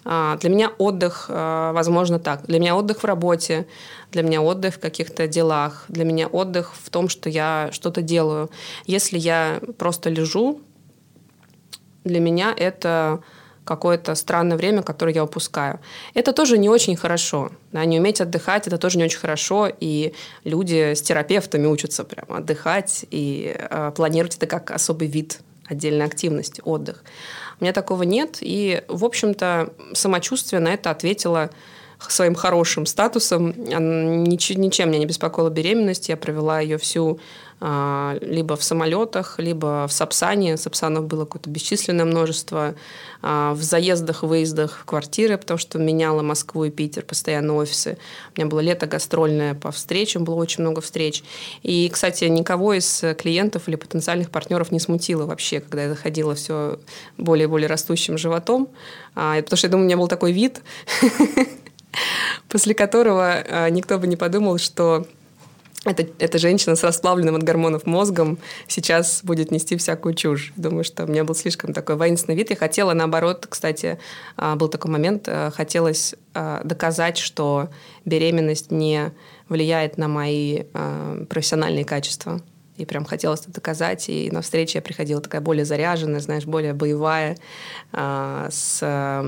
А, 0.05 0.37
для 0.39 0.51
меня 0.51 0.71
отдых, 0.79 1.27
а, 1.29 1.73
возможно, 1.73 2.19
так. 2.19 2.47
Для 2.47 2.59
меня 2.59 2.77
отдых 2.77 3.03
в 3.03 3.05
работе, 3.05 3.67
для 4.11 4.23
меня 4.23 4.43
отдых 4.43 4.75
в 4.75 4.79
каких-то 4.79 5.27
делах, 5.27 5.85
для 5.89 6.05
меня 6.05 6.27
отдых 6.27 6.75
в 6.75 6.91
том, 6.91 7.09
что 7.09 7.29
я 7.29 7.71
что-то 7.73 8.03
делаю. 8.03 8.51
Если 8.87 9.19
я 9.19 9.61
просто 9.79 10.11
лежу, 10.11 10.61
для 12.05 12.21
меня 12.21 12.55
это 12.57 13.23
какое-то 13.65 14.15
странное 14.15 14.57
время, 14.57 14.83
которое 14.83 15.15
я 15.15 15.25
упускаю. 15.25 15.81
Это 16.15 16.33
тоже 16.33 16.59
не 16.59 16.69
очень 16.69 16.97
хорошо. 16.97 17.53
Да, 17.71 17.85
не 17.85 17.99
уметь 18.01 18.21
отдыхать, 18.21 18.67
это 18.67 18.77
тоже 18.77 18.99
не 18.99 19.05
очень 19.05 19.19
хорошо. 19.19 19.71
И 19.81 20.15
люди 20.45 20.95
с 20.95 21.03
терапевтами 21.03 21.67
учатся 21.67 22.05
прямо 22.05 22.39
отдыхать 22.39 23.07
и 23.11 23.55
э, 23.57 23.93
планировать 23.95 24.37
это 24.37 24.47
как 24.47 24.71
особый 24.71 25.09
вид 25.09 25.41
отдельной 25.67 26.07
активности, 26.07 26.61
отдых. 26.65 27.05
У 27.61 27.65
меня 27.65 27.73
такого 27.73 28.03
нет. 28.03 28.39
И, 28.41 28.83
в 28.89 29.05
общем-то, 29.05 29.73
самочувствие 29.93 30.61
на 30.61 30.75
это 30.75 30.91
ответило 30.91 31.51
своим 32.09 32.35
хорошим 32.35 32.85
статусом. 32.85 33.55
Ничем 33.57 34.89
меня 34.89 34.99
не 34.99 35.07
беспокоила 35.07 35.51
беременность. 35.51 36.09
Я 36.09 36.17
провела 36.17 36.59
ее 36.59 36.79
всю 36.79 37.21
либо 37.63 38.57
в 38.57 38.65
самолетах, 38.65 39.39
либо 39.39 39.87
в 39.87 39.93
Сапсане. 39.93 40.57
Сапсанов 40.57 41.07
было 41.07 41.25
какое-то 41.25 41.49
бесчисленное 41.49 42.05
множество. 42.05 42.75
А, 43.25 43.55
в 43.55 43.63
заездах, 43.63 44.25
выездах 44.25 44.79
в 44.79 44.85
квартиры, 44.85 45.39
потому 45.39 45.57
что 45.57 45.79
меняла 45.79 46.23
Москву 46.23 46.65
и 46.65 46.71
Питер, 46.71 47.05
постоянно 47.05 47.55
офисы. 47.55 47.99
У 48.35 48.41
меня 48.41 48.51
было 48.51 48.59
лето 48.59 48.87
гастрольное 48.87 49.55
по 49.55 49.71
встречам, 49.71 50.25
было 50.25 50.35
очень 50.35 50.63
много 50.63 50.81
встреч. 50.81 51.23
И, 51.63 51.89
кстати, 51.89 52.25
никого 52.25 52.75
из 52.75 53.05
клиентов 53.17 53.69
или 53.69 53.77
потенциальных 53.77 54.31
партнеров 54.31 54.73
не 54.73 54.81
смутило 54.81 55.25
вообще, 55.25 55.61
когда 55.61 55.85
я 55.85 55.89
заходила 55.91 56.35
все 56.35 56.81
более 57.17 57.45
и 57.45 57.49
более 57.49 57.69
растущим 57.69 58.19
животом. 58.19 58.69
А, 59.15 59.41
потому 59.41 59.57
что, 59.57 59.69
я 59.69 59.71
думаю, 59.71 59.85
у 59.85 59.87
меня 59.87 59.97
был 59.97 60.09
такой 60.09 60.33
вид, 60.33 60.61
после 62.49 62.75
которого 62.75 63.69
никто 63.71 64.01
бы 64.01 64.09
не 64.09 64.17
подумал, 64.17 64.59
что 64.59 65.07
эта, 65.85 66.07
эта 66.19 66.39
женщина 66.39 66.77
с 66.77 66.85
расплавленным 66.85 67.35
от 67.35 67.43
гормонов 67.43 67.87
мозгом 67.87 68.39
сейчас 68.69 69.21
будет 69.25 69.51
нести 69.51 69.77
всякую 69.77 70.15
чушь. 70.15 70.53
Думаю, 70.57 70.85
что 70.85 71.05
у 71.05 71.07
меня 71.09 71.25
был 71.25 71.35
слишком 71.35 71.73
такой 71.73 71.97
воинственный 71.97 72.37
вид. 72.37 72.51
Я 72.51 72.57
хотела, 72.57 72.93
наоборот, 72.93 73.47
кстати, 73.49 73.99
а, 74.37 74.55
был 74.55 74.69
такой 74.69 74.91
момент, 74.91 75.25
а, 75.27 75.51
хотелось 75.51 76.15
а, 76.35 76.63
доказать, 76.63 77.19
что 77.19 77.69
беременность 78.05 78.71
не 78.71 79.13
влияет 79.49 79.99
на 79.99 80.09
мои 80.09 80.63
профессиональные 81.29 81.85
качества 81.85 82.41
и 82.83 82.85
прям 82.85 83.05
хотелось 83.05 83.41
это 83.43 83.53
доказать. 83.53 84.09
И 84.09 84.31
на 84.31 84.43
встрече 84.43 84.79
я 84.79 84.83
приходила 84.83 85.21
такая 85.21 85.41
более 85.41 85.65
заряженная, 85.65 86.21
знаешь, 86.21 86.45
более 86.45 86.75
боевая, 86.75 87.37
э, 87.93 88.49
с 88.51 89.25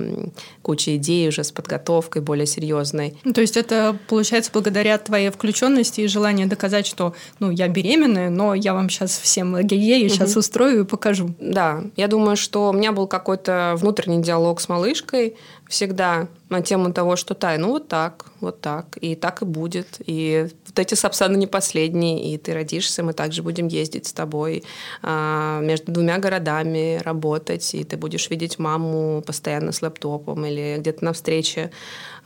кучей 0.62 0.97
идей 0.97 1.29
уже, 1.29 1.45
с 1.45 1.53
подготовкой 1.53 2.23
более 2.23 2.47
серьезной. 2.47 3.17
Ну, 3.25 3.33
то 3.33 3.40
есть 3.40 3.57
это 3.57 3.97
получается 4.09 4.51
благодаря 4.53 4.99
твоей 4.99 5.31
включенности 5.31 6.03
и 6.03 6.07
желанию 6.07 6.49
доказать, 6.49 6.87
что 6.87 7.14
ну, 7.38 7.51
я 7.51 7.69
беременная, 7.69 8.31
но 8.31 8.55
я 8.55 8.75
вам 8.75 8.90
сейчас 8.90 9.19
всем 9.19 9.61
гею 9.62 10.09
сейчас 10.09 10.33
угу. 10.33 10.40
устрою 10.40 10.81
и 10.81 10.85
покажу. 10.85 11.35
Да, 11.38 11.85
я 11.97 12.09
думаю, 12.09 12.37
что 12.37 12.71
у 12.71 12.73
меня 12.73 12.93
был 12.93 13.07
какой-то 13.07 13.75
внутренний 13.77 14.23
диалог 14.23 14.61
с 14.61 14.69
малышкой 14.69 15.37
всегда 15.68 16.29
на 16.50 16.62
тему 16.62 16.92
того, 16.92 17.16
что 17.16 17.35
тай, 17.35 17.59
ну 17.59 17.70
вот 17.70 17.88
так, 17.88 18.27
вот 18.40 18.61
так, 18.61 18.96
и 19.00 19.14
так 19.14 19.42
и 19.42 19.44
будет, 19.44 20.00
и 20.07 20.48
вот 20.66 20.79
эти 20.79 20.94
сапсаны 20.94 21.37
не 21.37 21.46
последние, 21.46 22.33
и 22.33 22.38
ты 22.38 22.53
родишься, 22.53 23.03
мы 23.03 23.12
также 23.12 23.42
будем 23.42 23.66
ездить 23.66 24.07
с 24.07 24.12
тобой 24.12 24.62
а, 25.03 25.61
между 25.61 25.90
двумя 25.90 26.18
городами, 26.18 27.00
работать, 27.03 27.74
и 27.74 27.83
ты 27.85 27.96
будешь 27.96 28.31
видеть 28.31 28.59
маму 28.59 29.22
постоянно 29.27 29.72
с 29.72 29.83
лэптопом 29.83 30.44
или 30.44 30.77
где-то 30.79 31.05
на 31.05 31.12
встрече. 31.12 31.70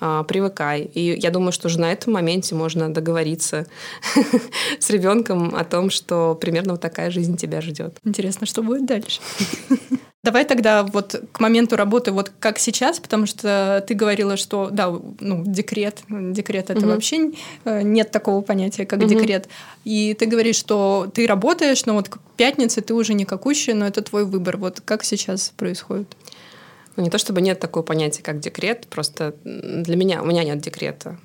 А, 0.01 0.25
привыкай. 0.25 0.83
И 0.83 1.19
я 1.19 1.31
думаю, 1.31 1.53
что 1.53 1.69
уже 1.69 1.81
на 1.81 1.93
этом 1.93 2.13
моменте 2.13 2.55
можно 2.55 2.93
договориться 2.93 3.67
с 4.79 4.91
ребенком 4.91 5.55
о 5.55 5.65
том, 5.65 5.91
что 5.91 6.35
примерно 6.35 6.73
вот 6.73 6.81
такая 6.81 7.11
жизнь 7.11 7.37
тебя 7.37 7.61
ждет. 7.61 7.97
Интересно, 8.05 8.47
что 8.47 8.63
будет 8.63 8.87
дальше. 8.87 9.21
Давай 10.25 10.45
тогда 10.45 10.83
вот 10.83 11.15
к 11.31 11.39
моменту 11.39 11.77
работы 11.77 12.11
вот 12.11 12.33
как 12.41 12.59
сейчас, 12.59 12.99
потому 12.99 13.27
что 13.27 13.85
ты 13.87 13.95
говорила, 13.95 14.37
что 14.37 14.69
да, 14.71 14.89
ну 15.21 15.45
декрет, 15.47 16.03
декрет 16.09 16.71
это 16.71 16.81
угу. 16.81 16.89
вообще 16.89 17.31
э, 17.65 17.83
нет 17.83 18.11
такого 18.11 18.41
понятия, 18.41 18.85
как 18.85 18.99
угу. 18.99 19.09
декрет. 19.09 19.49
И 19.85 20.15
ты 20.15 20.27
говоришь, 20.27 20.57
что 20.57 21.09
ты 21.15 21.27
работаешь, 21.27 21.87
но 21.87 21.95
вот 21.95 22.09
к 22.09 22.19
пятнице 22.37 22.81
ты 22.81 22.95
уже 22.95 23.15
не 23.15 23.25
какущая, 23.25 23.75
но 23.75 23.87
это 23.87 24.03
твой 24.03 24.25
выбор. 24.25 24.57
Вот 24.57 24.81
как 24.85 25.05
сейчас 25.05 25.53
происходит? 25.57 26.17
Ну, 26.97 27.05
не 27.05 27.11
то 27.11 27.19
чтобы 27.19 27.41
нет 27.41 27.61
такого 27.61 27.85
понятия, 27.85 28.25
как 28.25 28.41
декрет, 28.41 28.89
просто 28.89 29.37
для 29.45 29.95
меня, 29.95 30.21
у 30.21 30.27
меня 30.27 30.43
нет 30.43 30.59
декрета. 30.59 31.17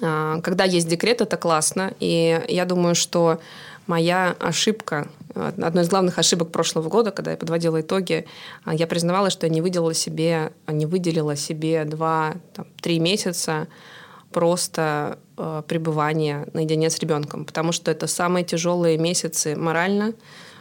А, 0.00 0.40
когда 0.40 0.64
есть 0.64 0.88
декрет, 0.88 1.20
это 1.20 1.36
классно, 1.36 1.92
и 2.00 2.40
я 2.48 2.64
думаю, 2.64 2.94
что 2.94 3.38
моя 3.86 4.34
ошибка, 4.40 5.08
одной 5.34 5.84
из 5.84 5.88
главных 5.88 6.18
ошибок 6.18 6.50
прошлого 6.50 6.88
года, 6.88 7.10
когда 7.10 7.32
я 7.32 7.36
подводила 7.36 7.80
итоги, 7.80 8.26
а, 8.64 8.74
я 8.74 8.86
признавала, 8.86 9.30
что 9.30 9.46
я 9.46 9.52
не 9.52 9.60
выделила 9.60 9.94
себе, 9.94 10.52
не 10.66 10.86
выделила 10.86 11.36
себе 11.36 11.84
два-три 11.84 12.98
месяца 12.98 13.68
просто 14.32 15.18
э, 15.38 15.62
пребывания 15.66 16.46
наедине 16.52 16.90
с 16.90 16.98
ребенком, 16.98 17.46
потому 17.46 17.72
что 17.72 17.90
это 17.90 18.06
самые 18.06 18.44
тяжелые 18.44 18.98
месяцы 18.98 19.56
морально, 19.56 20.08
а, 20.08 20.12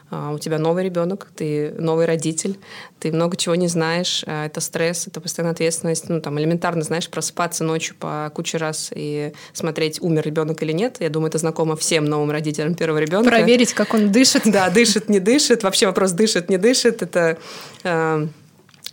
у 0.09 0.39
тебя 0.39 0.57
новый 0.57 0.85
ребенок, 0.85 1.27
ты 1.35 1.71
новый 1.77 2.05
родитель, 2.05 2.57
ты 2.99 3.11
много 3.11 3.35
чего 3.35 3.55
не 3.55 3.67
знаешь, 3.67 4.23
а, 4.25 4.45
это 4.45 4.61
стресс, 4.61 5.07
это 5.07 5.19
постоянная 5.19 5.53
ответственность, 5.53 6.07
ну, 6.07 6.21
там, 6.21 6.39
элементарно, 6.39 6.81
знаешь, 6.81 7.09
просыпаться 7.09 7.63
ночью 7.63 7.95
по 7.99 8.31
куче 8.33 8.57
раз 8.57 8.91
и 8.95 9.33
смотреть, 9.53 10.01
умер 10.01 10.23
ребенок 10.23 10.63
или 10.63 10.71
нет. 10.71 10.97
Я 10.99 11.09
думаю, 11.09 11.29
это 11.29 11.37
знакомо 11.37 11.75
всем 11.75 12.05
новым 12.05 12.31
родителям 12.31 12.75
первого 12.75 12.99
ребенка. 12.99 13.29
Проверить, 13.29 13.73
как 13.73 13.93
он 13.93 14.11
дышит. 14.11 14.43
Да, 14.57 14.69
дышит, 14.69 15.09
не 15.09 15.19
дышит. 15.19 15.61
Вообще 15.61 15.85
вопрос 15.85 16.11
дышит, 16.13 16.49
не 16.49 16.57
дышит. 16.57 17.03
Это 17.03 17.37
а, 17.83 18.27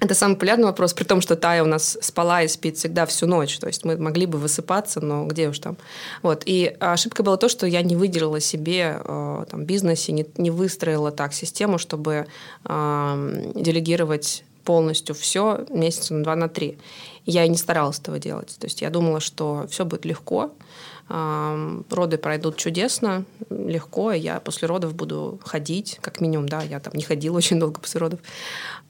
это 0.04 0.14
самый 0.14 0.34
популярный 0.34 0.66
вопрос, 0.66 0.94
при 0.94 1.04
том, 1.04 1.20
что 1.20 1.36
Тая 1.36 1.62
у 1.62 1.66
нас 1.66 1.98
спала 2.00 2.42
и 2.42 2.48
спит 2.48 2.76
всегда 2.76 3.06
всю 3.06 3.26
ночь. 3.26 3.58
То 3.58 3.66
есть 3.66 3.84
мы 3.84 3.96
могли 3.96 4.26
бы 4.26 4.38
высыпаться, 4.38 5.00
но 5.00 5.26
где 5.26 5.48
уж 5.48 5.58
там. 5.58 5.76
Вот. 6.22 6.42
И 6.46 6.76
ошибка 6.80 7.22
была 7.22 7.36
то, 7.36 7.48
что 7.48 7.66
я 7.66 7.82
не 7.82 7.96
выделила 7.96 8.40
себе 8.40 9.00
э, 9.04 9.44
там, 9.50 9.64
бизнесе, 9.64 10.12
не, 10.12 10.26
не 10.36 10.50
выстроила 10.50 11.10
так 11.10 11.32
систему, 11.32 11.78
чтобы 11.78 12.26
э, 12.64 13.52
делегировать 13.54 14.44
полностью 14.64 15.14
все 15.14 15.64
месяца 15.70 16.14
на 16.14 16.24
два, 16.24 16.36
на 16.36 16.48
три. 16.48 16.78
Я 17.26 17.44
и 17.44 17.48
не 17.48 17.56
старалась 17.56 17.98
этого 17.98 18.18
делать. 18.18 18.56
То 18.58 18.66
есть 18.66 18.82
я 18.82 18.90
думала, 18.90 19.20
что 19.20 19.66
все 19.70 19.84
будет 19.84 20.04
легко, 20.04 20.52
роды 21.08 22.18
пройдут 22.18 22.56
чудесно, 22.56 23.24
легко, 23.50 24.12
я 24.12 24.40
после 24.40 24.68
родов 24.68 24.94
буду 24.94 25.40
ходить, 25.44 25.98
как 26.00 26.20
минимум, 26.20 26.48
да, 26.48 26.62
я 26.62 26.80
там 26.80 26.94
не 26.94 27.02
ходила 27.02 27.36
очень 27.38 27.60
долго 27.60 27.80
после 27.80 28.00
родов. 28.00 28.20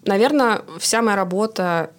Наверное, 0.04 0.62
вся 0.78 1.02
моя 1.02 1.16
работа 1.16 1.90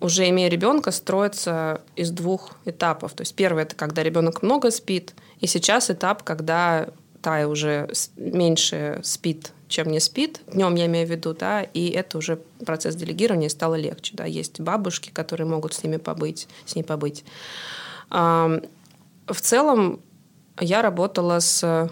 уже 0.00 0.28
имея 0.28 0.48
ребенка, 0.50 0.90
строится 0.90 1.80
из 1.96 2.10
двух 2.10 2.52
этапов. 2.66 3.14
То 3.14 3.22
есть 3.22 3.34
первый 3.34 3.62
это 3.62 3.74
когда 3.74 4.02
ребенок 4.02 4.42
много 4.42 4.70
спит, 4.70 5.14
и 5.40 5.46
сейчас 5.46 5.90
этап, 5.90 6.22
когда 6.22 6.88
Тая 7.24 7.46
уже 7.46 7.88
меньше 8.16 9.00
спит, 9.02 9.52
чем 9.66 9.88
не 9.90 9.98
спит, 9.98 10.42
днем 10.46 10.74
я 10.74 10.84
имею 10.84 11.06
в 11.06 11.10
виду, 11.10 11.32
да, 11.32 11.62
и 11.62 11.88
это 11.88 12.18
уже 12.18 12.36
процесс 12.66 12.96
делегирования 12.96 13.48
стало 13.48 13.76
легче, 13.76 14.12
да, 14.14 14.26
есть 14.26 14.60
бабушки, 14.60 15.08
которые 15.08 15.46
могут 15.46 15.72
с 15.72 15.82
ними 15.82 15.96
побыть, 15.96 16.48
с 16.66 16.74
ней 16.74 16.82
побыть. 16.82 17.24
В 18.14 19.40
целом 19.40 20.00
я 20.60 20.82
работала 20.82 21.40
с, 21.40 21.90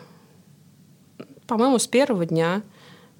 по-моему, 1.47 1.79
с 1.79 1.87
первого 1.87 2.27
дня 2.27 2.63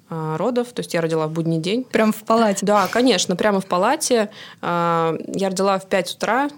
а, 0.09 0.37
родов, 0.37 0.73
то 0.73 0.81
есть 0.81 0.93
я 0.93 1.01
родила 1.01 1.27
в 1.27 1.31
будний 1.31 1.59
день. 1.59 1.83
Прямо 1.83 2.11
в 2.11 2.23
палате? 2.23 2.65
Да, 2.65 2.87
конечно, 2.87 3.35
прямо 3.35 3.59
в 3.59 3.65
палате. 3.65 4.29
А, 4.61 5.15
я 5.27 5.49
родила 5.49 5.79
в 5.79 5.87
5 5.87 6.15
утра, 6.15 6.49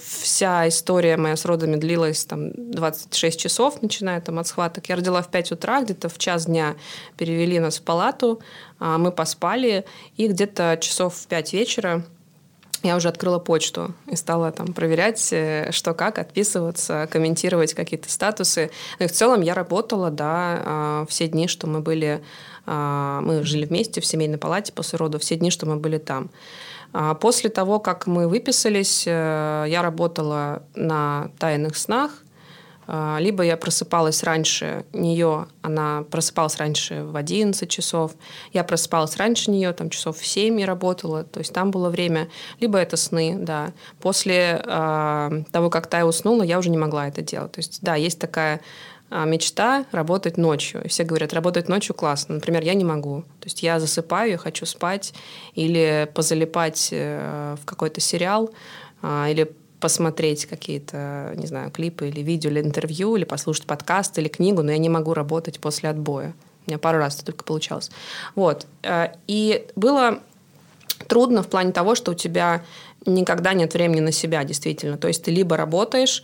вся 0.00 0.68
история 0.68 1.16
моя 1.16 1.36
с 1.36 1.44
родами 1.44 1.76
длилась 1.76 2.24
там 2.24 2.50
26 2.54 3.38
часов, 3.38 3.82
начиная 3.82 4.20
там 4.20 4.38
от 4.38 4.46
схваток. 4.46 4.88
Я 4.88 4.96
родила 4.96 5.20
в 5.22 5.28
5 5.28 5.52
утра, 5.52 5.82
где-то 5.82 6.08
в 6.08 6.18
час 6.18 6.46
дня 6.46 6.76
перевели 7.16 7.58
нас 7.58 7.78
в 7.78 7.82
палату, 7.82 8.40
а, 8.78 8.98
мы 8.98 9.10
поспали, 9.10 9.84
и 10.16 10.28
где-то 10.28 10.78
часов 10.80 11.16
в 11.16 11.26
5 11.26 11.52
вечера 11.52 12.04
я 12.86 12.96
уже 12.96 13.08
открыла 13.08 13.38
почту 13.38 13.94
и 14.10 14.16
стала 14.16 14.52
там 14.52 14.72
проверять, 14.72 15.32
э, 15.32 15.70
что 15.72 15.94
как, 15.94 16.18
отписываться, 16.18 17.08
комментировать 17.10 17.74
какие-то 17.74 18.10
статусы. 18.10 18.70
Ну 18.98 19.06
и 19.06 19.08
в 19.08 19.12
целом 19.12 19.40
я 19.40 19.54
работала, 19.54 20.10
да, 20.10 20.62
а, 20.64 21.06
все 21.08 21.28
дни, 21.28 21.48
что 21.48 21.66
мы 21.66 21.80
были, 21.80 22.22
а, 22.66 23.20
мы 23.22 23.42
жили 23.42 23.66
вместе 23.66 24.00
в 24.00 24.06
семейной 24.06 24.38
палате 24.38 24.72
после 24.72 24.98
родов, 24.98 25.22
все 25.22 25.36
дни, 25.36 25.50
что 25.50 25.66
мы 25.66 25.76
были 25.76 25.98
там. 25.98 26.30
А 26.92 27.14
после 27.14 27.50
того, 27.50 27.78
как 27.78 28.06
мы 28.06 28.28
выписались, 28.28 29.04
э, 29.06 29.66
я 29.68 29.82
работала 29.82 30.62
на 30.74 31.30
тайных 31.38 31.76
снах, 31.76 32.22
либо 32.88 33.42
я 33.42 33.56
просыпалась 33.56 34.22
раньше 34.22 34.84
нее, 34.92 35.48
она 35.62 36.04
просыпалась 36.10 36.56
раньше 36.56 37.02
в 37.02 37.16
11 37.16 37.68
часов, 37.68 38.12
я 38.52 38.62
просыпалась 38.62 39.16
раньше 39.16 39.50
нее, 39.50 39.72
там 39.72 39.90
часов 39.90 40.18
в 40.18 40.26
7 40.26 40.60
я 40.60 40.66
работала, 40.66 41.24
то 41.24 41.40
есть 41.40 41.52
там 41.52 41.70
было 41.70 41.90
время, 41.90 42.28
либо 42.60 42.78
это 42.78 42.96
сны, 42.96 43.36
да. 43.38 43.72
После 44.00 44.62
э, 44.64 45.42
того, 45.50 45.70
как 45.70 45.88
Тая 45.88 46.04
уснула, 46.04 46.42
я 46.42 46.58
уже 46.58 46.70
не 46.70 46.78
могла 46.78 47.08
это 47.08 47.22
делать. 47.22 47.52
То 47.52 47.58
есть, 47.58 47.78
да, 47.82 47.96
есть 47.96 48.20
такая 48.20 48.60
мечта 49.10 49.86
работать 49.92 50.36
ночью. 50.36 50.82
И 50.84 50.88
все 50.88 51.04
говорят, 51.04 51.32
работать 51.32 51.68
ночью 51.68 51.94
классно. 51.94 52.36
Например, 52.36 52.62
я 52.62 52.74
не 52.74 52.84
могу. 52.84 53.22
То 53.40 53.46
есть 53.46 53.62
я 53.62 53.78
засыпаю, 53.78 54.32
я 54.32 54.38
хочу 54.38 54.66
спать 54.66 55.14
или 55.54 56.10
позалипать 56.12 56.88
э, 56.90 57.56
в 57.60 57.64
какой-то 57.64 58.00
сериал, 58.00 58.50
или 59.02 59.52
посмотреть 59.80 60.46
какие-то, 60.46 61.32
не 61.36 61.46
знаю, 61.46 61.70
клипы 61.70 62.08
или 62.08 62.20
видео, 62.20 62.50
или 62.50 62.60
интервью, 62.60 63.16
или 63.16 63.24
послушать 63.24 63.66
подкаст, 63.66 64.18
или 64.18 64.28
книгу, 64.28 64.62
но 64.62 64.72
я 64.72 64.78
не 64.78 64.88
могу 64.88 65.14
работать 65.14 65.60
после 65.60 65.90
отбоя. 65.90 66.34
У 66.66 66.70
меня 66.70 66.78
пару 66.78 66.98
раз 66.98 67.16
это 67.16 67.26
только 67.26 67.44
получалось. 67.44 67.90
Вот. 68.34 68.66
Э, 68.82 69.08
и 69.26 69.66
было 69.76 70.20
трудно 71.06 71.42
в 71.42 71.48
плане 71.48 71.72
того, 71.72 71.94
что 71.94 72.12
у 72.12 72.14
тебя 72.14 72.64
никогда 73.04 73.52
нет 73.52 73.74
времени 73.74 74.00
на 74.00 74.12
себя, 74.12 74.44
действительно. 74.44 74.96
То 74.96 75.08
есть 75.08 75.22
ты 75.22 75.30
либо 75.30 75.56
работаешь, 75.56 76.22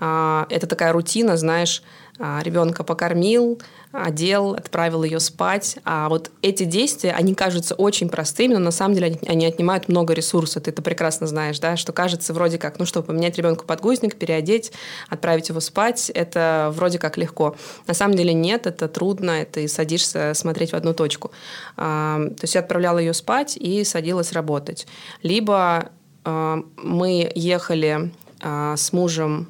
а, 0.00 0.46
это 0.48 0.66
такая 0.66 0.92
рутина, 0.92 1.36
знаешь, 1.36 1.82
а, 2.18 2.40
ребенка 2.42 2.84
покормил, 2.84 3.60
одел, 3.92 4.54
отправил 4.54 5.04
ее 5.04 5.20
спать. 5.20 5.78
А 5.84 6.08
вот 6.08 6.30
эти 6.40 6.64
действия, 6.64 7.12
они 7.12 7.34
кажутся 7.34 7.74
очень 7.74 8.08
простыми, 8.08 8.54
но 8.54 8.60
на 8.60 8.70
самом 8.70 8.94
деле 8.94 9.18
они 9.26 9.46
отнимают 9.46 9.88
много 9.88 10.14
ресурса. 10.14 10.60
Ты 10.60 10.70
это 10.70 10.82
прекрасно 10.82 11.26
знаешь, 11.26 11.58
да, 11.58 11.76
что 11.76 11.92
кажется 11.92 12.32
вроде 12.32 12.58
как, 12.58 12.78
ну 12.78 12.86
что, 12.86 13.02
поменять 13.02 13.36
ребенку 13.36 13.66
подгузник, 13.66 14.16
переодеть, 14.16 14.72
отправить 15.08 15.50
его 15.50 15.60
спать, 15.60 16.10
это 16.10 16.72
вроде 16.74 16.98
как 16.98 17.18
легко. 17.18 17.54
На 17.86 17.94
самом 17.94 18.16
деле 18.16 18.32
нет, 18.32 18.66
это 18.66 18.88
трудно, 18.88 19.44
ты 19.44 19.68
садишься 19.68 20.32
смотреть 20.34 20.72
в 20.72 20.74
одну 20.74 20.94
точку. 20.94 21.30
А, 21.76 22.18
то 22.18 22.42
есть 22.44 22.54
я 22.54 22.60
отправляла 22.62 22.98
ее 22.98 23.12
спать 23.12 23.56
и 23.56 23.84
садилась 23.84 24.32
работать. 24.32 24.86
Либо 25.22 25.90
мы 26.24 27.30
ехали 27.34 28.12
с 28.40 28.92
мужем 28.92 29.48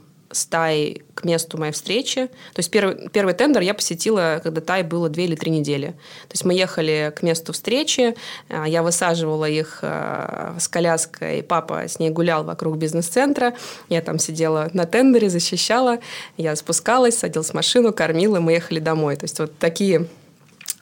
Тай 0.51 1.03
к 1.14 1.25
месту 1.25 1.59
моей 1.59 1.73
встречи. 1.73 2.27
То 2.27 2.59
есть 2.59 2.71
первый, 2.71 3.09
первый 3.11 3.35
тендер 3.35 3.62
я 3.62 3.75
посетила, 3.75 4.40
когда 4.42 4.61
Тай 4.61 4.83
было 4.83 5.09
две 5.09 5.25
или 5.25 5.35
три 5.35 5.51
недели. 5.51 5.88
То 6.29 6.33
есть 6.33 6.45
мы 6.45 6.55
ехали 6.55 7.12
к 7.14 7.23
месту 7.23 7.53
встречи, 7.53 8.14
а, 8.49 8.66
я 8.66 8.83
высаживала 8.83 9.49
их 9.49 9.81
а, 9.83 10.57
с 10.59 10.68
коляской, 10.68 11.42
папа 11.42 11.83
с 11.87 11.99
ней 11.99 12.11
гулял 12.11 12.45
вокруг 12.45 12.77
бизнес-центра, 12.77 13.55
я 13.88 14.01
там 14.01 14.18
сидела 14.18 14.71
на 14.73 14.87
тендере, 14.87 15.29
защищала, 15.29 15.99
я 16.37 16.57
спускалась, 16.57 17.18
садилась 17.18 17.51
в 17.51 17.55
машину, 17.55 17.92
кормила, 17.92 18.40
мы 18.40 18.53
ехали 18.53 18.81
домой. 18.81 19.16
То 19.16 19.25
есть 19.25 19.38
вот 19.38 19.57
такие 19.59 20.09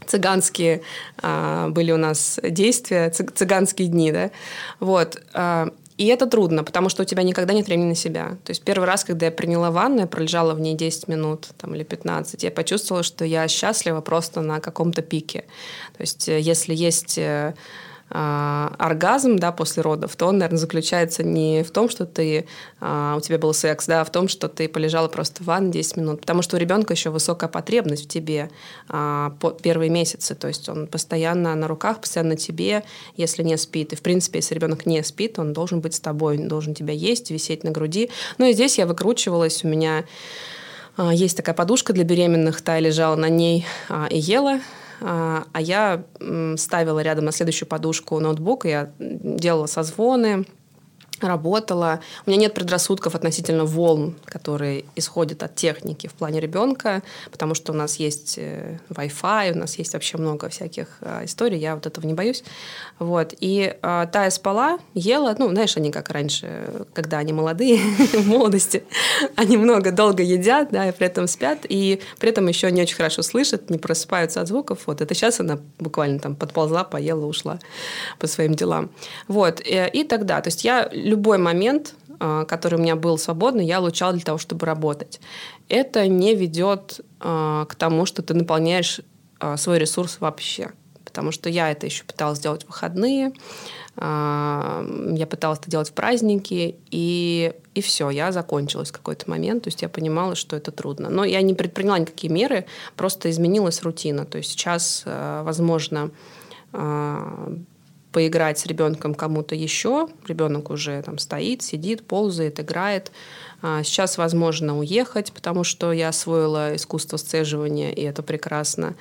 цыганские 0.06 0.82
а, 1.22 1.68
были 1.68 1.92
у 1.92 1.96
нас 1.96 2.38
действия, 2.42 3.10
цыганские 3.10 3.88
дни, 3.88 4.12
да, 4.12 4.30
вот. 4.78 5.20
А, 5.32 5.68
и 6.00 6.06
это 6.06 6.26
трудно, 6.26 6.64
потому 6.64 6.88
что 6.88 7.02
у 7.02 7.04
тебя 7.04 7.22
никогда 7.22 7.52
нет 7.52 7.66
времени 7.66 7.88
на 7.88 7.94
себя. 7.94 8.38
То 8.44 8.52
есть 8.52 8.62
первый 8.62 8.86
раз, 8.86 9.04
когда 9.04 9.26
я 9.26 9.32
приняла 9.32 9.70
ванну, 9.70 10.00
я 10.00 10.06
пролежала 10.06 10.54
в 10.54 10.60
ней 10.60 10.74
10 10.74 11.08
минут 11.08 11.48
там, 11.58 11.74
или 11.74 11.82
15, 11.82 12.42
я 12.42 12.50
почувствовала, 12.50 13.02
что 13.02 13.26
я 13.26 13.46
счастлива 13.48 14.00
просто 14.00 14.40
на 14.40 14.60
каком-то 14.60 15.02
пике. 15.02 15.44
То 15.98 16.00
есть 16.00 16.26
э, 16.26 16.40
если 16.40 16.74
есть 16.74 17.18
э, 17.18 17.54
оргазм 18.12 19.36
да, 19.36 19.52
после 19.52 19.82
родов, 19.82 20.16
то 20.16 20.26
он, 20.26 20.38
наверное, 20.38 20.58
заключается 20.58 21.22
не 21.22 21.62
в 21.62 21.70
том, 21.70 21.88
что 21.88 22.06
ты, 22.06 22.46
а, 22.80 23.14
у 23.16 23.20
тебя 23.20 23.38
был 23.38 23.54
секс, 23.54 23.86
да, 23.86 24.00
а 24.00 24.04
в 24.04 24.10
том, 24.10 24.26
что 24.26 24.48
ты 24.48 24.68
полежала 24.68 25.06
просто 25.06 25.44
в 25.44 25.46
ванне 25.46 25.70
10 25.70 25.96
минут. 25.96 26.20
Потому 26.20 26.42
что 26.42 26.56
у 26.56 26.58
ребенка 26.58 26.92
еще 26.92 27.10
высокая 27.10 27.48
потребность 27.48 28.06
в 28.06 28.08
тебе 28.08 28.50
а, 28.88 29.32
первые 29.62 29.90
месяцы. 29.90 30.34
То 30.34 30.48
есть 30.48 30.68
он 30.68 30.88
постоянно 30.88 31.54
на 31.54 31.68
руках, 31.68 32.00
постоянно 32.00 32.36
тебе, 32.36 32.82
если 33.16 33.44
не 33.44 33.56
спит. 33.56 33.92
И, 33.92 33.96
в 33.96 34.02
принципе, 34.02 34.40
если 34.40 34.56
ребенок 34.56 34.86
не 34.86 35.04
спит, 35.04 35.38
он 35.38 35.52
должен 35.52 35.80
быть 35.80 35.94
с 35.94 36.00
тобой, 36.00 36.38
он 36.38 36.48
должен 36.48 36.74
тебя 36.74 36.92
есть, 36.92 37.30
висеть 37.30 37.62
на 37.62 37.70
груди. 37.70 38.10
Ну 38.38 38.46
и 38.46 38.52
здесь 38.52 38.78
я 38.78 38.86
выкручивалась, 38.86 39.64
у 39.64 39.68
меня 39.68 40.04
есть 41.12 41.36
такая 41.36 41.54
подушка 41.54 41.92
для 41.92 42.04
беременных, 42.04 42.60
та 42.60 42.78
лежала 42.80 43.14
на 43.14 43.28
ней 43.28 43.64
и 44.10 44.18
ела. 44.18 44.60
А, 45.00 45.44
а 45.52 45.60
я 45.60 46.04
ставила 46.56 47.00
рядом 47.00 47.24
на 47.24 47.32
следующую 47.32 47.68
подушку 47.68 48.18
ноутбук, 48.20 48.66
я 48.66 48.90
делала 48.98 49.66
созвоны, 49.66 50.44
работала. 51.20 52.00
У 52.26 52.30
меня 52.30 52.40
нет 52.40 52.54
предрассудков 52.54 53.14
относительно 53.14 53.64
волн, 53.64 54.16
которые 54.24 54.84
исходят 54.96 55.42
от 55.42 55.54
техники 55.54 56.06
в 56.06 56.14
плане 56.14 56.40
ребенка, 56.40 57.02
потому 57.30 57.54
что 57.54 57.72
у 57.72 57.74
нас 57.74 57.96
есть 57.96 58.34
э, 58.38 58.78
Wi-Fi, 58.88 59.52
у 59.52 59.58
нас 59.58 59.78
есть 59.78 59.92
вообще 59.92 60.18
много 60.18 60.48
всяких 60.48 60.88
э, 61.00 61.24
историй, 61.24 61.58
я 61.58 61.74
вот 61.74 61.86
этого 61.86 62.06
не 62.06 62.14
боюсь. 62.14 62.44
Вот. 62.98 63.34
И 63.40 63.74
э, 63.80 64.06
Тая 64.12 64.30
спала, 64.30 64.78
ела, 64.94 65.34
ну, 65.38 65.48
знаешь, 65.50 65.76
они 65.76 65.90
как 65.90 66.10
раньше, 66.10 66.86
когда 66.94 67.18
они 67.18 67.32
молодые, 67.32 67.78
в 68.12 68.26
молодости, 68.26 68.84
они 69.36 69.56
много, 69.56 69.92
долго 69.92 70.22
едят, 70.22 70.68
да, 70.70 70.88
и 70.88 70.92
при 70.92 71.06
этом 71.06 71.26
спят, 71.26 71.60
и 71.68 72.00
при 72.18 72.30
этом 72.30 72.46
еще 72.48 72.70
не 72.70 72.82
очень 72.82 72.96
хорошо 72.96 73.22
слышат, 73.22 73.70
не 73.70 73.78
просыпаются 73.78 74.40
от 74.40 74.48
звуков. 74.48 74.80
Вот 74.86 75.00
это 75.00 75.14
сейчас 75.14 75.40
она 75.40 75.58
буквально 75.78 76.18
там 76.18 76.36
подползла, 76.36 76.84
поела, 76.84 77.26
ушла 77.26 77.58
по 78.18 78.26
своим 78.26 78.54
делам. 78.54 78.90
Вот. 79.28 79.60
И, 79.64 79.90
и 79.92 80.04
тогда, 80.04 80.40
то 80.40 80.48
есть 80.48 80.64
я 80.64 80.88
любой 81.10 81.38
момент, 81.38 81.94
а, 82.22 82.44
который 82.44 82.74
у 82.74 82.82
меня 82.82 82.96
был 82.96 83.16
свободный, 83.16 83.64
я 83.64 83.80
лучала 83.80 84.12
для 84.12 84.22
того, 84.22 84.38
чтобы 84.38 84.66
работать. 84.66 85.20
Это 85.68 86.06
не 86.06 86.34
ведет 86.34 87.00
а, 87.18 87.64
к 87.64 87.74
тому, 87.74 88.04
что 88.04 88.22
ты 88.22 88.34
наполняешь 88.34 89.00
а, 89.38 89.56
свой 89.56 89.78
ресурс 89.78 90.18
вообще. 90.20 90.70
Потому 91.04 91.32
что 91.32 91.48
я 91.48 91.70
это 91.70 91.86
еще 91.86 92.04
пыталась 92.04 92.38
сделать 92.38 92.64
в 92.64 92.68
выходные, 92.68 93.32
я 93.96 95.26
пыталась 95.28 95.58
это 95.58 95.68
делать 95.68 95.88
в 95.90 95.92
праздники, 95.92 96.76
и, 96.90 97.52
и 97.74 97.80
все, 97.82 98.10
я 98.10 98.30
закончилась 98.30 98.90
в 98.90 98.92
какой-то 98.92 99.28
момент, 99.28 99.64
то 99.64 99.68
есть 99.68 99.82
я 99.82 99.88
понимала, 99.88 100.36
что 100.36 100.54
это 100.54 100.70
трудно. 100.70 101.10
Но 101.10 101.24
я 101.24 101.42
не 101.42 101.52
предприняла 101.52 101.98
никакие 101.98 102.32
меры, 102.32 102.66
просто 102.96 103.28
изменилась 103.28 103.82
рутина. 103.82 104.24
То 104.24 104.38
есть 104.38 104.52
сейчас, 104.52 105.02
возможно, 105.04 106.12
поиграть 108.12 108.58
с 108.58 108.66
ребенком 108.66 109.14
кому-то 109.14 109.54
еще. 109.54 110.08
Ребенок 110.26 110.70
уже 110.70 111.02
там 111.02 111.18
стоит, 111.18 111.62
сидит, 111.62 112.06
ползает, 112.06 112.60
играет. 112.60 113.12
А, 113.62 113.82
сейчас 113.82 114.18
возможно 114.18 114.78
уехать, 114.78 115.32
потому 115.32 115.64
что 115.64 115.92
я 115.92 116.08
освоила 116.08 116.74
искусство 116.74 117.16
сцеживания, 117.16 117.92
и 117.92 118.02
это 118.02 118.22
прекрасно. 118.22 118.94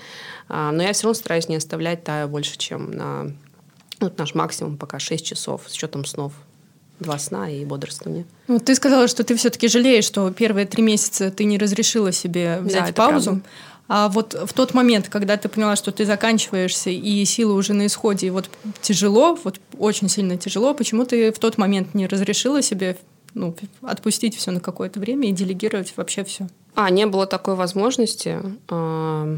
А, 0.48 0.72
но 0.72 0.84
я 0.84 0.94
все 0.94 1.04
равно 1.04 1.16
стараюсь 1.16 1.50
не 1.50 1.56
оставлять 1.56 2.04
Таю 2.04 2.28
больше, 2.28 2.58
чем 2.58 2.92
на 2.92 3.32
вот 4.00 4.18
наш 4.18 4.34
максимум 4.36 4.78
пока 4.78 5.00
6 5.00 5.26
часов 5.26 5.64
с 5.68 5.74
учетом 5.74 6.06
снов 6.06 6.34
два 7.00 7.18
сна 7.18 7.50
и 7.50 7.64
бодрствование. 7.66 8.26
Вот 8.48 8.66
ты 8.66 8.76
сказала, 8.76 9.08
что 9.08 9.24
ты 9.24 9.36
все-таки 9.36 9.68
жалеешь, 9.68 10.04
что 10.04 10.30
первые 10.32 10.66
три 10.66 10.84
месяца 10.84 11.32
ты 11.32 11.46
не 11.46 11.58
разрешила 11.58 12.12
себе 12.12 12.60
взять 12.60 12.88
да, 12.88 12.94
паузу. 12.94 13.30
Правда. 13.30 13.44
А 13.90 14.08
вот 14.08 14.36
в 14.36 14.54
тот 14.54 14.76
момент, 14.76 15.10
когда 15.10 15.36
ты 15.36 15.50
поняла, 15.50 15.76
что 15.76 15.92
ты 15.92 16.06
заканчиваешься 16.06 16.92
и 16.92 17.26
силы 17.26 17.56
уже 17.56 17.74
на 17.74 17.88
исходе, 17.88 18.28
и 18.28 18.30
вот 18.30 18.48
тяжело, 18.82 19.38
вот 19.44 19.60
очень 19.80 20.08
сильно 20.10 20.38
тяжело, 20.38 20.76
почему 20.76 21.06
ты 21.06 21.32
в 21.32 21.40
тот 21.40 21.58
момент 21.58 21.96
не 21.96 22.06
разрешила 22.06 22.62
себе 22.62 22.98
ну, 23.34 23.56
отпустить 23.82 24.36
все 24.36 24.52
на 24.52 24.60
какое-то 24.60 25.00
время 25.00 25.30
и 25.30 25.32
делегировать 25.32 25.94
вообще 25.98 26.24
все? 26.24 26.48
А, 26.76 26.92
не 26.92 27.08
было 27.08 27.26
такой 27.26 27.56
возможности. 27.56 28.40
А, 28.70 29.38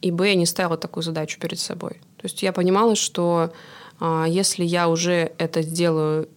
и 0.00 0.10
Б, 0.10 0.30
я 0.30 0.34
не 0.36 0.46
ставила 0.46 0.78
такую 0.78 1.04
задачу 1.04 1.38
перед 1.38 1.58
собой. 1.58 2.00
То 2.16 2.24
есть 2.24 2.42
я 2.42 2.52
понимала, 2.52 2.96
что 2.96 3.52
а, 4.00 4.24
если 4.26 4.64
я 4.64 4.88
уже 4.88 5.32
это 5.36 5.60
сделаю 5.60 6.30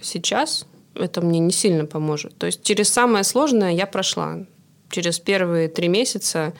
сейчас, 0.00 0.66
это 0.94 1.20
мне 1.20 1.40
не 1.40 1.52
сильно 1.52 1.84
поможет. 1.84 2.38
То 2.38 2.46
есть 2.46 2.62
через 2.62 2.88
самое 2.90 3.24
сложное 3.24 3.72
я 3.72 3.86
прошла 3.86 4.46
через 4.90 5.18
первые 5.18 5.68
три 5.68 5.88
месяца 5.88 6.52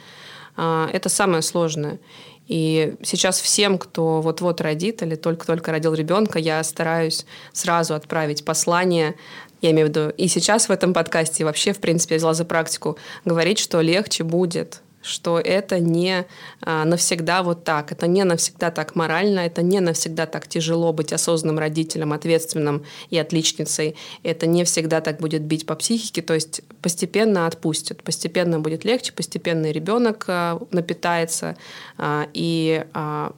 а, 0.56 0.88
это 0.92 1.08
самое 1.08 1.42
сложное. 1.42 1.98
И 2.46 2.94
сейчас 3.02 3.40
всем, 3.40 3.76
кто 3.76 4.22
вот-вот 4.22 4.62
родит 4.62 5.02
или 5.02 5.16
только-только 5.16 5.70
родил 5.70 5.92
ребенка, 5.92 6.38
я 6.38 6.62
стараюсь 6.64 7.26
сразу 7.52 7.94
отправить 7.94 8.44
послание 8.44 9.16
я 9.60 9.72
имею 9.72 9.88
в 9.88 9.90
виду 9.90 10.10
и 10.10 10.28
сейчас 10.28 10.68
в 10.68 10.72
этом 10.72 10.94
подкасте, 10.94 11.42
и 11.42 11.44
вообще, 11.44 11.72
в 11.72 11.80
принципе, 11.80 12.14
я 12.14 12.18
взяла 12.18 12.34
за 12.34 12.44
практику 12.44 12.96
говорить, 13.24 13.58
что 13.58 13.80
легче 13.80 14.24
будет 14.24 14.82
что 15.02 15.38
это 15.38 15.78
не 15.78 16.26
а, 16.60 16.84
навсегда 16.84 17.42
вот 17.42 17.64
так, 17.64 17.92
это 17.92 18.06
не 18.06 18.24
навсегда 18.24 18.70
так 18.70 18.94
морально, 18.94 19.40
это 19.40 19.62
не 19.62 19.80
навсегда 19.80 20.26
так 20.26 20.48
тяжело 20.48 20.92
быть 20.92 21.12
осознанным 21.12 21.58
родителем, 21.58 22.12
ответственным 22.12 22.84
и 23.10 23.18
отличницей, 23.18 23.96
это 24.22 24.46
не 24.46 24.64
всегда 24.64 25.00
так 25.00 25.18
будет 25.18 25.42
бить 25.42 25.66
по 25.66 25.74
психике, 25.76 26.22
то 26.22 26.34
есть 26.34 26.62
постепенно 26.82 27.46
отпустят, 27.46 28.02
постепенно 28.02 28.60
будет 28.60 28.84
легче, 28.84 29.12
постепенно 29.12 29.70
ребенок 29.70 30.24
а, 30.28 30.60
напитается 30.72 31.56
а, 31.96 32.28
и 32.32 32.84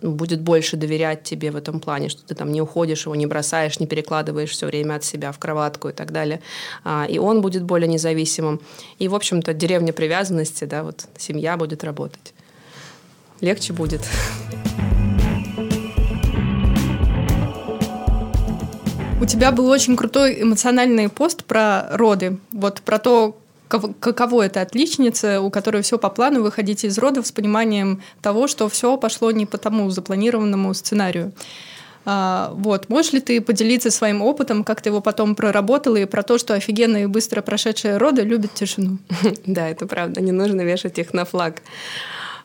будет 0.03 0.41
больше 0.41 0.77
доверять 0.77 1.23
тебе 1.23 1.51
в 1.51 1.57
этом 1.57 1.81
плане, 1.81 2.09
что 2.09 2.23
ты 2.23 2.35
там 2.35 2.53
не 2.53 2.63
уходишь 2.63 3.05
его, 3.05 3.15
не 3.15 3.27
бросаешь, 3.27 3.81
не 3.81 3.87
перекладываешь 3.87 4.51
все 4.51 4.67
время 4.67 4.95
от 4.95 5.05
себя 5.05 5.33
в 5.33 5.39
кроватку 5.39 5.89
и 5.89 5.93
так 5.93 6.13
далее, 6.13 6.41
и 7.09 7.19
он 7.19 7.41
будет 7.41 7.63
более 7.63 7.89
независимым. 7.89 8.61
И, 8.99 9.09
в 9.09 9.15
общем-то, 9.15 9.55
деревня 9.55 9.93
привязанности, 9.93 10.65
да, 10.65 10.83
вот 10.83 11.07
семья 11.19 11.50
будет 11.57 11.85
работать. 11.85 12.35
Легче 13.41 13.73
будет. 13.73 14.03
У 19.21 19.27
тебя 19.27 19.53
был 19.53 19.69
очень 19.69 19.97
крутой 19.97 20.43
эмоциональный 20.43 21.09
пост 21.09 21.45
про 21.45 21.89
роды. 21.91 22.39
Вот 22.53 22.81
про 22.81 22.99
то, 22.99 23.37
каково 23.69 24.47
это 24.47 24.63
отличница, 24.63 25.41
у 25.41 25.51
которой 25.51 25.83
все 25.83 25.99
по 25.99 26.09
плану, 26.09 26.43
выходить 26.43 26.85
из 26.85 26.97
родов 26.99 27.27
с 27.27 27.33
пониманием 27.33 28.03
того, 28.23 28.49
что 28.49 28.69
все 28.69 28.97
пошло 28.97 29.31
не 29.31 29.47
по 29.47 29.59
тому 29.59 29.91
запланированному 29.91 30.73
сценарию. 30.75 31.33
А, 32.05 32.53
вот. 32.55 32.89
Можешь 32.89 33.13
ли 33.13 33.21
ты 33.21 33.41
поделиться 33.41 33.91
своим 33.91 34.23
опытом, 34.23 34.65
как 34.65 34.81
ты 34.81 34.89
его 34.89 35.01
потом 35.01 35.35
проработала, 35.35 35.97
и 35.97 36.07
про 36.07 36.23
то, 36.23 36.39
что 36.39 36.55
офигенно 36.55 37.03
и 37.03 37.07
быстро 37.07 37.43
прошедшие 37.43 37.99
роды 37.99 38.23
любят 38.23 38.55
тишину? 38.55 38.99
Да, 39.47 39.69
это 39.69 39.87
правда. 39.87 40.21
Не 40.21 40.33
нужно 40.33 40.63
вешать 40.63 40.99
их 40.99 41.13
на 41.13 41.25
флаг. 41.25 41.63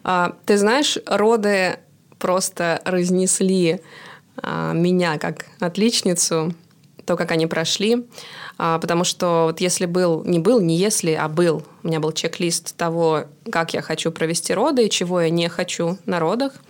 А, 0.04 0.36
ты 0.46 0.58
знаешь, 0.58 0.98
роды 1.06 1.80
просто 2.20 2.82
разнесли 2.86 3.82
а, 4.38 4.74
меня 4.74 5.18
как 5.18 5.46
отличницу, 5.60 6.54
то, 7.06 7.16
как 7.16 7.32
они 7.32 7.48
прошли. 7.48 8.06
Потому 8.58 9.04
что 9.04 9.48
вот 9.48 9.60
если 9.60 9.86
был, 9.86 10.24
не 10.24 10.40
был, 10.40 10.62
не 10.62 10.78
если, 10.78 11.12
а 11.12 11.28
был, 11.28 11.64
у 11.84 11.88
меня 11.88 12.00
был 12.00 12.14
чек-лист 12.14 12.74
того, 12.78 13.26
как 13.52 13.74
я 13.74 13.82
хочу 13.82 14.14
провести 14.14 14.54
роды 14.54 14.86
и 14.86 14.90
чего 14.90 15.20
я 15.20 15.30
не 15.30 15.50
хочу 15.50 15.98
на 16.06 16.20
родах– 16.20 16.54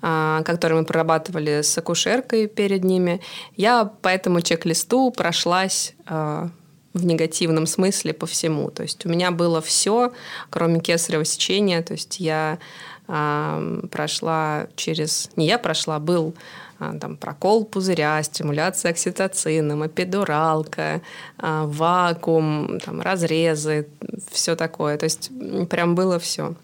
который 0.00 0.78
мы 0.78 0.84
прорабатывали 0.84 1.62
с 1.62 1.76
акушеркой 1.76 2.46
перед 2.46 2.84
ними. 2.84 3.20
Я 3.56 3.84
по 3.84 4.08
этому 4.08 4.40
чек-листу 4.40 5.10
прошлась 5.10 5.94
а, 6.06 6.48
в 6.92 7.04
негативном 7.04 7.66
смысле 7.66 8.12
по 8.12 8.26
всему. 8.26 8.70
То 8.70 8.82
есть 8.82 9.06
у 9.06 9.08
меня 9.08 9.30
было 9.30 9.60
все, 9.60 10.12
кроме 10.50 10.80
кесарево 10.80 11.24
сечения. 11.24 11.82
То 11.82 11.92
есть 11.92 12.18
я 12.18 12.58
э, 13.06 13.82
прошла 13.90 14.66
через... 14.74 15.30
Не 15.36 15.46
я 15.46 15.58
прошла, 15.58 15.98
был 15.98 16.34
э, 16.80 16.92
там, 17.00 17.16
прокол 17.16 17.64
пузыря, 17.64 18.20
стимуляция 18.22 18.90
окситоцином, 18.90 19.86
эпидуралка, 19.86 21.00
э, 21.38 21.62
вакуум, 21.66 22.80
там, 22.80 23.00
разрезы, 23.00 23.88
все 24.30 24.56
такое. 24.56 24.98
То 24.98 25.04
есть 25.04 25.30
прям 25.68 25.94
было 25.94 26.18
все. 26.18 26.54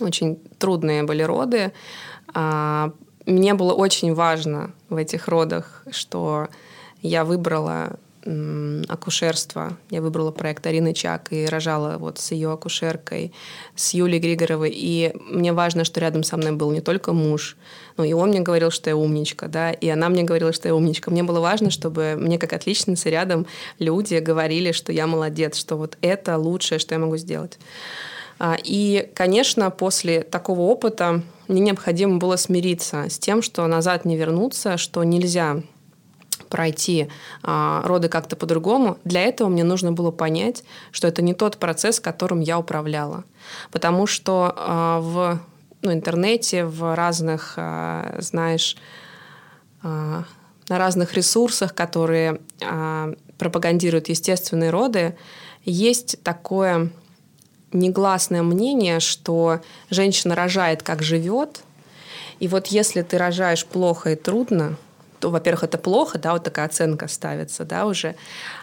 Очень 0.00 0.36
трудные 0.58 1.04
были 1.04 1.22
роды. 1.22 1.72
А, 2.34 2.92
мне 3.26 3.54
было 3.54 3.72
очень 3.74 4.14
важно 4.14 4.72
в 4.88 4.96
этих 4.96 5.28
родах, 5.28 5.84
что 5.90 6.48
я 7.02 7.24
выбрала 7.24 7.98
акушерство. 8.88 9.76
Я 9.90 10.02
выбрала 10.02 10.30
проект 10.30 10.66
Арины 10.66 10.92
Чак 10.92 11.32
и 11.32 11.46
рожала 11.46 11.96
вот 11.98 12.18
с 12.18 12.32
ее 12.32 12.52
акушеркой, 12.52 13.32
с 13.74 13.94
Юлей 13.94 14.18
Григоровой. 14.18 14.70
И 14.74 15.12
мне 15.30 15.52
важно, 15.52 15.84
что 15.84 16.00
рядом 16.00 16.22
со 16.24 16.36
мной 16.36 16.52
был 16.52 16.70
не 16.72 16.80
только 16.80 17.12
муж, 17.12 17.56
но 17.96 18.04
и 18.04 18.12
он 18.12 18.30
мне 18.30 18.40
говорил, 18.40 18.70
что 18.70 18.90
я 18.90 18.96
умничка, 18.96 19.48
да, 19.48 19.72
и 19.72 19.88
она 19.88 20.08
мне 20.08 20.24
говорила, 20.24 20.52
что 20.52 20.68
я 20.68 20.74
умничка. 20.74 21.10
Мне 21.10 21.22
было 21.22 21.40
важно, 21.40 21.70
чтобы 21.70 22.16
мне 22.18 22.38
как 22.38 22.52
отличнице 22.52 23.08
рядом 23.08 23.46
люди 23.78 24.16
говорили, 24.16 24.72
что 24.72 24.92
я 24.92 25.06
молодец, 25.06 25.56
что 25.56 25.76
вот 25.76 25.96
это 26.02 26.36
лучшее, 26.36 26.78
что 26.78 26.94
я 26.94 26.98
могу 26.98 27.16
сделать. 27.16 27.58
А, 28.38 28.56
и, 28.62 29.10
конечно, 29.14 29.70
после 29.70 30.22
такого 30.22 30.60
опыта 30.60 31.22
мне 31.48 31.60
необходимо 31.60 32.18
было 32.18 32.36
смириться 32.36 33.08
с 33.08 33.18
тем, 33.18 33.42
что 33.42 33.66
назад 33.66 34.04
не 34.04 34.16
вернуться, 34.16 34.76
что 34.76 35.02
нельзя 35.04 35.62
пройти 36.48 37.08
а, 37.42 37.82
роды 37.84 38.08
как-то 38.08 38.36
по-другому. 38.36 38.98
Для 39.04 39.22
этого 39.22 39.48
мне 39.48 39.64
нужно 39.64 39.92
было 39.92 40.10
понять, 40.10 40.64
что 40.92 41.08
это 41.08 41.22
не 41.22 41.34
тот 41.34 41.58
процесс, 41.58 42.00
которым 42.00 42.40
я 42.40 42.58
управляла. 42.58 43.24
Потому 43.70 44.06
что 44.06 44.54
а, 44.56 45.00
в 45.00 45.40
ну, 45.82 45.92
интернете, 45.92 46.64
в 46.64 46.94
разных, 46.94 47.54
а, 47.56 48.16
знаешь, 48.18 48.76
а, 49.82 50.24
на 50.68 50.78
разных 50.78 51.14
ресурсах, 51.14 51.74
которые 51.74 52.40
а, 52.64 53.14
пропагандируют 53.38 54.08
естественные 54.08 54.70
роды, 54.70 55.16
есть 55.64 56.22
такое 56.22 56.90
негласное 57.72 58.42
мнение, 58.42 59.00
что 59.00 59.60
женщина 59.90 60.34
рожает, 60.34 60.82
как 60.82 61.02
живет. 61.02 61.60
И 62.40 62.48
вот 62.48 62.68
если 62.68 63.02
ты 63.02 63.18
рожаешь 63.18 63.66
плохо 63.66 64.12
и 64.12 64.16
трудно, 64.16 64.76
то, 65.20 65.30
во-первых, 65.30 65.64
это 65.64 65.78
плохо, 65.78 66.18
да, 66.18 66.32
вот 66.32 66.44
такая 66.44 66.66
оценка 66.66 67.08
ставится, 67.08 67.64
да, 67.64 67.86
уже. 67.86 68.14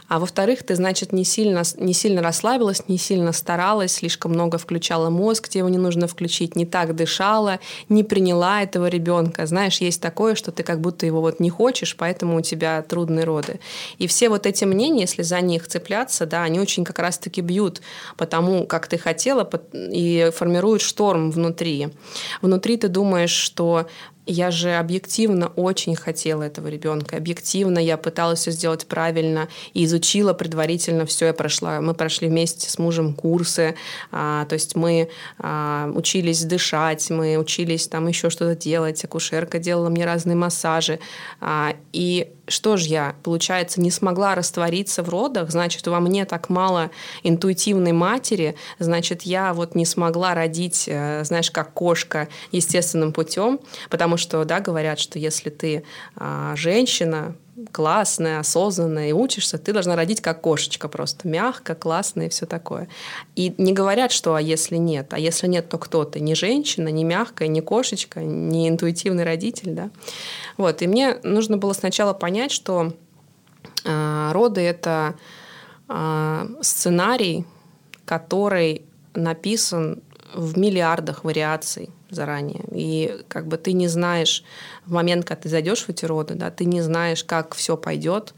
А 0.07 0.19
во-вторых, 0.19 0.63
ты, 0.63 0.75
значит, 0.75 1.13
не 1.13 1.23
сильно, 1.23 1.63
не 1.77 1.93
сильно 1.93 2.21
расслабилась, 2.21 2.87
не 2.87 2.97
сильно 2.97 3.31
старалась, 3.31 3.93
слишком 3.93 4.31
много 4.31 4.57
включала 4.57 5.09
мозг, 5.09 5.49
тебе 5.49 5.59
его 5.59 5.69
не 5.69 5.77
нужно 5.77 6.07
включить, 6.07 6.55
не 6.55 6.65
так 6.65 6.95
дышала, 6.95 7.59
не 7.89 8.03
приняла 8.03 8.61
этого 8.61 8.87
ребенка. 8.87 9.45
Знаешь, 9.45 9.77
есть 9.77 10.01
такое, 10.01 10.35
что 10.35 10.51
ты 10.51 10.63
как 10.63 10.79
будто 10.81 11.05
его 11.05 11.21
вот 11.21 11.39
не 11.39 11.49
хочешь, 11.49 11.95
поэтому 11.95 12.37
у 12.37 12.41
тебя 12.41 12.81
трудные 12.81 13.25
роды. 13.25 13.59
И 13.97 14.07
все 14.07 14.29
вот 14.29 14.45
эти 14.45 14.65
мнения, 14.65 15.01
если 15.01 15.23
за 15.23 15.41
них 15.41 15.67
цепляться, 15.67 16.25
да, 16.25 16.43
они 16.43 16.59
очень 16.59 16.83
как 16.83 16.99
раз-таки 16.99 17.41
бьют 17.41 17.81
по 18.17 18.25
тому, 18.25 18.67
как 18.67 18.87
ты 18.87 18.97
хотела, 18.97 19.49
и 19.73 20.31
формируют 20.35 20.81
шторм 20.81 21.31
внутри. 21.31 21.89
Внутри 22.41 22.77
ты 22.77 22.87
думаешь, 22.87 23.31
что 23.31 23.87
я 24.25 24.51
же 24.51 24.75
объективно 24.75 25.47
очень 25.47 25.95
хотела 25.95 26.43
этого 26.43 26.67
ребенка. 26.67 27.17
Объективно 27.17 27.79
я 27.79 27.97
пыталась 27.97 28.39
все 28.39 28.51
сделать 28.51 28.85
правильно 28.87 29.47
и 29.73 29.85
изучила 29.85 30.33
предварительно 30.33 31.05
все. 31.05 31.27
Я 31.27 31.33
прошла, 31.33 31.81
мы 31.81 31.93
прошли 31.93 32.27
вместе 32.27 32.69
с 32.69 32.79
мужем 32.79 33.13
курсы, 33.13 33.75
а, 34.11 34.45
то 34.45 34.53
есть 34.53 34.75
мы 34.75 35.09
а, 35.39 35.91
учились 35.93 36.43
дышать, 36.43 37.09
мы 37.09 37.37
учились 37.37 37.87
там 37.87 38.07
еще 38.07 38.29
что-то 38.29 38.55
делать. 38.55 39.03
Акушерка 39.03 39.59
делала 39.59 39.89
мне 39.89 40.05
разные 40.05 40.35
массажи. 40.35 40.99
А, 41.39 41.75
и 41.93 42.31
что 42.47 42.77
же 42.77 42.87
я, 42.87 43.15
получается, 43.23 43.81
не 43.81 43.91
смогла 43.91 44.35
раствориться 44.35 45.03
в 45.03 45.09
родах, 45.09 45.51
значит, 45.51 45.85
во 45.87 45.99
мне 45.99 46.25
так 46.25 46.49
мало 46.49 46.91
интуитивной 47.23 47.91
матери, 47.91 48.55
значит, 48.79 49.23
я 49.23 49.53
вот 49.53 49.75
не 49.75 49.85
смогла 49.85 50.33
родить, 50.33 50.85
э, 50.87 51.23
знаешь, 51.23 51.51
как 51.51 51.73
кошка 51.73 52.27
естественным 52.51 53.13
путем, 53.13 53.59
потому 53.89 54.17
что, 54.17 54.43
да, 54.45 54.59
говорят, 54.59 54.99
что 54.99 55.19
если 55.19 55.49
ты 55.49 55.83
а, 56.15 56.55
женщина, 56.55 57.35
классная, 57.71 58.39
осознанная 58.39 59.09
и 59.09 59.13
учишься, 59.13 59.57
ты 59.57 59.71
должна 59.71 59.95
родить 59.95 60.21
как 60.21 60.41
кошечка 60.41 60.89
просто, 60.89 61.27
мягко, 61.27 61.73
классно 61.73 62.23
и 62.23 62.29
все 62.29 62.45
такое. 62.45 62.89
И 63.35 63.53
не 63.57 63.71
говорят, 63.71 64.11
что 64.11 64.35
а 64.35 64.41
если 64.41 64.75
нет, 64.75 65.13
а 65.13 65.19
если 65.19 65.47
нет, 65.47 65.69
то 65.69 65.77
кто 65.77 66.03
ты? 66.03 66.19
Не 66.19 66.35
женщина, 66.35 66.89
не 66.89 67.03
мягкая, 67.03 67.47
не 67.47 67.61
кошечка, 67.61 68.21
не 68.21 68.67
интуитивный 68.67 69.23
родитель, 69.23 69.71
да? 69.71 69.89
Вот, 70.57 70.81
и 70.81 70.87
мне 70.87 71.17
нужно 71.23 71.57
было 71.57 71.73
сначала 71.73 72.13
понять, 72.13 72.51
что 72.51 72.93
э, 73.85 74.31
роды— 74.33 74.61
это 74.61 75.15
э, 75.87 76.47
сценарий, 76.61 77.45
который 78.03 78.85
написан 79.13 80.01
в 80.33 80.57
миллиардах 80.57 81.23
вариаций 81.23 81.89
заранее. 82.09 82.63
И 82.71 83.23
как 83.27 83.47
бы 83.47 83.57
ты 83.57 83.73
не 83.73 83.87
знаешь, 83.87 84.43
в 84.85 84.93
момент, 84.93 85.25
когда 85.25 85.41
ты 85.43 85.49
зайдешь 85.49 85.83
в 85.85 85.89
эти 85.89 86.05
роды, 86.05 86.35
да, 86.35 86.51
ты 86.51 86.65
не 86.65 86.81
знаешь, 86.81 87.23
как 87.23 87.55
все 87.55 87.77
пойдет, 87.77 88.33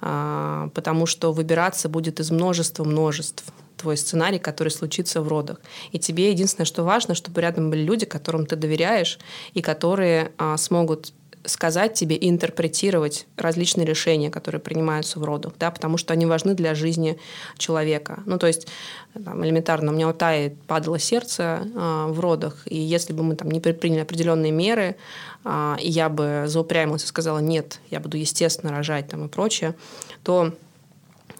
а, 0.00 0.70
потому 0.74 1.06
что 1.06 1.32
выбираться 1.32 1.88
будет 1.88 2.20
из 2.20 2.30
множества 2.30 2.84
множеств 2.84 3.44
твой 3.76 3.96
сценарий, 3.96 4.38
который 4.38 4.70
случится 4.70 5.22
в 5.22 5.28
родах. 5.28 5.60
И 5.92 5.98
тебе 5.98 6.30
единственное, 6.30 6.66
что 6.66 6.82
важно, 6.82 7.14
чтобы 7.14 7.40
рядом 7.40 7.70
были 7.70 7.82
люди, 7.82 8.04
которым 8.04 8.44
ты 8.44 8.56
доверяешь, 8.56 9.18
и 9.54 9.62
которые 9.62 10.32
а, 10.36 10.56
смогут 10.56 11.12
сказать 11.44 11.94
тебе 11.94 12.16
и 12.16 12.28
интерпретировать 12.28 13.26
различные 13.36 13.86
решения, 13.86 14.30
которые 14.30 14.60
принимаются 14.60 15.18
в 15.18 15.24
родах, 15.24 15.54
да, 15.58 15.70
потому 15.70 15.96
что 15.96 16.12
они 16.12 16.26
важны 16.26 16.54
для 16.54 16.74
жизни 16.74 17.18
человека. 17.56 18.22
Ну, 18.26 18.38
то 18.38 18.46
есть, 18.46 18.68
там, 19.24 19.44
элементарно, 19.44 19.92
у 19.92 19.94
меня 19.94 20.08
у 20.08 20.12
Таи 20.12 20.50
падало 20.66 20.98
сердце 20.98 21.62
э, 21.62 22.06
в 22.08 22.20
родах, 22.20 22.62
и 22.66 22.76
если 22.76 23.12
бы 23.12 23.22
мы 23.22 23.36
там 23.36 23.50
не 23.50 23.60
предприняли 23.60 24.00
определенные 24.00 24.52
меры, 24.52 24.96
э, 25.44 25.76
и 25.80 25.88
я 25.88 26.08
бы 26.08 26.44
заупрямилась 26.46 27.04
и 27.04 27.06
сказала, 27.06 27.38
нет, 27.38 27.80
я 27.90 28.00
буду 28.00 28.16
естественно 28.16 28.72
рожать 28.72 29.08
там 29.08 29.26
и 29.26 29.28
прочее, 29.28 29.74
то 30.22 30.52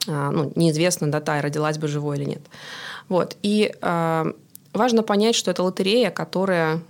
э, 0.06 0.30
ну, 0.30 0.52
неизвестно, 0.54 1.10
да, 1.10 1.20
Тая 1.20 1.42
родилась 1.42 1.78
бы 1.78 1.88
живой 1.88 2.16
или 2.18 2.24
нет. 2.24 2.42
Вот. 3.08 3.36
И 3.42 3.74
э, 3.80 4.32
важно 4.72 5.02
понять, 5.02 5.34
что 5.34 5.50
это 5.50 5.62
лотерея, 5.62 6.10
которая 6.10 6.82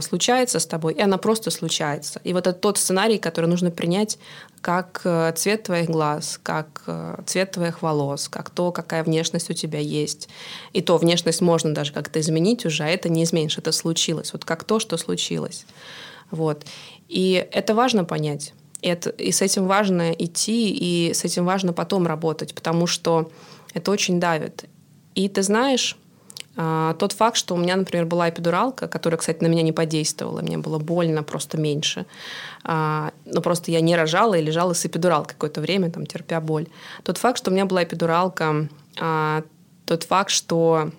случается 0.00 0.60
с 0.60 0.66
тобой, 0.66 0.92
и 0.92 1.00
она 1.00 1.16
просто 1.16 1.50
случается. 1.50 2.20
И 2.24 2.32
вот 2.32 2.46
это 2.46 2.58
тот 2.58 2.76
сценарий, 2.76 3.18
который 3.18 3.46
нужно 3.46 3.70
принять 3.70 4.18
как 4.60 5.00
э, 5.04 5.32
цвет 5.34 5.64
твоих 5.64 5.88
глаз, 5.88 6.38
как 6.42 6.82
э, 6.86 7.22
цвет 7.26 7.52
твоих 7.52 7.82
волос, 7.82 8.28
как 8.28 8.50
то, 8.50 8.70
какая 8.70 9.02
внешность 9.02 9.50
у 9.50 9.54
тебя 9.54 9.78
есть. 9.78 10.28
И 10.72 10.82
то 10.82 10.98
внешность 10.98 11.40
можно 11.40 11.74
даже 11.74 11.92
как-то 11.92 12.20
изменить 12.20 12.66
уже, 12.66 12.84
а 12.84 12.88
это 12.88 13.08
не 13.08 13.24
изменишь, 13.24 13.58
это 13.58 13.72
случилось. 13.72 14.32
Вот 14.32 14.44
как 14.44 14.64
то, 14.64 14.78
что 14.78 14.96
случилось. 14.98 15.66
Вот. 16.30 16.64
И 17.08 17.46
это 17.50 17.74
важно 17.74 18.04
понять. 18.04 18.54
Это, 18.82 19.10
и 19.10 19.32
с 19.32 19.42
этим 19.42 19.66
важно 19.66 20.12
идти, 20.12 20.70
и 20.70 21.14
с 21.14 21.24
этим 21.24 21.44
важно 21.44 21.72
потом 21.72 22.06
работать, 22.06 22.54
потому 22.54 22.86
что 22.86 23.30
это 23.74 23.90
очень 23.90 24.20
давит. 24.20 24.64
И 25.14 25.28
ты 25.28 25.42
знаешь, 25.42 25.96
а, 26.54 26.94
тот 26.94 27.12
факт, 27.12 27.36
что 27.36 27.54
у 27.54 27.58
меня, 27.58 27.76
например, 27.76 28.06
была 28.06 28.28
эпидуралка, 28.28 28.86
которая, 28.86 29.18
кстати, 29.18 29.42
на 29.42 29.46
меня 29.46 29.62
не 29.62 29.72
подействовала, 29.72 30.42
мне 30.42 30.58
было 30.58 30.78
больно 30.78 31.22
просто 31.22 31.58
меньше. 31.58 32.06
А, 32.62 33.12
но 33.24 33.40
просто 33.40 33.70
я 33.70 33.80
не 33.80 33.96
рожала 33.96 34.34
и 34.34 34.42
лежала 34.42 34.74
с 34.74 34.84
эпидуралкой 34.84 35.34
какое-то 35.34 35.60
время, 35.60 35.90
там, 35.90 36.06
терпя 36.06 36.40
боль. 36.40 36.66
Тот 37.04 37.18
факт, 37.18 37.38
что 37.38 37.50
у 37.50 37.54
меня 37.54 37.64
была 37.64 37.84
эпидуралка, 37.84 38.68
а, 39.00 39.42
тот 39.86 40.04
факт, 40.04 40.30
что 40.30 40.90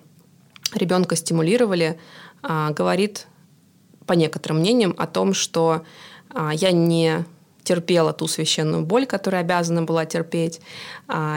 ребенка 0.74 1.16
стимулировали, 1.16 1.98
говорит, 2.42 3.26
по 4.06 4.12
некоторым 4.12 4.58
мнениям, 4.58 4.94
о 4.98 5.06
том, 5.06 5.32
что 5.32 5.82
я 6.52 6.72
не 6.72 7.24
терпела 7.62 8.12
ту 8.12 8.26
священную 8.26 8.84
боль, 8.84 9.06
которую 9.06 9.40
обязана 9.40 9.82
была 9.82 10.04
терпеть, 10.04 10.60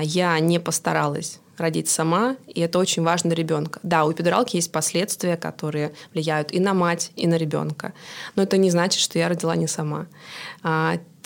я 0.02 0.38
не 0.40 0.60
постаралась 0.60 1.40
родить 1.58 1.90
сама, 1.90 2.36
и 2.48 2.62
это 2.62 2.80
очень 2.80 3.04
важно 3.04 3.30
для 3.32 3.44
ребенка. 3.44 3.80
Да, 3.84 4.06
у 4.06 4.12
эпидуралки 4.12 4.56
есть 4.56 4.72
последствия, 4.72 5.38
которые 5.38 5.94
влияют 6.14 6.52
и 6.52 6.60
на 6.60 6.74
мать, 6.74 7.12
и 7.16 7.28
на 7.28 7.36
ребенка. 7.36 7.94
Но 8.36 8.44
это 8.44 8.58
не 8.58 8.70
значит, 8.70 9.02
что 9.02 9.20
я 9.20 9.30
родила 9.30 9.56
не 9.56 9.68
сама. 9.68 10.08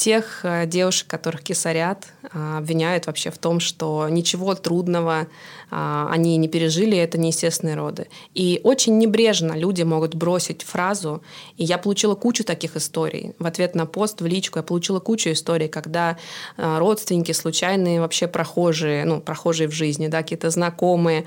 Тех 0.02 0.40
э, 0.42 0.66
девушек, 0.66 1.06
которых 1.08 1.44
кесарят, 1.44 2.08
а, 2.34 2.58
обвиняют 2.58 3.06
вообще 3.06 3.30
в 3.30 3.38
том, 3.38 3.60
что 3.60 4.08
ничего 4.10 4.56
трудного 4.56 5.28
а, 5.70 6.08
они 6.12 6.38
не 6.38 6.48
пережили, 6.48 6.98
это 6.98 7.18
неестественные 7.18 7.76
роды. 7.76 8.08
И 8.34 8.62
очень 8.64 8.98
небрежно 8.98 9.54
люди 9.54 9.84
могут 9.84 10.16
бросить 10.16 10.64
фразу, 10.64 11.22
и 11.58 11.64
я 11.64 11.78
получила 11.78 12.16
кучу 12.16 12.44
таких 12.44 12.78
историй. 12.78 13.34
В 13.38 13.46
ответ 13.46 13.76
на 13.76 13.86
пост 13.86 14.22
в 14.22 14.26
личку 14.26 14.60
я 14.60 14.64
получила 14.64 15.00
кучу 15.00 15.32
историй, 15.32 15.68
когда 15.68 16.18
а, 16.58 16.80
родственники, 16.80 17.32
случайные 17.32 18.02
вообще 18.02 18.28
прохожие, 18.28 19.06
ну, 19.06 19.22
прохожие 19.22 19.68
в 19.68 19.72
жизни, 19.72 20.08
да, 20.08 20.24
какие-то 20.24 20.50
знакомые, 20.50 21.26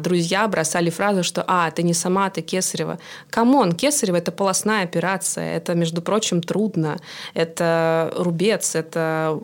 друзья 0.00 0.46
бросали 0.48 0.90
фразу, 0.90 1.24
что 1.24 1.44
«А, 1.46 1.70
ты 1.70 1.82
не 1.82 1.94
сама, 1.94 2.30
ты 2.30 2.40
кесарева». 2.40 2.98
Come 3.30 3.54
on, 3.54 3.72
кесарева– 3.72 4.16
это 4.18 4.32
полостная 4.32 4.84
операция, 4.84 5.56
это, 5.56 5.74
между 5.74 6.02
прочим, 6.02 6.42
трудно, 6.42 6.98
это 7.34 7.79
рубец, 8.16 8.74
это 8.74 9.38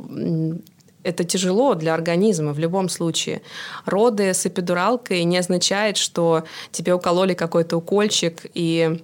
это 1.07 1.23
тяжело 1.23 1.75
для 1.75 1.95
организма 1.95 2.53
в 2.53 2.59
любом 2.59 2.89
случае. 2.89 3.41
Роды 3.85 4.35
с 4.35 4.45
эпидуралкой 4.45 5.23
не 5.23 5.39
означает, 5.39 5.97
что 5.97 6.43
тебе 6.73 6.95
укололи 6.95 7.35
какой-то 7.35 7.77
укольчик 7.77 8.41
и 8.55 9.01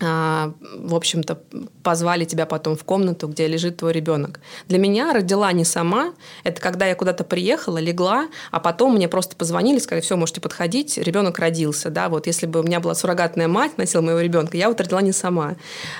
в 0.00 0.94
общем-то, 0.94 1.38
позвали 1.82 2.24
тебя 2.24 2.46
потом 2.46 2.74
в 2.74 2.84
комнату, 2.84 3.28
где 3.28 3.46
лежит 3.46 3.76
твой 3.76 3.92
ребенок. 3.92 4.40
Для 4.66 4.78
меня 4.78 5.12
родила 5.12 5.52
не 5.52 5.64
сама. 5.64 6.14
Это 6.42 6.60
когда 6.60 6.86
я 6.86 6.94
куда-то 6.94 7.22
приехала, 7.22 7.76
легла, 7.76 8.28
а 8.50 8.60
потом 8.60 8.94
мне 8.94 9.08
просто 9.08 9.36
позвонили, 9.36 9.78
сказали, 9.78 10.02
все, 10.02 10.16
можете 10.16 10.40
подходить, 10.40 10.96
ребенок 10.96 11.38
родился. 11.38 11.90
Да, 11.90 12.08
вот 12.08 12.26
если 12.26 12.46
бы 12.46 12.60
у 12.60 12.62
меня 12.62 12.80
была 12.80 12.94
суррогатная 12.94 13.46
мать, 13.46 13.76
носила 13.76 14.00
моего 14.00 14.20
ребенка, 14.20 14.56
я 14.56 14.68
вот 14.68 14.80
родила 14.80 15.02
не 15.02 15.12
сама. 15.12 15.56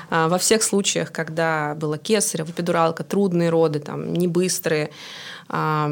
А, 0.08 0.28
во 0.28 0.38
всех 0.38 0.62
случаях, 0.62 1.12
когда 1.12 1.74
было 1.74 1.98
кесарево, 1.98 2.50
эпидуралка, 2.50 3.04
трудные 3.04 3.50
роды, 3.50 3.80
там, 3.80 4.14
не 4.14 4.28
быстрые, 4.28 4.90
а, 5.48 5.90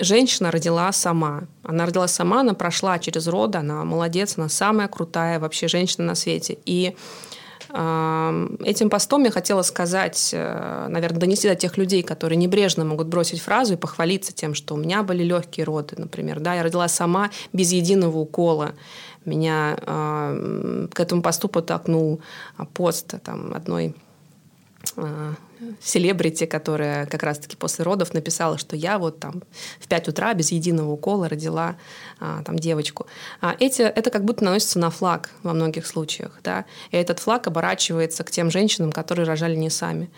женщина 0.00 0.50
родила 0.50 0.90
сама. 0.92 1.44
Она 1.62 1.86
родила 1.86 2.08
сама, 2.08 2.40
она 2.40 2.54
прошла 2.54 2.98
через 2.98 3.28
роды, 3.28 3.58
она 3.58 3.84
молодец, 3.84 4.34
она 4.38 4.48
самая 4.48 4.88
крутая 4.88 5.38
вообще 5.38 5.68
женщина 5.68 6.04
на 6.04 6.14
свете. 6.16 6.58
И 6.64 6.96
Этим 7.74 8.88
постом 8.88 9.24
я 9.24 9.32
хотела 9.32 9.62
сказать, 9.62 10.30
э, 10.32 10.86
наверное, 10.88 11.18
донести 11.18 11.48
до 11.48 11.56
тех 11.56 11.76
людей, 11.76 12.04
которые 12.04 12.36
небрежно 12.36 12.84
могут 12.84 13.08
бросить 13.08 13.40
фразу 13.40 13.74
и 13.74 13.76
похвалиться 13.76 14.32
тем, 14.32 14.54
что 14.54 14.74
у 14.74 14.76
меня 14.76 15.02
были 15.02 15.24
легкие 15.24 15.64
роды, 15.64 15.96
например. 15.98 16.38
Да, 16.38 16.54
я 16.54 16.62
родила 16.62 16.86
сама 16.86 17.30
без 17.52 17.72
единого 17.72 18.16
укола. 18.18 18.74
Меня 19.24 19.76
э, 19.80 20.86
к 20.92 21.00
этому 21.00 21.20
посту 21.20 21.48
подтолкнул 21.48 22.20
пост 22.74 23.14
там, 23.24 23.52
одной 23.52 23.96
э, 24.96 25.32
селебрити, 25.80 26.46
которая 26.46 27.06
как 27.06 27.22
раз-таки 27.22 27.56
после 27.56 27.84
родов 27.84 28.14
написала, 28.14 28.58
что 28.58 28.76
я 28.76 28.98
вот 28.98 29.20
там 29.20 29.42
в 29.80 29.88
5 29.88 30.08
утра 30.08 30.34
без 30.34 30.52
единого 30.52 30.90
укола 30.90 31.28
родила 31.28 31.76
а, 32.20 32.42
там 32.42 32.58
девочку. 32.58 33.06
А 33.40 33.54
эти, 33.58 33.82
это 33.82 34.10
как 34.10 34.24
будто 34.24 34.44
наносится 34.44 34.78
на 34.78 34.90
флаг 34.90 35.30
во 35.42 35.52
многих 35.52 35.86
случаях, 35.86 36.38
да, 36.42 36.64
и 36.90 36.96
этот 36.96 37.20
флаг 37.20 37.46
оборачивается 37.46 38.24
к 38.24 38.30
тем 38.30 38.50
женщинам, 38.50 38.92
которые 38.92 39.26
рожали 39.26 39.56
не 39.56 39.70
сами. 39.70 40.10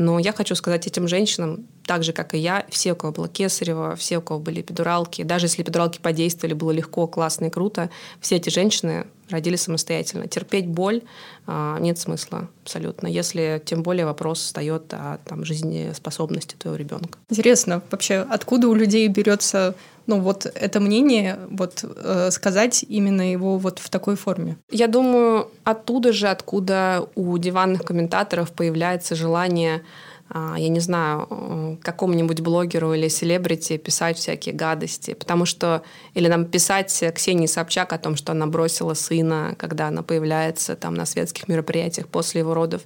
Но 0.00 0.18
я 0.18 0.32
хочу 0.32 0.54
сказать 0.54 0.86
этим 0.86 1.06
женщинам, 1.08 1.66
так 1.84 2.04
же, 2.04 2.14
как 2.14 2.32
и 2.32 2.38
я, 2.38 2.64
все, 2.70 2.94
у 2.94 2.96
кого 2.96 3.12
было 3.12 3.28
кесарево, 3.28 3.96
все, 3.96 4.16
у 4.16 4.22
кого 4.22 4.40
были 4.40 4.62
эпидуралки, 4.62 5.24
даже 5.24 5.44
если 5.44 5.62
эпидуралки 5.62 6.00
подействовали, 6.00 6.54
было 6.54 6.70
легко, 6.70 7.06
классно 7.06 7.44
и 7.44 7.50
круто, 7.50 7.90
все 8.18 8.36
эти 8.36 8.48
женщины 8.48 9.04
родили 9.28 9.56
самостоятельно. 9.56 10.26
Терпеть 10.26 10.66
боль 10.66 11.02
а, 11.46 11.78
нет 11.80 11.98
смысла 11.98 12.48
абсолютно, 12.62 13.08
если 13.08 13.62
тем 13.62 13.82
более 13.82 14.06
вопрос 14.06 14.38
встает 14.38 14.92
о 14.94 15.18
там, 15.26 15.44
жизнеспособности 15.44 16.54
твоего 16.54 16.76
ребенка. 16.78 17.18
Интересно, 17.28 17.82
вообще, 17.90 18.26
откуда 18.30 18.68
у 18.68 18.74
людей 18.74 19.06
берется 19.08 19.74
ну, 20.06 20.20
вот 20.20 20.46
это 20.46 20.80
мнение, 20.80 21.38
вот 21.50 21.84
э, 21.84 22.30
сказать 22.30 22.84
именно 22.88 23.30
его 23.30 23.58
вот 23.58 23.78
в 23.78 23.88
такой 23.90 24.16
форме? 24.16 24.56
Я 24.70 24.86
думаю, 24.86 25.48
оттуда 25.64 26.12
же, 26.12 26.28
откуда 26.28 27.06
у 27.14 27.36
диванных 27.38 27.82
комментаторов 27.82 28.52
появляется 28.52 29.14
желание 29.14 29.82
я 30.32 30.68
не 30.68 30.80
знаю, 30.80 31.78
какому-нибудь 31.82 32.40
блогеру 32.40 32.94
или 32.94 33.08
селебрити 33.08 33.78
писать 33.78 34.16
всякие 34.16 34.54
гадости. 34.54 35.14
Потому 35.14 35.44
что... 35.44 35.82
Или 36.14 36.28
нам 36.28 36.44
писать 36.44 37.04
Ксении 37.14 37.46
Собчак 37.46 37.92
о 37.92 37.98
том, 37.98 38.16
что 38.16 38.32
она 38.32 38.46
бросила 38.46 38.94
сына, 38.94 39.54
когда 39.58 39.88
она 39.88 40.02
появляется 40.02 40.76
там 40.76 40.94
на 40.94 41.06
светских 41.06 41.48
мероприятиях 41.48 42.06
после 42.06 42.40
его 42.40 42.54
родов. 42.54 42.82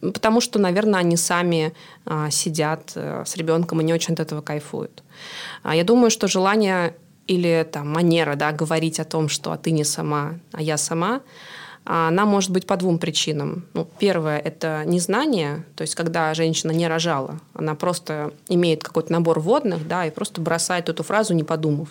Потому 0.00 0.40
что, 0.40 0.58
наверное, 0.58 1.00
они 1.00 1.16
сами 1.16 1.72
а, 2.06 2.30
сидят 2.30 2.92
э, 2.96 3.22
с 3.24 3.36
ребенком 3.36 3.80
и 3.80 3.84
не 3.84 3.94
очень 3.94 4.14
от 4.14 4.20
этого 4.20 4.40
кайфуют. 4.40 5.02
А 5.62 5.76
я 5.76 5.84
думаю, 5.84 6.10
что 6.10 6.26
желание 6.26 6.96
или 7.26 7.68
там 7.70 7.88
манера 7.88 8.34
да, 8.34 8.50
говорить 8.50 8.98
о 8.98 9.04
том, 9.04 9.28
что 9.28 9.52
а 9.52 9.56
ты 9.56 9.70
не 9.70 9.84
сама, 9.84 10.40
а 10.52 10.62
я 10.62 10.76
сама– 10.76 11.20
она 11.84 12.24
может 12.24 12.50
быть 12.50 12.66
по 12.66 12.76
двум 12.76 12.98
причинам. 12.98 13.66
Ну, 13.74 13.88
первое– 13.98 14.38
это 14.44 14.82
незнание, 14.86 15.64
то 15.76 15.82
есть 15.82 15.94
когда 15.94 16.32
женщина 16.34 16.70
не 16.70 16.86
рожала, 16.86 17.40
она 17.54 17.74
просто 17.74 18.32
имеет 18.48 18.82
какой-то 18.82 19.12
набор 19.12 19.40
водных, 19.40 19.88
да, 19.88 20.06
и 20.06 20.10
просто 20.10 20.40
бросает 20.40 20.88
эту 20.88 21.02
фразу, 21.02 21.34
не 21.34 21.44
подумав. 21.44 21.88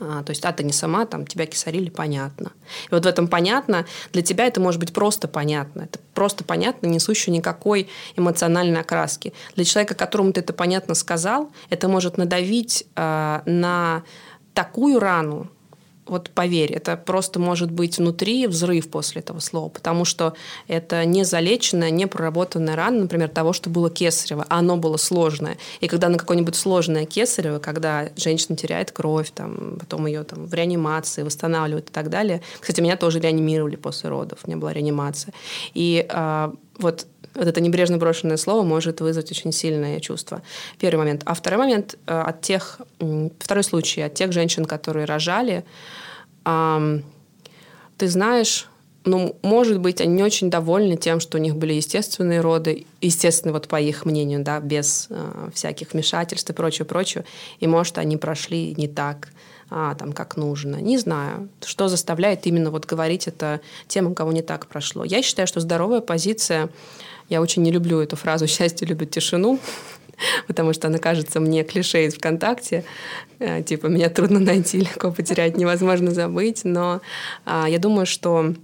А, 0.00 0.22
то 0.22 0.30
есть, 0.30 0.44
а 0.44 0.52
ты 0.52 0.64
не 0.64 0.72
сама, 0.72 1.06
там, 1.06 1.26
тебя 1.26 1.46
кисарили, 1.46 1.88
понятно. 1.88 2.52
И 2.90 2.94
вот 2.94 3.04
в 3.04 3.08
этом 3.08 3.28
понятно, 3.28 3.86
для 4.12 4.22
тебя 4.22 4.46
это 4.46 4.60
может 4.60 4.80
быть 4.80 4.92
просто 4.92 5.28
понятно. 5.28 5.82
Это 5.82 5.98
просто 6.14 6.44
понятно, 6.44 6.86
несущее 6.86 7.34
никакой 7.34 7.88
эмоциональной 8.16 8.80
окраски. 8.80 9.32
Для 9.54 9.64
человека, 9.64 9.94
которому 9.94 10.32
ты 10.32 10.40
это 10.40 10.52
понятно 10.52 10.94
сказал, 10.94 11.50
это 11.70 11.88
может 11.88 12.18
надавить 12.18 12.86
э, 12.96 13.40
на 13.46 14.02
такую 14.52 14.98
рану, 14.98 15.48
вот 16.06 16.30
поверь, 16.30 16.72
это 16.72 16.96
просто 16.96 17.38
может 17.38 17.70
быть 17.70 17.98
внутри 17.98 18.46
взрыв 18.46 18.90
после 18.90 19.20
этого 19.20 19.40
слова, 19.40 19.68
потому 19.68 20.04
что 20.04 20.34
это 20.68 21.04
не 21.04 21.24
залеченная, 21.24 21.90
не 21.90 22.06
проработанная 22.06 22.76
рана, 22.76 23.02
например, 23.02 23.28
того, 23.28 23.52
что 23.52 23.70
было 23.70 23.90
кесарево, 23.90 24.44
а 24.48 24.58
оно 24.58 24.76
было 24.76 24.96
сложное. 24.96 25.56
И 25.80 25.88
когда 25.88 26.08
на 26.08 26.18
какое-нибудь 26.18 26.56
сложное 26.56 27.06
кесарево, 27.06 27.58
когда 27.58 28.08
женщина 28.16 28.56
теряет 28.56 28.92
кровь, 28.92 29.30
там, 29.34 29.78
потом 29.80 30.06
ее 30.06 30.24
там, 30.24 30.46
в 30.46 30.54
реанимации 30.54 31.22
восстанавливают 31.22 31.90
и 31.90 31.92
так 31.92 32.10
далее. 32.10 32.42
Кстати, 32.60 32.80
меня 32.80 32.96
тоже 32.96 33.20
реанимировали 33.20 33.76
после 33.76 34.10
родов, 34.10 34.40
у 34.44 34.48
меня 34.48 34.58
была 34.58 34.72
реанимация. 34.72 35.32
И 35.72 36.06
а, 36.10 36.52
вот 36.78 37.06
вот 37.34 37.46
это 37.46 37.60
небрежно 37.60 37.98
брошенное 37.98 38.36
слово 38.36 38.62
может 38.62 39.00
вызвать 39.00 39.30
очень 39.30 39.52
сильное 39.52 40.00
чувство. 40.00 40.42
Первый 40.78 40.98
момент. 40.98 41.22
А 41.24 41.34
второй 41.34 41.58
момент 41.58 41.96
э, 42.06 42.18
от 42.18 42.40
тех, 42.42 42.80
второй 43.38 43.64
случай 43.64 44.02
от 44.02 44.14
тех 44.14 44.32
женщин, 44.32 44.64
которые 44.64 45.04
рожали, 45.04 45.64
ты 46.44 48.08
знаешь, 48.08 48.68
ну, 49.04 49.36
может 49.42 49.80
быть, 49.80 50.00
они 50.00 50.14
не 50.14 50.22
очень 50.22 50.50
довольны 50.50 50.96
тем, 50.96 51.20
что 51.20 51.38
у 51.38 51.40
них 51.40 51.56
были 51.56 51.74
естественные 51.74 52.40
роды, 52.40 52.86
естественные 53.00 53.52
вот 53.52 53.68
по 53.68 53.80
их 53.80 54.06
мнению, 54.06 54.42
да, 54.42 54.60
без 54.60 55.08
э, 55.10 55.48
всяких 55.52 55.92
вмешательств 55.92 56.50
и 56.50 56.52
прочее, 56.54 56.86
прочее. 56.86 57.24
И, 57.60 57.66
может, 57.66 57.98
они 57.98 58.16
прошли 58.16 58.74
не 58.76 58.88
так, 58.88 59.28
а, 59.70 59.94
там, 59.94 60.12
как 60.12 60.36
нужно. 60.36 60.76
Не 60.76 60.98
знаю, 60.98 61.48
что 61.64 61.88
заставляет 61.88 62.46
именно 62.46 62.70
вот 62.70 62.86
говорить 62.86 63.28
это 63.28 63.60
тем, 63.88 64.06
у 64.06 64.14
кого 64.14 64.32
не 64.32 64.42
так 64.42 64.66
прошло. 64.66 65.04
Я 65.04 65.22
считаю, 65.22 65.46
что 65.46 65.60
здоровая 65.60 66.00
позиция, 66.00 66.70
я 67.28 67.40
очень 67.40 67.62
не 67.62 67.70
люблю 67.70 68.00
эту 68.00 68.16
фразу 68.16 68.46
«счастье 68.46 68.86
любит 68.86 69.10
тишину», 69.10 69.58
потому 70.46 70.72
что 70.72 70.88
она 70.88 70.98
кажется 70.98 71.40
мне 71.40 71.64
клише 71.64 72.06
из 72.06 72.14
ВКонтакте. 72.14 72.84
Э, 73.38 73.62
типа, 73.62 73.86
меня 73.86 74.10
трудно 74.10 74.40
найти, 74.40 74.80
легко 74.80 75.10
потерять, 75.10 75.56
невозможно 75.56 76.10
забыть. 76.10 76.64
Но 76.64 77.00
а, 77.44 77.68
я 77.68 77.78
думаю, 77.78 78.06
что 78.06 78.54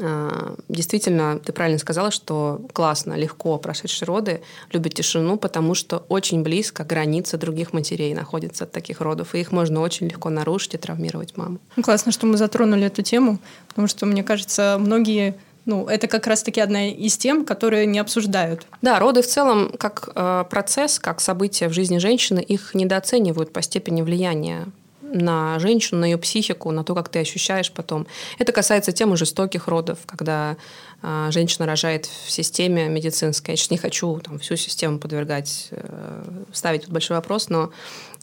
а, 0.00 0.54
Действительно, 0.68 1.38
ты 1.38 1.52
правильно 1.52 1.78
сказала, 1.78 2.10
что 2.10 2.62
классно, 2.72 3.14
легко 3.14 3.58
прошедшие 3.58 4.06
роды 4.06 4.42
любят 4.72 4.94
тишину, 4.94 5.36
потому 5.36 5.74
что 5.74 6.04
очень 6.08 6.42
близко 6.42 6.84
граница 6.84 7.36
других 7.36 7.72
матерей 7.72 8.14
находится 8.14 8.64
от 8.64 8.72
таких 8.72 9.00
родов, 9.00 9.34
и 9.34 9.40
их 9.40 9.52
можно 9.52 9.80
очень 9.80 10.08
легко 10.08 10.30
нарушить 10.30 10.74
и 10.74 10.78
травмировать 10.78 11.36
маму. 11.36 11.58
Ну, 11.76 11.82
классно, 11.82 12.12
что 12.12 12.26
мы 12.26 12.36
затронули 12.36 12.86
эту 12.86 13.02
тему, 13.02 13.38
потому 13.68 13.88
что, 13.88 14.06
мне 14.06 14.22
кажется, 14.22 14.76
многие 14.80 15.34
ну, 15.64 15.86
это 15.86 16.08
как 16.08 16.26
раз-таки 16.26 16.60
одна 16.60 16.88
из 16.88 17.16
тем, 17.16 17.44
которые 17.44 17.86
не 17.86 17.98
обсуждают. 17.98 18.66
Да, 18.82 18.98
роды 18.98 19.22
в 19.22 19.26
целом 19.26 19.72
как 19.78 20.08
э, 20.14 20.44
процесс, 20.50 20.98
как 20.98 21.20
событие 21.20 21.68
в 21.68 21.72
жизни 21.72 21.98
женщины, 21.98 22.40
их 22.40 22.74
недооценивают 22.74 23.52
по 23.52 23.62
степени 23.62 24.02
влияния 24.02 24.66
на 25.12 25.58
женщину, 25.58 26.00
на 26.00 26.04
ее 26.06 26.18
психику, 26.18 26.70
на 26.70 26.84
то, 26.84 26.94
как 26.94 27.08
ты 27.08 27.20
ощущаешь 27.20 27.70
потом. 27.70 28.06
Это 28.38 28.52
касается 28.52 28.92
темы 28.92 29.16
жестоких 29.16 29.68
родов, 29.68 30.00
когда 30.06 30.56
э, 31.02 31.28
женщина 31.30 31.66
рожает 31.66 32.06
в 32.06 32.30
системе 32.30 32.88
медицинской. 32.88 33.52
Я 33.52 33.56
сейчас 33.56 33.70
не 33.70 33.78
хочу 33.78 34.18
там, 34.20 34.38
всю 34.38 34.56
систему 34.56 34.98
подвергать, 34.98 35.68
э, 35.70 36.44
ставить 36.52 36.82
под 36.82 36.92
большой 36.92 37.16
вопрос, 37.16 37.48
но 37.48 37.70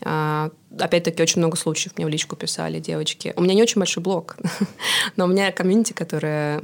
э, 0.02 0.50
опять-таки 0.80 1.22
очень 1.22 1.40
много 1.40 1.58
случаев 1.58 1.98
мне 1.98 2.06
в 2.06 2.10
личку 2.10 2.36
писали 2.36 2.80
девочки. 2.80 3.34
У 3.36 3.42
меня 3.42 3.54
не 3.54 3.64
очень 3.64 3.80
большой 3.80 4.04
блог, 4.04 4.38
но 5.16 5.26
у 5.26 5.28
меня 5.28 5.52
комьюнити, 5.52 5.94
которая 5.94 6.62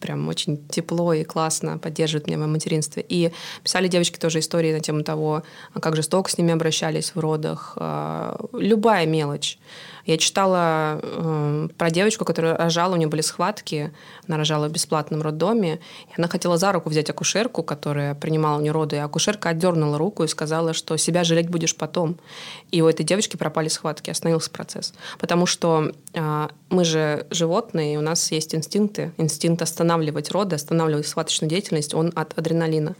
прям 0.00 0.28
очень 0.28 0.66
тепло 0.68 1.12
и 1.12 1.24
классно 1.24 1.78
поддерживает 1.78 2.26
меня 2.26 2.36
в 2.36 2.40
моем 2.40 2.52
материнстве. 2.52 3.04
И 3.08 3.32
писали 3.62 3.88
девочки 3.88 4.18
тоже 4.18 4.38
истории 4.40 4.72
на 4.72 4.80
тему 4.80 5.02
того, 5.02 5.42
как 5.80 5.96
жестоко 5.96 6.30
с 6.30 6.38
ними 6.38 6.52
обращались 6.52 7.14
в 7.14 7.20
родах. 7.20 7.74
А, 7.76 8.38
любая 8.52 9.06
мелочь. 9.06 9.58
Я 10.08 10.16
читала 10.16 11.00
э, 11.02 11.68
про 11.76 11.90
девочку, 11.90 12.24
которая 12.24 12.56
рожала, 12.56 12.94
у 12.94 12.96
нее 12.96 13.08
были 13.08 13.20
схватки, 13.20 13.92
она 14.26 14.38
рожала 14.38 14.66
в 14.66 14.72
бесплатном 14.72 15.20
роддоме, 15.20 15.80
и 16.08 16.12
она 16.16 16.28
хотела 16.28 16.56
за 16.56 16.72
руку 16.72 16.88
взять 16.88 17.10
акушерку, 17.10 17.62
которая 17.62 18.14
принимала 18.14 18.56
у 18.56 18.62
нее 18.62 18.72
роды, 18.72 18.96
и 18.96 19.00
акушерка 19.00 19.50
отдернула 19.50 19.98
руку 19.98 20.24
и 20.24 20.26
сказала, 20.26 20.72
что 20.72 20.96
себя 20.96 21.24
жалеть 21.24 21.50
будешь 21.50 21.76
потом. 21.76 22.16
И 22.70 22.80
у 22.80 22.88
этой 22.88 23.04
девочки 23.04 23.36
пропали 23.36 23.68
схватки, 23.68 24.08
остановился 24.08 24.50
процесс. 24.50 24.94
Потому 25.18 25.44
что 25.44 25.92
э, 26.14 26.48
мы 26.70 26.84
же 26.86 27.26
животные, 27.28 27.92
и 27.92 27.96
у 27.98 28.00
нас 28.00 28.32
есть 28.32 28.54
инстинкты, 28.54 29.12
инстинкт 29.18 29.60
останавливать 29.60 30.30
роды, 30.30 30.56
останавливать 30.56 31.06
схваточную 31.06 31.50
деятельность, 31.50 31.92
он 31.92 32.12
от 32.14 32.32
адреналина. 32.38 32.96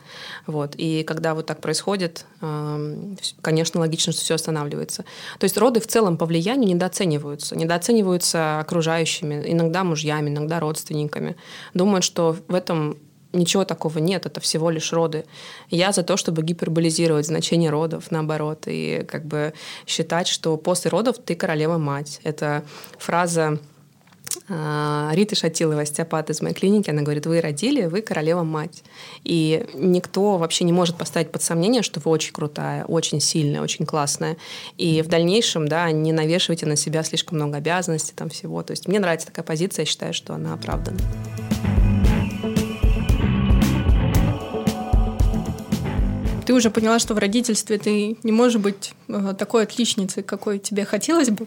Вот. 0.46 0.74
И 0.76 1.04
когда 1.04 1.32
вот 1.32 1.46
так 1.46 1.62
происходит, 1.62 2.26
э, 2.42 3.14
конечно, 3.40 3.80
логично, 3.80 4.12
что 4.12 4.20
все 4.20 4.34
останавливается. 4.34 5.06
То 5.38 5.44
есть 5.44 5.56
роды 5.56 5.80
в 5.80 5.86
целом 5.86 6.18
по 6.18 6.26
влиянию 6.26 6.68
недооцениваются 6.68 6.97
недооцениваются. 7.04 7.56
Недооцениваются 7.56 8.60
окружающими, 8.60 9.42
иногда 9.46 9.84
мужьями, 9.84 10.30
иногда 10.30 10.60
родственниками. 10.60 11.36
Думают, 11.74 12.04
что 12.04 12.36
в 12.48 12.54
этом 12.54 12.96
ничего 13.32 13.64
такого 13.64 13.98
нет, 13.98 14.26
это 14.26 14.40
всего 14.40 14.70
лишь 14.70 14.92
роды. 14.92 15.24
Я 15.70 15.92
за 15.92 16.02
то, 16.02 16.16
чтобы 16.16 16.42
гиперболизировать 16.42 17.26
значение 17.26 17.70
родов, 17.70 18.10
наоборот, 18.10 18.64
и 18.66 19.04
как 19.06 19.26
бы 19.26 19.52
считать, 19.86 20.28
что 20.28 20.56
после 20.56 20.90
родов 20.90 21.18
ты 21.18 21.34
королева-мать. 21.34 22.20
Это 22.24 22.64
фраза 22.98 23.58
а, 24.48 25.10
Риты 25.14 25.34
Шатилова, 25.34 25.82
остеопат 25.82 26.30
из 26.30 26.40
моей 26.40 26.54
клиники, 26.54 26.90
она 26.90 27.02
говорит, 27.02 27.26
вы 27.26 27.40
родили, 27.40 27.86
вы 27.86 28.02
королева-мать. 28.02 28.82
И 29.24 29.66
никто 29.74 30.38
вообще 30.38 30.64
не 30.64 30.72
может 30.72 30.96
поставить 30.96 31.30
под 31.30 31.42
сомнение, 31.42 31.82
что 31.82 32.00
вы 32.00 32.10
очень 32.10 32.32
крутая, 32.32 32.84
очень 32.84 33.20
сильная, 33.20 33.62
очень 33.62 33.86
классная. 33.86 34.36
И 34.76 35.02
в 35.02 35.08
дальнейшем, 35.08 35.68
да, 35.68 35.90
не 35.90 36.12
навешивайте 36.12 36.66
на 36.66 36.76
себя 36.76 37.02
слишком 37.02 37.38
много 37.38 37.58
обязанностей, 37.58 38.12
там 38.14 38.30
всего. 38.30 38.62
То 38.62 38.72
есть 38.72 38.88
мне 38.88 39.00
нравится 39.00 39.26
такая 39.26 39.44
позиция, 39.44 39.82
я 39.82 39.86
считаю, 39.86 40.14
что 40.14 40.34
она 40.34 40.54
оправдана. 40.54 40.98
Ты 46.48 46.54
уже 46.54 46.70
поняла, 46.70 46.98
что 46.98 47.12
в 47.12 47.18
родительстве 47.18 47.76
ты 47.76 48.16
не 48.22 48.32
можешь 48.32 48.58
быть 48.58 48.94
э, 49.08 49.34
такой 49.38 49.64
отличницей, 49.64 50.22
какой 50.22 50.58
тебе 50.58 50.86
хотелось 50.86 51.28
бы. 51.28 51.46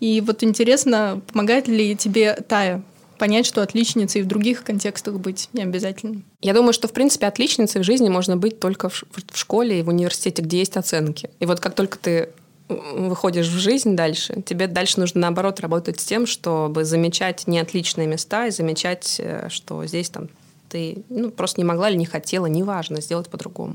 И 0.00 0.20
вот 0.20 0.42
интересно, 0.42 1.20
помогает 1.30 1.68
ли 1.68 1.94
тебе 1.94 2.34
Тая 2.34 2.82
понять, 3.18 3.44
что 3.44 3.62
отличницей 3.62 4.22
в 4.22 4.26
других 4.26 4.64
контекстах 4.64 5.14
быть 5.16 5.50
не 5.52 5.62
обязательно? 5.62 6.22
Я 6.40 6.54
думаю, 6.54 6.72
что, 6.72 6.88
в 6.88 6.92
принципе, 6.92 7.26
отличницей 7.26 7.82
в 7.82 7.84
жизни 7.84 8.08
можно 8.08 8.36
быть 8.36 8.58
только 8.58 8.88
в, 8.88 9.04
в 9.12 9.36
школе 9.36 9.78
и 9.78 9.82
в 9.82 9.88
университете, 9.88 10.42
где 10.42 10.58
есть 10.58 10.78
оценки. 10.78 11.28
И 11.38 11.44
вот 11.44 11.60
как 11.60 11.74
только 11.74 11.98
ты 11.98 12.30
выходишь 12.68 13.48
в 13.48 13.58
жизнь 13.58 13.94
дальше, 13.94 14.42
тебе 14.46 14.68
дальше 14.68 15.00
нужно, 15.00 15.20
наоборот, 15.20 15.60
работать 15.60 16.00
с 16.00 16.04
тем, 16.04 16.26
чтобы 16.26 16.84
замечать 16.84 17.46
не 17.46 17.58
отличные 17.58 18.06
места 18.06 18.46
и 18.46 18.50
замечать, 18.50 19.16
э, 19.18 19.48
что 19.50 19.84
здесь 19.84 20.08
там 20.08 20.28
ты 20.70 21.02
ну, 21.08 21.30
просто 21.30 21.60
не 21.60 21.64
могла 21.64 21.90
или 21.90 21.96
не 21.96 22.06
хотела, 22.06 22.46
неважно, 22.46 23.00
сделать 23.00 23.28
по-другому. 23.28 23.74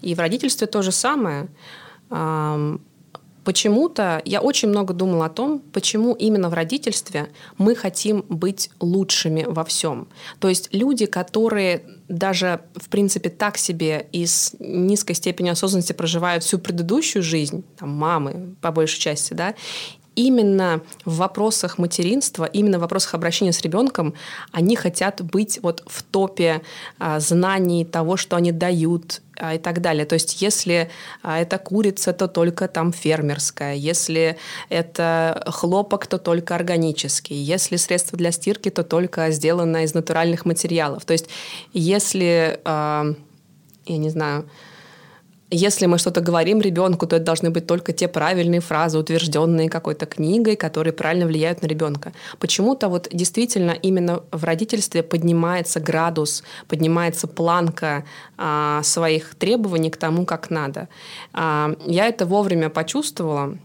И 0.00 0.14
в 0.14 0.18
родительстве 0.18 0.66
то 0.66 0.82
же 0.82 0.92
самое 0.92 1.48
почему-то 3.44 4.22
я 4.24 4.40
очень 4.40 4.68
много 4.68 4.94
думала 4.94 5.26
о 5.26 5.30
том, 5.30 5.60
почему 5.72 6.14
именно 6.14 6.48
в 6.48 6.54
родительстве 6.54 7.30
мы 7.58 7.74
хотим 7.74 8.24
быть 8.28 8.70
лучшими 8.80 9.44
во 9.46 9.64
всем. 9.64 10.08
То 10.38 10.48
есть 10.48 10.68
люди, 10.72 11.06
которые 11.06 11.82
даже, 12.08 12.60
в 12.74 12.88
принципе, 12.88 13.30
так 13.30 13.56
себе 13.56 14.08
и 14.12 14.26
с 14.26 14.54
низкой 14.58 15.14
степенью 15.14 15.52
осознанности 15.52 15.92
проживают 15.92 16.42
всю 16.42 16.58
предыдущую 16.58 17.22
жизнь, 17.22 17.64
там, 17.78 17.90
мамы 17.90 18.56
по 18.60 18.72
большей 18.72 19.00
части, 19.00 19.32
да, 19.34 19.54
именно 20.16 20.82
в 21.04 21.16
вопросах 21.16 21.78
материнства, 21.78 22.44
именно 22.44 22.78
в 22.78 22.82
вопросах 22.82 23.14
обращения 23.14 23.52
с 23.52 23.60
ребенком, 23.62 24.14
они 24.52 24.76
хотят 24.76 25.22
быть 25.22 25.60
вот 25.62 25.82
в 25.86 26.02
топе 26.02 26.62
а, 26.98 27.20
знаний 27.20 27.84
того, 27.84 28.16
что 28.16 28.36
они 28.36 28.52
дают 28.52 29.22
а, 29.40 29.54
и 29.54 29.58
так 29.58 29.80
далее. 29.80 30.04
То 30.04 30.14
есть 30.14 30.42
если 30.42 30.90
а, 31.22 31.40
это 31.40 31.58
курица, 31.58 32.12
то 32.12 32.28
только 32.28 32.68
там 32.68 32.92
фермерская, 32.92 33.74
если 33.74 34.36
это 34.68 35.42
хлопок, 35.46 36.06
то 36.06 36.18
только 36.18 36.54
органический, 36.54 37.36
если 37.36 37.76
средство 37.76 38.18
для 38.18 38.32
стирки, 38.32 38.70
то 38.70 38.82
только 38.82 39.30
сделано 39.30 39.84
из 39.84 39.94
натуральных 39.94 40.44
материалов. 40.44 41.04
То 41.04 41.12
есть 41.12 41.28
если, 41.72 42.60
а, 42.64 43.06
я 43.86 43.96
не 43.96 44.10
знаю, 44.10 44.48
если 45.50 45.86
мы 45.86 45.98
что-то 45.98 46.20
говорим 46.20 46.60
ребенку, 46.60 47.06
то 47.06 47.16
это 47.16 47.24
должны 47.24 47.50
быть 47.50 47.66
только 47.66 47.92
те 47.92 48.08
правильные 48.08 48.60
фразы, 48.60 48.98
утвержденные 48.98 49.68
какой-то 49.68 50.06
книгой, 50.06 50.56
которые 50.56 50.92
правильно 50.92 51.26
влияют 51.26 51.62
на 51.62 51.66
ребенка. 51.66 52.12
Почему-то 52.38 52.88
вот 52.88 53.08
действительно 53.12 53.72
именно 53.72 54.22
в 54.30 54.44
родительстве 54.44 55.02
поднимается 55.02 55.80
градус, 55.80 56.44
поднимается 56.68 57.26
планка 57.26 58.04
а, 58.38 58.82
своих 58.82 59.34
требований 59.34 59.90
к 59.90 59.96
тому, 59.96 60.24
как 60.24 60.50
надо. 60.50 60.88
А, 61.32 61.74
я 61.86 62.06
это 62.06 62.26
вовремя 62.26 62.70
почувствовала, 62.70 63.56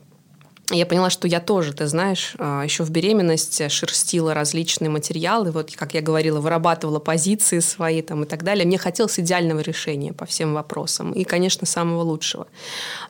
я 0.71 0.85
поняла, 0.85 1.09
что 1.09 1.27
я 1.27 1.39
тоже, 1.39 1.73
ты 1.73 1.85
знаешь, 1.87 2.33
а, 2.39 2.63
еще 2.63 2.83
в 2.83 2.89
беременности 2.89 3.67
шерстила 3.67 4.33
различные 4.33 4.89
материалы, 4.89 5.51
вот, 5.51 5.75
как 5.75 5.93
я 5.93 6.01
говорила, 6.01 6.39
вырабатывала 6.39 6.99
позиции 6.99 7.59
свои 7.59 8.01
там, 8.01 8.23
и 8.23 8.25
так 8.25 8.43
далее. 8.43 8.65
Мне 8.65 8.77
хотелось 8.77 9.19
идеального 9.19 9.59
решения 9.59 10.11
по 10.11 10.25
всем 10.25 10.53
вопросам 10.53 11.11
и, 11.11 11.23
конечно, 11.23 11.67
самого 11.67 12.01
лучшего. 12.01 12.47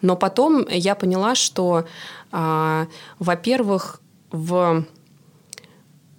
Но 0.01 0.18
потом 0.18 0.68
я 0.70 0.95
поняла, 0.95 1.36
что, 1.36 1.86
а, 2.32 2.88
во-первых, 3.20 4.01
в 4.32 4.86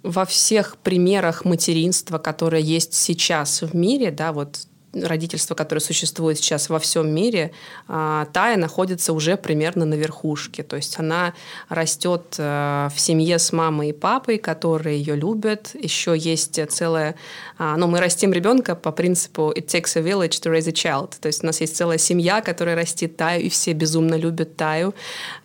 во 0.03 0.25
всех 0.25 0.77
примерах 0.77 1.43
материнства, 1.43 2.17
которые 2.17 2.63
есть 2.63 2.93
сейчас 2.93 3.61
в 3.61 3.75
мире, 3.75 4.09
да, 4.09 4.31
вот 4.31 4.67
родительство, 5.03 5.55
которое 5.55 5.81
существует 5.81 6.37
сейчас 6.37 6.69
во 6.69 6.79
всем 6.79 7.09
мире, 7.09 7.51
а, 7.87 8.25
Тая 8.33 8.57
находится 8.57 9.13
уже 9.13 9.37
примерно 9.37 9.85
на 9.85 9.95
верхушке. 9.95 10.63
То 10.63 10.75
есть 10.75 10.99
она 10.99 11.33
растет 11.69 12.35
э, 12.37 12.89
в 12.93 12.99
семье 12.99 13.39
с 13.39 13.51
мамой 13.53 13.89
и 13.89 13.93
папой, 13.93 14.37
которые 14.37 14.99
ее 14.99 15.15
любят. 15.15 15.71
Еще 15.73 16.15
есть 16.17 16.59
целая... 16.69 17.15
А, 17.57 17.77
ну, 17.77 17.87
мы 17.87 17.99
растим 17.99 18.33
ребенка 18.33 18.75
по 18.75 18.91
принципу 18.91 19.53
«it 19.55 19.67
takes 19.67 19.97
a 19.97 20.01
village 20.01 20.41
to 20.41 20.51
raise 20.51 20.67
a 20.67 20.71
child». 20.71 21.13
То 21.19 21.27
есть 21.27 21.43
у 21.43 21.47
нас 21.47 21.61
есть 21.61 21.75
целая 21.75 21.97
семья, 21.97 22.41
которая 22.41 22.75
растит 22.75 23.17
Таю, 23.17 23.41
и 23.41 23.49
все 23.49 23.73
безумно 23.73 24.15
любят 24.15 24.55
Таю. 24.55 24.93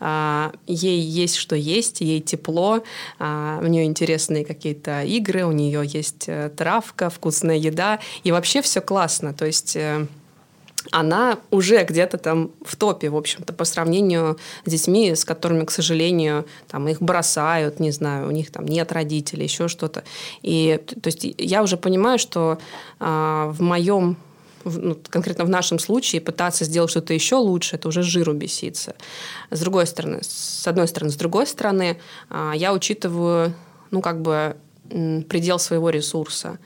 А, 0.01 0.53
ей 0.67 1.01
есть 1.01 1.37
что 1.37 1.57
есть, 1.57 2.01
ей 2.01 2.21
тепло, 2.21 2.83
у 3.19 3.67
нее 3.67 3.85
интересные 3.85 4.45
какие-то 4.45 5.03
игры, 5.03 5.45
у 5.45 5.53
нее 5.53 5.83
есть 5.85 6.25
э, 6.27 6.51
травка, 6.57 7.11
вкусная 7.11 7.57
еда, 7.57 8.01
и 8.25 8.33
вообще 8.33 8.63
все 8.63 8.81
классно. 8.81 9.35
То 9.43 9.47
есть 9.47 9.75
э, 9.75 10.07
она 10.93 11.37
уже 11.51 11.83
где-то 11.83 12.17
там 12.17 12.53
в 12.65 12.77
топе, 12.77 13.11
в 13.11 13.17
общем-то, 13.17 13.53
по 13.53 13.65
сравнению 13.65 14.39
с 14.65 14.71
детьми, 14.71 15.17
с 15.17 15.25
которыми, 15.25 15.65
к 15.65 15.73
сожалению, 15.73 16.47
там 16.69 16.87
их 16.87 17.03
бросают, 17.03 17.81
не 17.81 17.91
знаю, 17.91 18.29
у 18.29 18.31
них 18.31 18.53
там 18.53 18.67
нет 18.67 18.93
родителей, 18.93 19.43
еще 19.43 19.67
что-то. 19.67 20.05
И 20.43 20.81
то 21.03 21.09
есть 21.09 21.27
я 21.39 21.65
уже 21.65 21.77
понимаю, 21.77 22.21
что 22.21 22.61
э, 23.01 23.05
в 23.53 23.61
моем 23.61 24.17
ну, 24.65 24.97
конкретно 25.11 25.45
в 25.45 25.49
нашем 25.49 25.81
случае 25.81 26.21
пытаться 26.21 26.65
сделать 26.65 26.93
что-то 26.93 27.13
еще 27.13 27.35
лучше, 27.35 27.75
это 27.75 27.89
уже 27.89 28.05
жиру 28.05 28.35
беситься. 28.35 28.95
С 29.51 29.59
другой 29.59 29.89
стороны, 29.89 30.21
с 30.23 30.69
одной 30.69 30.87
стороны, 30.87 31.11
с 31.11 31.17
другой 31.17 31.49
стороны, 31.49 31.99
э, 32.31 32.53
я 32.55 32.73
учитываю, 32.73 33.55
ну, 33.91 34.03
как 34.03 34.23
бы 34.23 34.57
предел 34.89 35.59
своего 35.59 35.91
ресурса. 35.91 36.61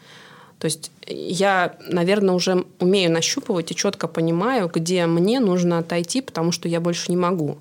То 0.59 0.65
есть 0.65 0.91
я, 1.07 1.77
наверное, 1.87 2.35
уже 2.35 2.65
умею 2.81 3.13
нащупывать 3.13 3.71
и 3.71 3.77
четко 3.77 4.09
понимаю, 4.09 4.71
где 4.73 5.07
мне 5.07 5.39
нужно 5.39 5.79
отойти, 5.79 6.23
потому 6.23 6.51
что 6.51 6.69
я 6.69 6.81
больше 6.81 7.11
не 7.11 7.17
могу. 7.17 7.59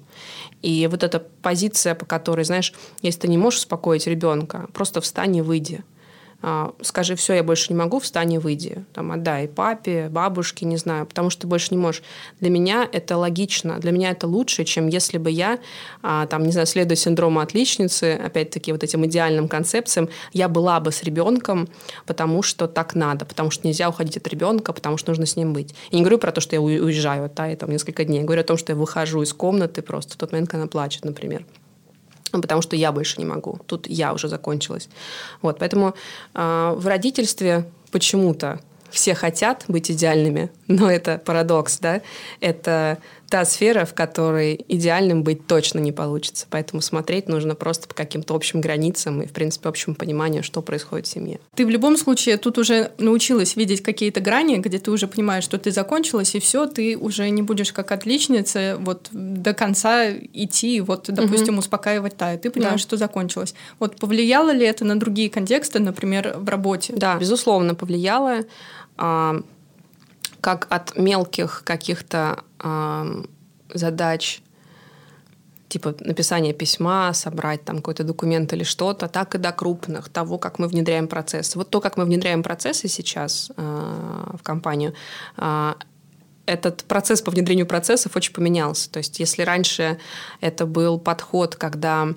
И 0.62 0.88
вот 0.90 1.04
эта 1.04 1.20
позиция, 1.20 1.94
по 1.94 2.06
которой, 2.06 2.46
знаешь, 2.46 2.74
если 3.02 3.22
ты 3.22 3.28
не 3.28 3.38
можешь 3.38 3.60
успокоить 3.60 4.08
ребенка, 4.08 4.68
просто 4.74 5.02
встань 5.02 5.36
и 5.36 5.42
выйди. 5.42 5.84
А, 6.48 6.76
скажи, 6.82 7.16
все, 7.16 7.34
я 7.34 7.44
больше 7.44 7.74
не 7.74 7.80
могу, 7.80 7.98
встань 7.98 8.34
и 8.34 8.38
выйди. 8.38 8.86
Там, 8.94 9.12
отдай 9.12 9.48
папе, 9.48 10.10
бабушке, 10.10 10.68
не 10.68 10.78
знаю, 10.78 11.08
потому 11.08 11.32
что 11.32 11.42
ты 11.42 11.48
больше 11.48 11.70
не 11.72 11.78
можешь. 11.78 12.04
Для 12.40 12.52
меня 12.52 12.88
это 12.92 13.18
логично, 13.18 13.80
для 13.80 13.92
меня 13.92 14.12
это 14.12 14.28
лучше, 14.28 14.64
чем 14.64 14.88
если 14.88 15.18
бы 15.18 15.32
я, 15.32 15.58
а, 16.04 16.28
там, 16.28 16.44
не 16.44 16.52
знаю, 16.52 16.68
следуя 16.68 16.96
синдрому 16.96 17.40
отличницы, 17.40 18.22
опять-таки 18.24 18.72
вот 18.72 18.84
этим 18.84 19.04
идеальным 19.08 19.48
концепциям, 19.48 20.08
я 20.34 20.48
была 20.48 20.80
бы 20.80 20.92
с 20.92 21.02
ребенком, 21.02 21.68
потому 22.06 22.44
что 22.44 22.68
так 22.68 22.94
надо, 22.94 23.26
потому 23.26 23.50
что 23.50 23.66
нельзя 23.66 23.90
уходить 23.90 24.18
от 24.18 24.28
ребенка, 24.28 24.72
потому 24.72 24.98
что 24.98 25.10
нужно 25.10 25.26
с 25.26 25.36
ним 25.36 25.52
быть. 25.52 25.74
Я 25.90 25.98
не 25.98 26.04
говорю 26.04 26.20
про 26.20 26.32
то, 26.32 26.42
что 26.42 26.56
я 26.56 26.62
уезжаю, 26.62 27.32
да, 27.36 27.52
и 27.52 27.56
там 27.56 27.72
несколько 27.72 28.06
дней. 28.06 28.20
Я 28.20 28.24
говорю 28.24 28.42
о 28.42 28.46
том, 28.46 28.58
что 28.58 28.72
я 28.72 28.78
выхожу 28.78 29.24
из 29.24 29.34
комнаты 29.34 29.82
просто 29.82 30.14
в 30.14 30.18
тот 30.18 30.32
момент, 30.32 30.52
когда 30.52 30.62
она 30.62 30.70
плачет, 30.70 31.06
например 31.06 31.44
потому 32.32 32.62
что 32.62 32.76
я 32.76 32.92
больше 32.92 33.16
не 33.18 33.26
могу. 33.26 33.60
Тут 33.68 33.88
я 33.88 34.14
уже 34.14 34.28
закончилась. 34.28 34.90
Вот, 35.42 35.60
поэтому 35.60 35.96
э, 36.34 36.74
в 36.76 36.88
родительстве 36.88 37.66
почему-то 37.92 38.60
все 38.90 39.14
хотят 39.14 39.66
быть 39.68 39.92
идеальными, 39.92 40.50
но 40.68 40.90
это 40.90 41.18
парадокс, 41.18 41.80
да? 41.80 42.02
Это 42.40 42.98
та 43.36 43.44
сфера, 43.44 43.84
в 43.84 43.94
которой 43.94 44.64
идеальным 44.70 45.24
быть 45.24 45.46
точно 45.46 45.80
не 45.80 45.92
получится. 45.92 46.48
Поэтому 46.50 46.82
смотреть 46.82 47.28
нужно 47.28 47.54
просто 47.54 47.86
по 47.86 47.94
каким-то 47.94 48.34
общим 48.34 48.62
границам 48.62 49.22
и, 49.22 49.28
в 49.28 49.34
принципе, 49.34 49.68
общему 49.68 49.94
пониманию, 49.94 50.42
что 50.42 50.62
происходит 50.62 51.06
в 51.06 51.10
семье. 51.10 51.42
Ты 51.54 51.66
в 51.66 51.70
любом 51.70 51.98
случае 51.98 52.38
тут 52.38 52.58
уже 52.58 52.94
научилась 52.98 53.58
видеть 53.58 53.84
какие-то 53.84 54.22
грани, 54.22 54.56
где 54.60 54.80
ты 54.80 54.90
уже 54.90 55.08
понимаешь, 55.08 55.44
что 55.44 55.58
ты 55.58 55.72
закончилась, 55.72 56.34
и 56.34 56.40
все, 56.40 56.66
ты 56.66 56.98
уже 56.98 57.30
не 57.30 57.42
будешь 57.42 57.74
как 57.74 57.92
отличница 57.92 58.78
вот 58.80 59.10
до 59.12 59.54
конца 59.54 60.12
идти, 60.12 60.80
вот, 60.80 61.08
допустим, 61.10 61.56
угу. 61.56 61.60
успокаивать 61.60 62.16
Таю. 62.16 62.40
Ты 62.40 62.50
понимаешь, 62.50 62.84
да. 62.84 62.88
что 62.88 62.96
закончилась. 62.96 63.54
Вот 63.80 63.98
повлияло 63.98 64.52
ли 64.52 64.66
это 64.66 64.86
на 64.86 64.98
другие 64.98 65.30
контексты, 65.30 65.80
например, 65.80 66.36
в 66.38 66.48
работе? 66.48 66.94
Да, 66.96 67.18
безусловно, 67.18 67.76
повлияло. 67.76 68.46
Как 70.46 70.68
от 70.70 70.96
мелких 70.96 71.64
каких-то 71.66 72.44
э, 72.60 73.24
задач, 73.74 74.44
типа 75.70 75.96
написания 76.02 76.54
письма, 76.54 77.14
собрать 77.14 77.66
там 77.66 77.78
какой-то 77.78 78.04
документ 78.04 78.54
или 78.54 78.64
что-то, 78.64 79.08
так 79.08 79.34
и 79.34 79.40
до 79.40 79.52
крупных, 79.52 80.10
того, 80.10 80.38
как 80.38 80.60
мы 80.60 80.68
внедряем 80.68 81.08
процессы. 81.08 81.58
Вот 81.58 81.72
то, 81.72 81.82
как 81.82 81.98
мы 81.98 82.06
внедряем 82.06 82.44
процессы 82.44 82.88
сейчас 82.88 83.52
э, 83.58 83.64
в 84.38 84.44
компанию, 84.44 84.94
э, 85.38 85.74
этот 86.46 86.84
процесс 86.84 87.24
по 87.24 87.32
внедрению 87.32 87.66
процессов 87.66 88.16
очень 88.16 88.34
поменялся. 88.34 88.88
То 88.92 89.00
есть 89.00 89.20
если 89.20 89.42
раньше 89.42 89.98
это 90.42 90.68
был 90.68 91.00
подход, 91.00 91.56
когда 91.56 92.10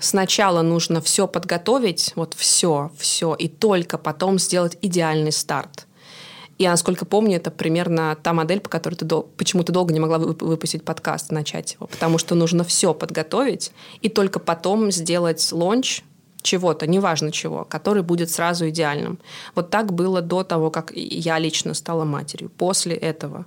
сначала 0.00 0.62
нужно 0.62 1.00
все 1.00 1.26
подготовить, 1.26 2.12
вот 2.14 2.34
все, 2.34 2.92
все, 2.96 3.34
и 3.34 3.48
только 3.48 3.98
потом 3.98 4.38
сделать 4.38 4.78
идеальный 4.80 5.32
старт. 5.32 5.87
Я, 6.58 6.70
насколько 6.72 7.06
помню, 7.06 7.36
это 7.36 7.52
примерно 7.52 8.16
та 8.20 8.32
модель, 8.32 8.58
по 8.60 8.68
которой 8.68 8.96
ты 8.96 9.04
дол- 9.04 9.28
почему 9.36 9.62
ты 9.62 9.72
долго 9.72 9.94
не 9.94 10.00
могла 10.00 10.18
выпустить 10.18 10.84
подкаст, 10.84 11.30
начать 11.30 11.74
его. 11.74 11.86
Потому 11.86 12.18
что 12.18 12.34
нужно 12.34 12.64
все 12.64 12.94
подготовить 12.94 13.70
и 14.02 14.08
только 14.08 14.40
потом 14.40 14.90
сделать 14.90 15.52
лонч 15.52 16.02
чего-то, 16.42 16.86
неважно 16.86 17.30
чего, 17.30 17.64
который 17.64 18.02
будет 18.02 18.30
сразу 18.30 18.68
идеальным. 18.68 19.18
Вот 19.54 19.70
так 19.70 19.92
было 19.92 20.20
до 20.20 20.42
того, 20.42 20.70
как 20.70 20.92
я 20.94 21.38
лично 21.38 21.74
стала 21.74 22.04
матерью. 22.04 22.50
После 22.50 22.96
этого 22.96 23.46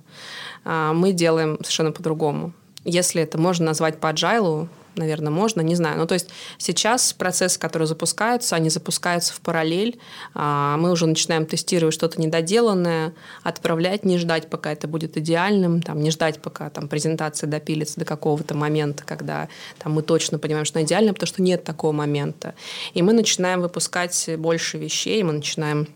а, 0.64 0.92
мы 0.92 1.12
делаем 1.12 1.56
совершенно 1.56 1.92
по-другому. 1.92 2.52
Если 2.84 3.22
это 3.22 3.38
можно 3.38 3.66
назвать 3.66 3.98
по 3.98 4.08
agile, 4.08 4.68
наверное, 4.96 5.30
можно, 5.30 5.60
не 5.60 5.74
знаю. 5.74 5.98
Ну, 5.98 6.06
то 6.06 6.14
есть 6.14 6.28
сейчас 6.58 7.12
процессы, 7.12 7.58
которые 7.58 7.86
запускаются, 7.86 8.56
они 8.56 8.70
запускаются 8.70 9.32
в 9.32 9.40
параллель. 9.40 9.98
А, 10.34 10.76
мы 10.76 10.90
уже 10.90 11.06
начинаем 11.06 11.46
тестировать 11.46 11.94
что-то 11.94 12.20
недоделанное, 12.20 13.14
отправлять, 13.42 14.04
не 14.04 14.18
ждать, 14.18 14.50
пока 14.50 14.72
это 14.72 14.88
будет 14.88 15.16
идеальным, 15.16 15.82
там, 15.82 16.00
не 16.00 16.10
ждать, 16.10 16.40
пока 16.40 16.70
там, 16.70 16.88
презентация 16.88 17.48
допилится 17.48 17.98
до 17.98 18.04
какого-то 18.04 18.54
момента, 18.54 19.04
когда 19.04 19.48
там, 19.78 19.92
мы 19.92 20.02
точно 20.02 20.38
понимаем, 20.38 20.64
что 20.64 20.78
она 20.78 20.86
идеальна, 20.86 21.12
потому 21.14 21.28
что 21.28 21.42
нет 21.42 21.64
такого 21.64 21.92
момента. 21.92 22.54
И 22.94 23.02
мы 23.02 23.12
начинаем 23.12 23.60
выпускать 23.60 24.30
больше 24.38 24.78
вещей, 24.78 25.22
мы 25.22 25.32
начинаем 25.32 25.88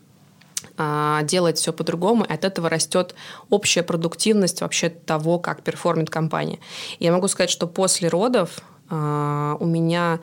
а, 0.79 1.23
делать 1.23 1.59
все 1.59 1.73
по-другому, 1.73 2.25
от 2.29 2.45
этого 2.45 2.69
растет 2.69 3.15
общая 3.49 3.83
продуктивность 3.83 4.61
вообще 4.61 4.91
того, 4.91 5.39
как 5.39 5.63
перформит 5.63 6.11
компания. 6.11 6.59
я 6.99 7.13
могу 7.13 7.29
сказать, 7.29 7.51
что 7.51 7.67
после 7.67 8.09
родов 8.09 8.61
у 8.89 9.67
меня 9.67 10.21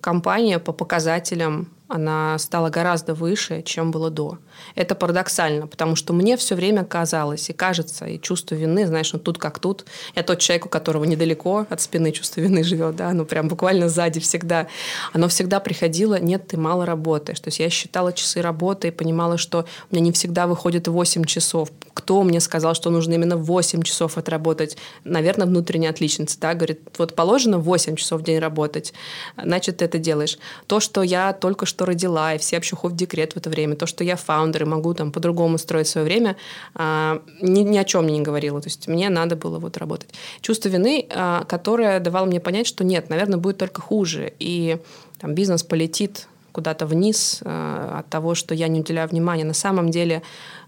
компания 0.00 0.58
по 0.58 0.72
показателям 0.72 1.68
она 1.86 2.38
стала 2.38 2.70
гораздо 2.70 3.12
выше, 3.14 3.62
чем 3.62 3.90
было 3.90 4.10
до. 4.10 4.38
Это 4.74 4.94
парадоксально, 4.94 5.66
потому 5.66 5.96
что 5.96 6.14
мне 6.14 6.36
все 6.38 6.54
время 6.54 6.82
казалось 6.84 7.50
и 7.50 7.52
кажется, 7.52 8.06
и 8.06 8.18
чувство 8.18 8.54
вины, 8.54 8.86
знаешь, 8.86 9.12
ну 9.12 9.18
тут 9.18 9.36
как 9.36 9.58
тут. 9.58 9.84
Я 10.14 10.22
тот 10.22 10.38
человек, 10.38 10.66
у 10.66 10.68
которого 10.70 11.04
недалеко 11.04 11.66
от 11.68 11.80
спины 11.82 12.10
чувство 12.12 12.40
вины 12.40 12.64
живет, 12.64 12.96
да, 12.96 13.12
ну 13.12 13.26
прям 13.26 13.48
буквально 13.48 13.90
сзади 13.90 14.18
всегда. 14.20 14.66
Оно 15.12 15.28
всегда 15.28 15.60
приходило, 15.60 16.18
нет, 16.18 16.48
ты 16.48 16.56
мало 16.56 16.86
работаешь. 16.86 17.40
То 17.40 17.48
есть 17.48 17.58
я 17.58 17.68
считала 17.68 18.14
часы 18.14 18.40
работы 18.40 18.88
и 18.88 18.90
понимала, 18.90 19.36
что 19.36 19.66
у 19.90 19.94
меня 19.94 20.06
не 20.06 20.12
всегда 20.12 20.46
выходит 20.46 20.88
8 20.88 21.24
часов. 21.24 21.68
Кто 21.92 22.22
мне 22.22 22.40
сказал, 22.40 22.74
что 22.74 22.88
нужно 22.88 23.12
именно 23.12 23.36
8 23.36 23.82
часов 23.82 24.16
отработать? 24.16 24.78
Наверное, 25.04 25.46
внутренняя 25.46 25.90
отличница, 25.90 26.40
да, 26.40 26.54
говорит, 26.54 26.80
вот 26.96 27.14
положено 27.14 27.58
8 27.58 27.96
часов 27.96 28.22
в 28.22 28.24
день 28.24 28.38
работать, 28.38 28.94
значит, 29.36 29.78
ты 29.78 29.84
это 29.84 29.98
делаешь. 29.98 30.38
То, 30.66 30.80
что 30.80 31.02
я 31.02 31.34
только 31.34 31.66
что 31.66 31.73
родила, 31.80 32.34
и 32.34 32.38
все 32.38 32.56
вообще 32.56 32.76
в 32.76 32.96
декрет 32.96 33.32
в 33.32 33.36
это 33.36 33.50
время, 33.50 33.76
то, 33.76 33.86
что 33.86 34.04
я 34.04 34.16
фаундер 34.16 34.62
и 34.62 34.66
могу 34.66 34.94
там 34.94 35.12
по-другому 35.12 35.58
строить 35.58 35.88
свое 35.88 36.04
время, 36.04 36.36
а, 36.74 37.22
ни, 37.40 37.60
ни 37.60 37.76
о 37.76 37.84
чем 37.84 38.06
не 38.06 38.20
говорила. 38.20 38.60
То 38.60 38.68
есть 38.68 38.88
мне 38.88 39.10
надо 39.10 39.36
было 39.36 39.58
вот 39.58 39.76
работать. 39.76 40.10
Чувство 40.40 40.68
вины, 40.68 41.06
а, 41.10 41.44
которое 41.44 42.00
давало 42.00 42.26
мне 42.26 42.40
понять, 42.40 42.66
что 42.66 42.84
нет, 42.84 43.10
наверное, 43.10 43.38
будет 43.38 43.58
только 43.58 43.80
хуже. 43.80 44.32
И 44.38 44.78
там 45.18 45.34
бизнес 45.34 45.62
полетит 45.62 46.28
куда-то 46.54 46.86
вниз 46.86 47.40
э, 47.44 47.98
от 47.98 48.08
того, 48.08 48.36
что 48.36 48.54
я 48.54 48.68
не 48.68 48.80
уделяю 48.80 49.08
внимания. 49.08 49.44
На 49.44 49.54
самом 49.54 49.90
деле 49.90 50.22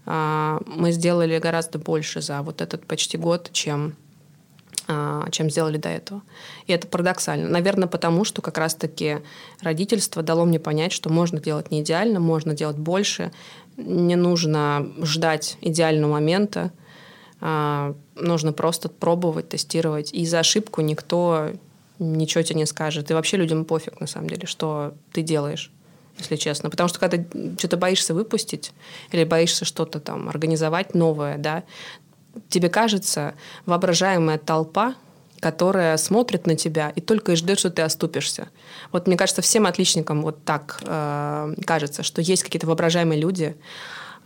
э, 0.05 0.59
мы 0.65 0.91
сделали 0.91 1.39
гораздо 1.39 1.79
больше 1.79 2.21
за 2.21 2.41
вот 2.41 2.61
этот 2.61 2.85
почти 2.85 3.17
год, 3.17 3.49
чем 3.53 3.95
чем 5.31 5.49
сделали 5.49 5.77
до 5.77 5.89
этого. 5.89 6.21
И 6.65 6.73
это 6.73 6.87
парадоксально. 6.87 7.49
Наверное, 7.49 7.87
потому 7.87 8.23
что 8.23 8.41
как 8.41 8.57
раз-таки 8.57 9.19
родительство 9.61 10.23
дало 10.23 10.45
мне 10.45 10.59
понять, 10.59 10.93
что 10.93 11.09
можно 11.09 11.39
делать 11.39 11.71
не 11.71 11.81
идеально, 11.81 12.19
можно 12.19 12.53
делать 12.53 12.77
больше, 12.77 13.31
не 13.75 14.15
нужно 14.15 14.87
ждать 15.01 15.57
идеального 15.61 16.13
момента, 16.13 16.71
а, 17.41 17.95
нужно 18.15 18.53
просто 18.53 18.89
пробовать, 18.89 19.49
тестировать. 19.49 20.13
И 20.13 20.25
за 20.25 20.39
ошибку 20.39 20.81
никто 20.81 21.51
ничего 21.99 22.41
тебе 22.41 22.59
не 22.59 22.65
скажет. 22.65 23.11
И 23.11 23.13
вообще 23.13 23.37
людям 23.37 23.65
пофиг, 23.65 23.99
на 23.99 24.07
самом 24.07 24.29
деле, 24.29 24.47
что 24.47 24.93
ты 25.11 25.21
делаешь 25.21 25.71
если 26.19 26.35
честно. 26.35 26.71
Потому 26.71 26.89
что 26.89 26.99
когда 26.99 27.17
что-то 27.59 27.77
боишься 27.77 28.15
выпустить 28.15 28.71
или 29.11 29.23
боишься 29.23 29.65
что-то 29.65 29.99
там 29.99 30.29
организовать 30.29 30.95
новое, 30.95 31.37
да, 31.37 31.63
тебе 32.49 32.69
кажется 32.69 33.33
воображаемая 33.65 34.37
толпа, 34.37 34.95
которая 35.39 35.97
смотрит 35.97 36.47
на 36.47 36.55
тебя 36.55 36.91
и 36.95 37.01
только 37.01 37.33
и 37.33 37.35
ждет, 37.35 37.59
что 37.59 37.69
ты 37.69 37.81
оступишься. 37.81 38.49
Вот 38.91 39.07
мне 39.07 39.17
кажется, 39.17 39.41
всем 39.41 39.65
отличникам 39.65 40.21
вот 40.21 40.43
так 40.43 40.79
э, 40.83 41.53
кажется, 41.65 42.03
что 42.03 42.21
есть 42.21 42.43
какие-то 42.43 42.67
воображаемые 42.67 43.19
люди, 43.19 43.55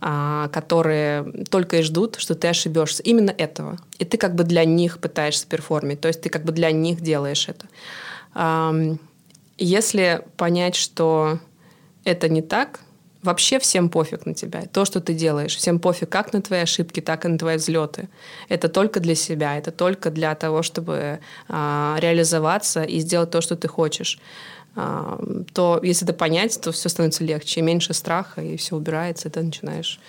э, 0.00 0.48
которые 0.52 1.44
только 1.50 1.78
и 1.78 1.82
ждут, 1.82 2.16
что 2.16 2.34
ты 2.34 2.48
ошибешься. 2.48 3.02
Именно 3.02 3.30
этого. 3.30 3.78
И 3.98 4.04
ты 4.04 4.16
как 4.16 4.34
бы 4.34 4.44
для 4.44 4.64
них 4.64 5.00
пытаешься 5.00 5.46
перформить, 5.46 6.00
то 6.00 6.08
есть 6.08 6.22
ты 6.22 6.30
как 6.30 6.44
бы 6.44 6.52
для 6.52 6.72
них 6.72 7.00
делаешь 7.00 7.48
это. 7.48 7.66
Э, 8.34 8.96
если 9.58 10.24
понять, 10.36 10.76
что 10.76 11.38
это 12.04 12.28
не 12.28 12.42
так, 12.42 12.80
вообще 13.22 13.58
всем 13.58 13.88
пофиг 13.88 14.26
на 14.26 14.34
тебя. 14.34 14.62
То, 14.72 14.84
что 14.84 15.00
ты 15.00 15.14
делаешь, 15.14 15.56
всем 15.56 15.78
пофиг 15.78 16.08
как 16.08 16.32
на 16.32 16.42
твои 16.42 16.60
ошибки, 16.60 17.00
так 17.00 17.24
и 17.24 17.28
на 17.28 17.38
твои 17.38 17.56
взлеты. 17.56 18.08
Это 18.48 18.68
только 18.68 19.00
для 19.00 19.14
себя, 19.14 19.56
это 19.56 19.70
только 19.70 20.10
для 20.10 20.34
того, 20.34 20.62
чтобы 20.62 21.20
а, 21.48 21.96
реализоваться 22.00 22.82
и 22.82 22.98
сделать 22.98 23.30
то, 23.30 23.40
что 23.40 23.56
ты 23.56 23.68
хочешь. 23.68 24.18
А, 24.74 25.22
то 25.54 25.80
если 25.82 26.04
это 26.06 26.14
понять, 26.14 26.60
то 26.60 26.72
все 26.72 26.88
становится 26.88 27.24
легче, 27.24 27.60
и 27.60 27.62
меньше 27.62 27.94
страха, 27.94 28.42
и 28.42 28.56
все 28.56 28.76
убирается, 28.76 29.28
и 29.28 29.30
ты 29.30 29.40
начинаешь 29.40 30.00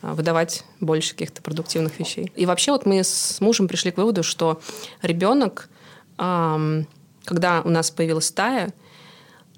а, 0.00 0.14
выдавать 0.14 0.64
больше 0.80 1.12
каких-то 1.12 1.42
продуктивных 1.42 1.98
вещей. 1.98 2.32
И 2.36 2.46
вообще 2.46 2.72
вот 2.72 2.86
мы 2.86 3.04
с 3.04 3.40
мужем 3.40 3.68
пришли 3.68 3.90
к 3.90 3.98
выводу, 3.98 4.22
что 4.22 4.60
ребенок, 5.02 5.68
когда 6.16 7.62
у 7.64 7.68
нас 7.70 7.90
появилась 7.90 8.26
стая, 8.26 8.72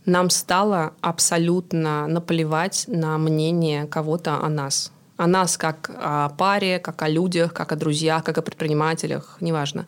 нам 0.06 0.30
стало 0.30 0.92
абсолютно 1.00 2.06
наплевать 2.06 2.84
на 2.88 3.18
мнение 3.18 3.86
кого-то 3.86 4.40
о 4.42 4.48
нас. 4.48 4.92
О 5.16 5.26
нас 5.26 5.56
как 5.56 5.90
о 5.94 6.30
паре, 6.30 6.78
как 6.78 7.02
о 7.02 7.08
людях, 7.08 7.54
как 7.54 7.72
о 7.72 7.76
друзьях, 7.76 8.24
как 8.24 8.38
о 8.38 8.42
предпринимателях, 8.42 9.36
неважно. 9.40 9.86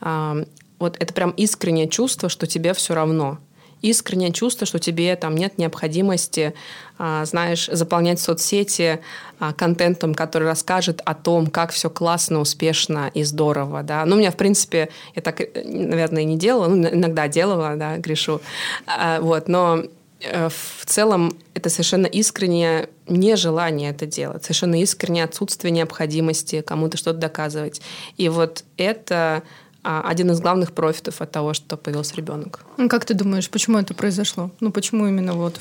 Вот 0.00 0.96
это 1.00 1.12
прям 1.12 1.30
искреннее 1.30 1.88
чувство, 1.88 2.28
что 2.28 2.46
тебе 2.46 2.72
все 2.72 2.94
равно 2.94 3.38
искреннее 3.82 4.32
чувство, 4.32 4.66
что 4.66 4.78
тебе 4.78 5.14
там 5.16 5.36
нет 5.36 5.58
необходимости, 5.58 6.54
а, 6.98 7.24
знаешь, 7.24 7.68
заполнять 7.70 8.20
соцсети 8.20 9.00
а, 9.38 9.52
контентом, 9.52 10.14
который 10.14 10.48
расскажет 10.48 11.00
о 11.04 11.14
том, 11.14 11.46
как 11.46 11.70
все 11.70 11.88
классно, 11.88 12.40
успешно 12.40 13.10
и 13.14 13.22
здорово, 13.22 13.82
да. 13.82 14.04
Ну, 14.04 14.16
у 14.16 14.18
меня, 14.18 14.30
в 14.30 14.36
принципе, 14.36 14.88
я 15.14 15.22
так, 15.22 15.40
наверное, 15.64 16.22
и 16.22 16.26
не 16.26 16.36
делала, 16.36 16.66
ну, 16.66 16.88
иногда 16.88 17.28
делала, 17.28 17.76
да, 17.76 17.98
грешу, 17.98 18.40
а, 18.86 19.20
вот, 19.20 19.48
но 19.48 19.84
э, 20.20 20.48
в 20.48 20.86
целом 20.86 21.38
это 21.54 21.70
совершенно 21.70 22.06
искреннее 22.06 22.88
нежелание 23.06 23.90
это 23.90 24.06
делать, 24.06 24.42
совершенно 24.42 24.80
искреннее 24.80 25.24
отсутствие 25.24 25.70
необходимости 25.70 26.62
кому-то 26.62 26.96
что-то 26.96 27.18
доказывать. 27.18 27.80
И 28.16 28.28
вот 28.28 28.64
это 28.76 29.42
один 29.82 30.30
из 30.30 30.40
главных 30.40 30.72
профитов 30.72 31.20
от 31.20 31.30
того, 31.30 31.54
что 31.54 31.76
появился 31.76 32.16
ребенок. 32.16 32.64
Ну, 32.76 32.88
как 32.88 33.04
ты 33.04 33.14
думаешь, 33.14 33.48
почему 33.48 33.78
это 33.78 33.94
произошло? 33.94 34.50
Ну, 34.60 34.72
почему 34.72 35.06
именно 35.06 35.34
вот 35.34 35.60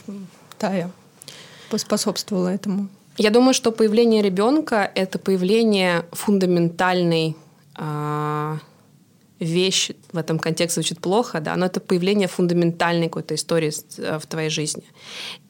Тая 0.57 0.91
поспособствовала 1.69 2.49
этому? 2.49 2.87
Я 3.17 3.31
думаю, 3.31 3.53
что 3.53 3.71
появление 3.71 4.21
ребенка 4.21 4.91
это 4.93 5.17
появление 5.17 6.05
фундаментальной 6.11 7.35
э, 7.77 8.57
вещи 9.39 9.95
в 10.11 10.17
этом 10.17 10.39
контексте 10.39 10.81
звучит 10.81 10.99
плохо, 10.99 11.39
да, 11.39 11.55
но 11.55 11.65
это 11.65 11.79
появление 11.79 12.27
фундаментальной 12.27 13.07
какой-то 13.07 13.33
истории 13.33 13.71
э, 13.97 14.19
в 14.19 14.25
твоей 14.27 14.49
жизни. 14.49 14.83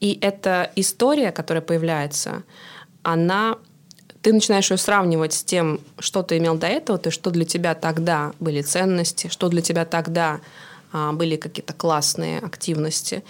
И 0.00 0.18
эта 0.20 0.70
история, 0.76 1.30
которая 1.30 1.62
появляется, 1.62 2.42
она 3.02 3.58
ты 4.28 4.34
начинаешь 4.34 4.70
ее 4.70 4.76
сравнивать 4.76 5.32
с 5.32 5.42
тем, 5.42 5.80
что 5.98 6.22
ты 6.22 6.36
имел 6.36 6.54
до 6.58 6.66
этого, 6.66 6.98
то 6.98 7.08
есть 7.08 7.14
что 7.14 7.30
для 7.30 7.46
тебя 7.46 7.74
тогда 7.74 8.32
были 8.40 8.60
ценности, 8.60 9.28
что 9.28 9.48
для 9.48 9.62
тебя 9.62 9.86
тогда 9.86 10.40
а, 10.92 11.12
были 11.12 11.36
какие-то 11.36 11.72
классные 11.72 12.38
активности. 12.38 13.24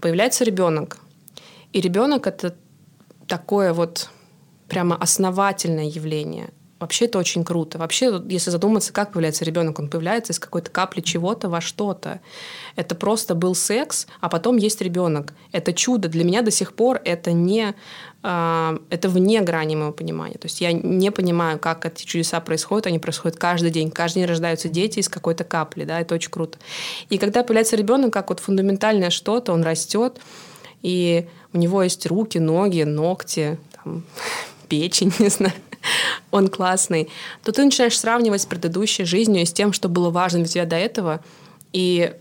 Появляется 0.00 0.42
ребенок. 0.42 0.98
И 1.72 1.80
ребенок 1.80 2.26
это 2.26 2.56
такое 3.28 3.72
вот 3.72 4.10
прямо 4.66 4.96
основательное 4.96 5.84
явление. 5.84 6.50
Вообще 6.80 7.04
это 7.04 7.18
очень 7.18 7.44
круто. 7.44 7.76
Вообще, 7.76 8.22
если 8.26 8.48
задуматься, 8.48 8.94
как 8.94 9.12
появляется 9.12 9.44
ребенок, 9.44 9.78
он 9.78 9.90
появляется 9.90 10.32
из 10.32 10.38
какой-то 10.38 10.70
капли 10.70 11.02
чего-то 11.02 11.50
во 11.50 11.60
что-то. 11.60 12.20
Это 12.74 12.94
просто 12.94 13.34
был 13.34 13.54
секс, 13.54 14.06
а 14.20 14.30
потом 14.30 14.56
есть 14.56 14.80
ребенок. 14.80 15.34
Это 15.52 15.74
чудо. 15.74 16.08
Для 16.08 16.24
меня 16.24 16.40
до 16.40 16.50
сих 16.50 16.72
пор 16.72 16.98
это 17.04 17.32
не 17.32 17.74
а, 18.22 18.78
это 18.88 19.10
вне 19.10 19.42
грани 19.42 19.76
моего 19.76 19.92
понимания. 19.92 20.38
То 20.38 20.46
есть 20.46 20.62
я 20.62 20.72
не 20.72 21.12
понимаю, 21.12 21.58
как 21.58 21.84
эти 21.84 22.06
чудеса 22.06 22.40
происходят. 22.40 22.86
Они 22.86 22.98
происходят 22.98 23.38
каждый 23.38 23.70
день. 23.70 23.90
Каждый 23.90 24.20
день 24.20 24.28
рождаются 24.28 24.70
дети 24.70 25.00
из 25.00 25.10
какой-то 25.10 25.44
капли. 25.44 25.84
Да, 25.84 26.00
это 26.00 26.14
очень 26.14 26.30
круто. 26.30 26.58
И 27.10 27.18
когда 27.18 27.42
появляется 27.42 27.76
ребенок, 27.76 28.10
как 28.10 28.30
вот 28.30 28.40
фундаментальное 28.40 29.10
что-то, 29.10 29.52
он 29.52 29.62
растет, 29.62 30.18
и 30.80 31.28
у 31.52 31.58
него 31.58 31.82
есть 31.82 32.06
руки, 32.06 32.38
ноги, 32.38 32.84
ногти, 32.84 33.58
там, 33.84 34.02
печень, 34.68 35.12
не 35.18 35.28
знаю 35.28 35.52
он 36.30 36.48
классный, 36.48 37.08
то 37.42 37.52
ты 37.52 37.64
начинаешь 37.64 37.98
сравнивать 37.98 38.42
с 38.42 38.46
предыдущей 38.46 39.04
жизнью 39.04 39.42
и 39.42 39.46
с 39.46 39.52
тем, 39.52 39.72
что 39.72 39.88
было 39.88 40.10
важно 40.10 40.40
для 40.40 40.48
тебя 40.48 40.64
до 40.66 40.76
этого. 40.76 41.20
И 41.72 42.12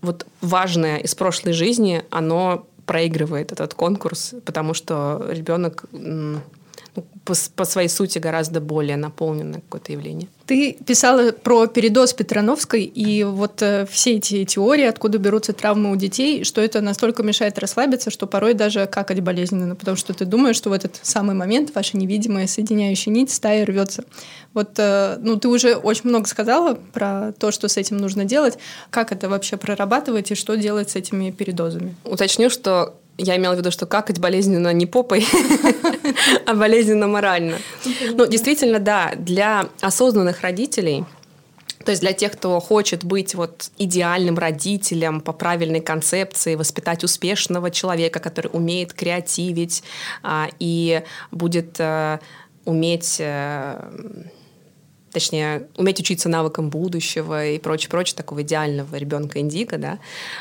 вот 0.00 0.26
важное 0.40 0.98
из 0.98 1.14
прошлой 1.14 1.52
жизни, 1.52 2.04
оно 2.10 2.66
проигрывает 2.86 3.52
этот 3.52 3.74
конкурс, 3.74 4.34
потому 4.44 4.74
что 4.74 5.26
ребенок 5.30 5.84
по, 7.24 7.34
по 7.56 7.64
своей 7.64 7.88
сути 7.88 8.18
гораздо 8.18 8.60
более 8.60 8.96
наполненное 8.96 9.60
какое-то 9.60 9.92
явление. 9.92 10.28
Ты 10.46 10.76
писала 10.84 11.32
про 11.32 11.66
передоз 11.66 12.12
Петрановской, 12.12 12.82
и 12.82 13.24
вот 13.24 13.62
э, 13.62 13.86
все 13.90 14.16
эти 14.16 14.44
теории, 14.44 14.84
откуда 14.84 15.18
берутся 15.18 15.52
травмы 15.52 15.92
у 15.92 15.96
детей, 15.96 16.44
что 16.44 16.60
это 16.60 16.80
настолько 16.80 17.22
мешает 17.22 17.58
расслабиться, 17.58 18.10
что 18.10 18.26
порой 18.26 18.54
даже 18.54 18.86
какать 18.86 19.20
болезненно, 19.20 19.74
потому 19.74 19.96
что 19.96 20.12
ты 20.12 20.24
думаешь, 20.24 20.56
что 20.56 20.70
в 20.70 20.72
этот 20.72 20.98
самый 21.02 21.34
момент 21.34 21.74
ваша 21.74 21.96
невидимая 21.96 22.46
соединяющая 22.46 23.12
нить 23.12 23.30
стая 23.30 23.64
рвется. 23.64 24.04
Вот, 24.52 24.72
э, 24.78 25.16
ну, 25.20 25.38
ты 25.38 25.48
уже 25.48 25.76
очень 25.76 26.08
много 26.08 26.26
сказала 26.26 26.74
про 26.74 27.32
то, 27.38 27.52
что 27.52 27.68
с 27.68 27.76
этим 27.76 27.96
нужно 27.98 28.24
делать. 28.24 28.58
Как 28.90 29.12
это 29.12 29.28
вообще 29.28 29.56
прорабатывать 29.56 30.32
и 30.32 30.34
что 30.34 30.56
делать 30.56 30.90
с 30.90 30.96
этими 30.96 31.30
передозами? 31.30 31.94
Уточню, 32.04 32.50
что 32.50 32.94
я 33.18 33.36
имела 33.36 33.54
в 33.54 33.58
виду, 33.58 33.70
что 33.70 33.86
какать 33.86 34.18
болезненно 34.18 34.72
не 34.72 34.86
попой, 34.86 35.26
а 36.46 36.54
болезненно 36.54 37.06
морально. 37.06 37.58
Ну, 38.14 38.26
действительно, 38.26 38.78
да, 38.78 39.12
для 39.16 39.68
осознанных 39.80 40.40
родителей 40.40 41.04
то 41.84 41.90
есть 41.90 42.00
для 42.00 42.12
тех, 42.12 42.32
кто 42.32 42.60
хочет 42.60 43.04
быть 43.04 43.34
вот 43.34 43.70
идеальным 43.78 44.38
родителем 44.38 45.20
по 45.20 45.32
правильной 45.32 45.80
концепции, 45.80 46.54
воспитать 46.54 47.04
успешного 47.04 47.70
человека, 47.70 48.20
который 48.20 48.50
умеет 48.52 48.92
креативить 48.92 49.82
а, 50.22 50.48
и 50.58 51.02
будет 51.30 51.76
а, 51.80 52.20
уметь 52.64 53.18
а, 53.20 53.92
точнее, 55.12 55.68
уметь 55.76 56.00
учиться 56.00 56.28
навыкам 56.28 56.70
будущего 56.70 57.46
и 57.46 57.58
прочее, 57.58 57.90
прочее, 57.90 58.16
такого 58.16 58.42
идеального 58.42 58.96
ребенка 58.96 59.40
индиго, 59.40 59.78
да, 59.78 59.98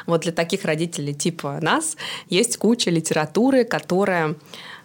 вот 0.07 0.21
для 0.21 0.31
таких 0.31 0.65
родителей 0.65 1.13
типа 1.13 1.59
нас 1.61 1.97
есть 2.29 2.57
куча 2.57 2.89
литературы, 2.89 3.65
которая 3.65 4.35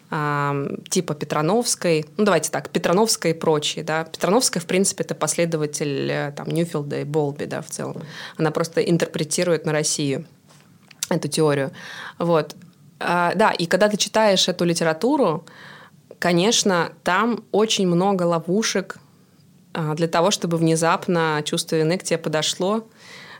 типа 0.09 1.15
Петрановской, 1.15 2.07
ну 2.17 2.25
давайте 2.25 2.53
так, 2.53 2.71
Петрановская 2.71 3.33
и 3.33 3.35
прочие, 3.35 3.85
да. 3.85 4.05
Петрановская, 4.05 4.63
в 4.63 4.67
принципе, 4.67 5.03
это 5.03 5.17
последователь 5.17 6.09
э, 6.09 6.33
там 6.37 6.47
Ньюфилда 6.47 7.01
и 7.01 7.05
Болби, 7.05 7.47
да, 7.47 7.61
в 7.61 7.67
целом. 7.67 8.03
Она 8.37 8.53
просто 8.53 8.81
интерпретирует 8.81 9.67
на 9.67 9.73
Россию 9.73 10.25
эту 11.11 11.27
теорию. 11.27 11.73
Вот. 12.19 12.55
А, 13.01 13.35
да, 13.35 13.51
и 13.51 13.67
когда 13.67 13.89
ты 13.89 13.97
читаешь 13.97 14.49
эту 14.49 14.65
литературу, 14.65 15.45
конечно, 16.21 16.93
там 17.03 17.43
очень 17.51 17.89
много 17.89 18.23
ловушек 18.23 18.99
для 19.95 20.09
того, 20.09 20.31
чтобы 20.31 20.57
внезапно 20.57 21.43
чувство 21.45 21.77
вины 21.77 21.99
к 21.99 22.03
тебе 22.03 22.19
подошло 22.19 22.85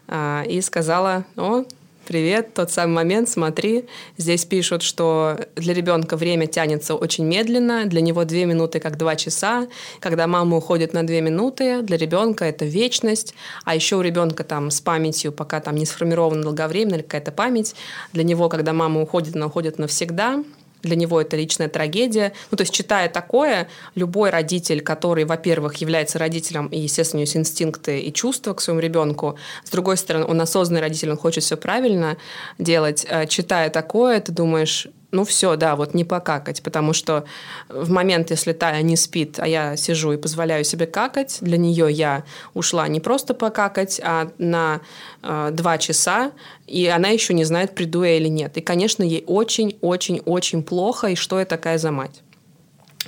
а, 0.09 0.45
и 0.47 0.61
сказала, 0.61 1.25
о, 1.37 1.65
привет, 2.07 2.55
тот 2.55 2.71
самый 2.71 2.95
момент, 2.95 3.29
смотри. 3.29 3.87
Здесь 4.17 4.45
пишут, 4.45 4.83
что 4.83 5.39
для 5.57 5.75
ребенка 5.75 6.17
время 6.17 6.47
тянется 6.47 6.95
очень 6.95 7.25
медленно, 7.25 7.87
для 7.87 8.01
него 8.01 8.25
две 8.25 8.45
минуты 8.45 8.79
как 8.79 8.97
два 8.97 9.17
часа. 9.17 9.67
Когда 10.01 10.27
мама 10.27 10.57
уходит 10.57 10.93
на 10.93 11.07
две 11.07 11.21
минуты, 11.21 11.83
для 11.83 11.97
ребенка 11.97 12.45
это 12.45 12.65
вечность. 12.65 13.35
А 13.65 13.75
еще 13.75 13.97
у 13.97 14.01
ребенка 14.01 14.45
там 14.45 14.71
с 14.71 14.81
памятью, 14.81 15.33
пока 15.33 15.61
там 15.61 15.75
не 15.75 15.85
сформирована 15.85 16.43
долговременная 16.43 17.03
какая-то 17.03 17.33
память, 17.33 17.75
для 18.13 18.23
него, 18.23 18.49
когда 18.49 18.73
мама 18.73 19.03
уходит, 19.03 19.35
она 19.37 19.47
уходит 19.47 19.79
навсегда 19.79 20.45
для 20.83 20.97
него 20.97 21.21
это 21.21 21.37
личная 21.37 21.69
трагедия. 21.69 22.33
Ну, 22.51 22.57
то 22.57 22.63
есть, 22.63 22.73
читая 22.73 23.09
такое, 23.09 23.69
любой 23.95 24.31
родитель, 24.31 24.81
который, 24.81 25.25
во-первых, 25.25 25.77
является 25.77 26.19
родителем, 26.19 26.67
и, 26.67 26.79
естественно, 26.79 27.19
у 27.19 27.21
него 27.21 27.27
есть 27.27 27.37
инстинкты 27.37 28.01
и 28.01 28.13
чувства 28.13 28.55
к 28.55 28.61
своему 28.61 28.81
ребенку, 28.81 29.39
с 29.65 29.71
другой 29.71 29.97
стороны, 29.97 30.27
он 30.27 30.41
осознанный 30.41 30.81
родитель, 30.81 31.11
он 31.11 31.17
хочет 31.17 31.45
все 31.45 31.57
правильно 31.57 32.17
делать, 32.59 33.07
э, 33.09 33.27
читая 33.27 33.71
такое, 33.71 34.21
ты 34.21 34.33
думаешь, 34.33 34.89
ну 35.11 35.25
все, 35.25 35.57
да, 35.57 35.77
вот 35.77 35.95
не 35.95 36.05
покакать, 36.05 36.63
потому 36.63 36.93
что 36.93 37.25
в 37.69 37.91
момент, 37.91 38.31
если 38.31 38.53
Тая 38.53 38.83
не 38.83 38.97
спит, 38.97 39.39
а 39.39 39.47
я 39.47 39.77
сижу 39.77 40.13
и 40.13 40.17
позволяю 40.17 40.65
себе 40.65 40.87
какать, 40.87 41.39
для 41.41 41.57
нее 41.57 41.91
я 41.91 42.25
ушла 42.55 42.89
не 42.89 43.01
просто 43.01 43.35
покакать, 43.35 44.01
а 44.03 44.31
на 44.39 44.81
э, 45.23 45.51
два 45.53 45.79
часа, 45.79 46.33
и 46.67 46.87
она 46.87 47.09
еще 47.09 47.35
не 47.35 47.45
знает, 47.45 47.75
приду 47.75 48.03
я 48.03 48.17
или 48.17 48.29
нет. 48.29 48.57
И, 48.57 48.61
конечно, 48.61 49.03
ей 49.03 49.25
очень-очень-очень 49.27 50.63
плохо, 50.63 51.09
и 51.09 51.15
что 51.15 51.39
я 51.39 51.47
такая 51.47 51.79
за 51.79 51.93
мать. 51.93 52.23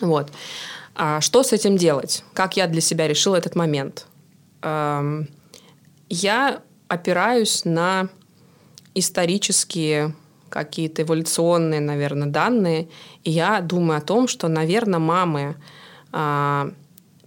Вот. 0.01 0.31
А 0.95 1.21
что 1.21 1.43
с 1.43 1.53
этим 1.53 1.77
делать? 1.77 2.25
Как 2.33 2.57
я 2.57 2.67
для 2.67 2.81
себя 2.81 3.09
решила 3.09 3.37
этот 3.37 3.55
момент? 3.55 4.07
Эм, 4.63 5.29
я 6.09 6.63
опираюсь 6.89 7.65
на 7.65 8.09
исторические 8.95 10.15
какие-то 10.49 11.03
эволюционные, 11.03 11.81
наверное, 11.81 12.29
данные. 12.29 12.89
И 13.25 13.31
я 13.31 13.61
думаю 13.61 13.99
о 13.99 14.03
том, 14.03 14.29
что, 14.29 14.49
наверное, 14.49 14.99
мамы 14.99 15.57
а, 16.13 16.71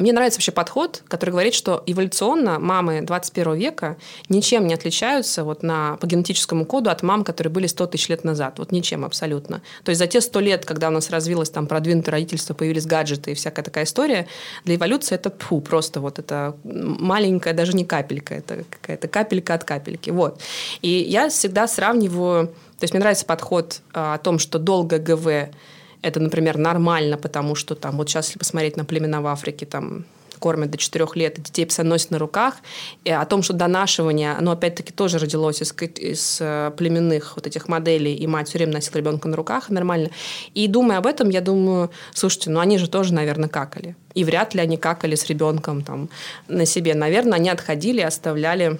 мне 0.01 0.13
нравится 0.13 0.39
вообще 0.39 0.51
подход, 0.51 1.03
который 1.07 1.30
говорит, 1.30 1.53
что 1.53 1.84
эволюционно 1.86 2.57
мамы 2.57 3.01
21 3.01 3.53
века 3.53 3.97
ничем 4.30 4.65
не 4.65 4.74
отличаются 4.74 5.43
вот 5.43 5.61
на, 5.61 5.97
по 5.97 6.07
генетическому 6.07 6.65
коду 6.65 6.89
от 6.89 7.03
мам, 7.03 7.24
которые 7.24 7.53
были 7.53 7.67
100 7.67 7.86
тысяч 7.88 8.09
лет 8.09 8.24
назад. 8.24 8.57
Вот 8.57 8.72
ничем 8.72 9.05
абсолютно. 9.05 9.61
То 9.84 9.91
есть 9.91 9.99
за 9.99 10.07
те 10.07 10.19
100 10.19 10.39
лет, 10.39 10.65
когда 10.65 10.88
у 10.88 10.91
нас 10.91 11.11
развилось 11.11 11.51
там 11.51 11.67
продвинутое 11.67 12.13
родительство, 12.13 12.55
появились 12.55 12.88
гаджеты 12.88 13.32
и 13.32 13.36
всякая 13.36 13.61
такая 13.61 13.84
история, 13.84 14.28
для 14.65 14.76
эволюции 14.76 15.13
это 15.13 15.32
фу, 15.38 15.61
просто 15.61 15.99
вот 15.99 16.17
это 16.17 16.55
маленькая, 16.63 17.53
даже 17.53 17.74
не 17.74 17.86
капелька, 17.86 18.34
это 18.34 18.63
какая-то 18.72 19.07
капелька 19.07 19.53
от 19.53 19.65
капельки. 19.65 20.09
Вот. 20.09 20.41
И 20.82 20.89
я 20.89 21.30
всегда 21.30 21.67
сравниваю, 21.67 22.51
то 22.82 22.86
есть 22.86 22.95
мне 22.95 22.99
нравится 23.01 23.27
подход 23.27 23.82
а, 23.93 24.15
о 24.15 24.17
том, 24.17 24.39
что 24.39 24.57
долго 24.57 24.97
ГВ 24.97 25.53
это, 26.01 26.19
например, 26.19 26.57
нормально, 26.57 27.15
потому 27.15 27.53
что 27.53 27.75
там 27.75 27.97
вот 27.97 28.09
сейчас, 28.09 28.29
если 28.29 28.39
посмотреть 28.39 28.75
на 28.75 28.86
племена 28.86 29.21
в 29.21 29.27
Африке, 29.27 29.67
там 29.67 30.05
кормят 30.39 30.71
до 30.71 30.79
4 30.79 31.05
лет, 31.13 31.38
и 31.38 31.41
детей 31.43 31.67
носят 31.84 32.09
на 32.09 32.17
руках, 32.17 32.55
и 33.03 33.11
о 33.11 33.23
том, 33.25 33.43
что 33.43 33.53
донашивание, 33.53 34.34
оно 34.34 34.53
опять-таки 34.53 34.91
тоже 34.91 35.19
родилось 35.19 35.61
из, 35.61 35.75
из 35.79 36.39
э, 36.41 36.71
племенных 36.75 37.36
вот 37.36 37.45
этих 37.45 37.67
моделей, 37.67 38.15
и 38.15 38.25
мать 38.25 38.49
все 38.49 38.57
время 38.57 38.73
носила 38.73 38.97
ребенка 38.97 39.27
на 39.27 39.38
руках, 39.38 39.69
нормально. 39.69 40.09
И 40.55 40.67
думая 40.67 40.97
об 40.97 41.05
этом, 41.05 41.29
я 41.29 41.41
думаю, 41.41 41.91
слушайте, 42.15 42.49
ну 42.49 42.59
они 42.59 42.79
же 42.79 42.89
тоже, 42.89 43.13
наверное, 43.13 43.47
какали. 43.47 43.95
И 44.15 44.23
вряд 44.23 44.55
ли 44.55 44.61
они 44.61 44.77
какали 44.77 45.13
с 45.13 45.27
ребенком 45.27 45.84
там 45.84 46.09
на 46.47 46.65
себе. 46.65 46.95
Наверное, 46.95 47.36
они 47.36 47.51
отходили, 47.51 48.01
оставляли 48.01 48.79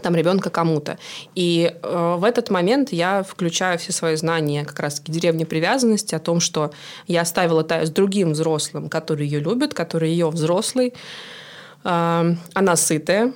там 0.00 0.14
ребенка 0.14 0.50
кому-то. 0.50 0.98
И 1.34 1.74
э, 1.82 2.14
в 2.18 2.24
этот 2.24 2.50
момент 2.50 2.92
я 2.92 3.22
включаю 3.22 3.78
все 3.78 3.92
свои 3.92 4.16
знания 4.16 4.64
как 4.64 4.80
раз 4.80 4.96
таки 4.96 5.12
деревни 5.12 5.44
привязанности 5.44 6.14
о 6.14 6.18
том, 6.18 6.40
что 6.40 6.72
я 7.06 7.22
оставила 7.22 7.62
Таю 7.62 7.86
с 7.86 7.90
другим 7.90 8.32
взрослым, 8.32 8.88
который 8.88 9.26
ее 9.26 9.40
любит, 9.40 9.74
который 9.74 10.10
ее 10.10 10.30
взрослый, 10.30 10.94
э, 11.84 12.34
она 12.54 12.76
сытая. 12.76 13.32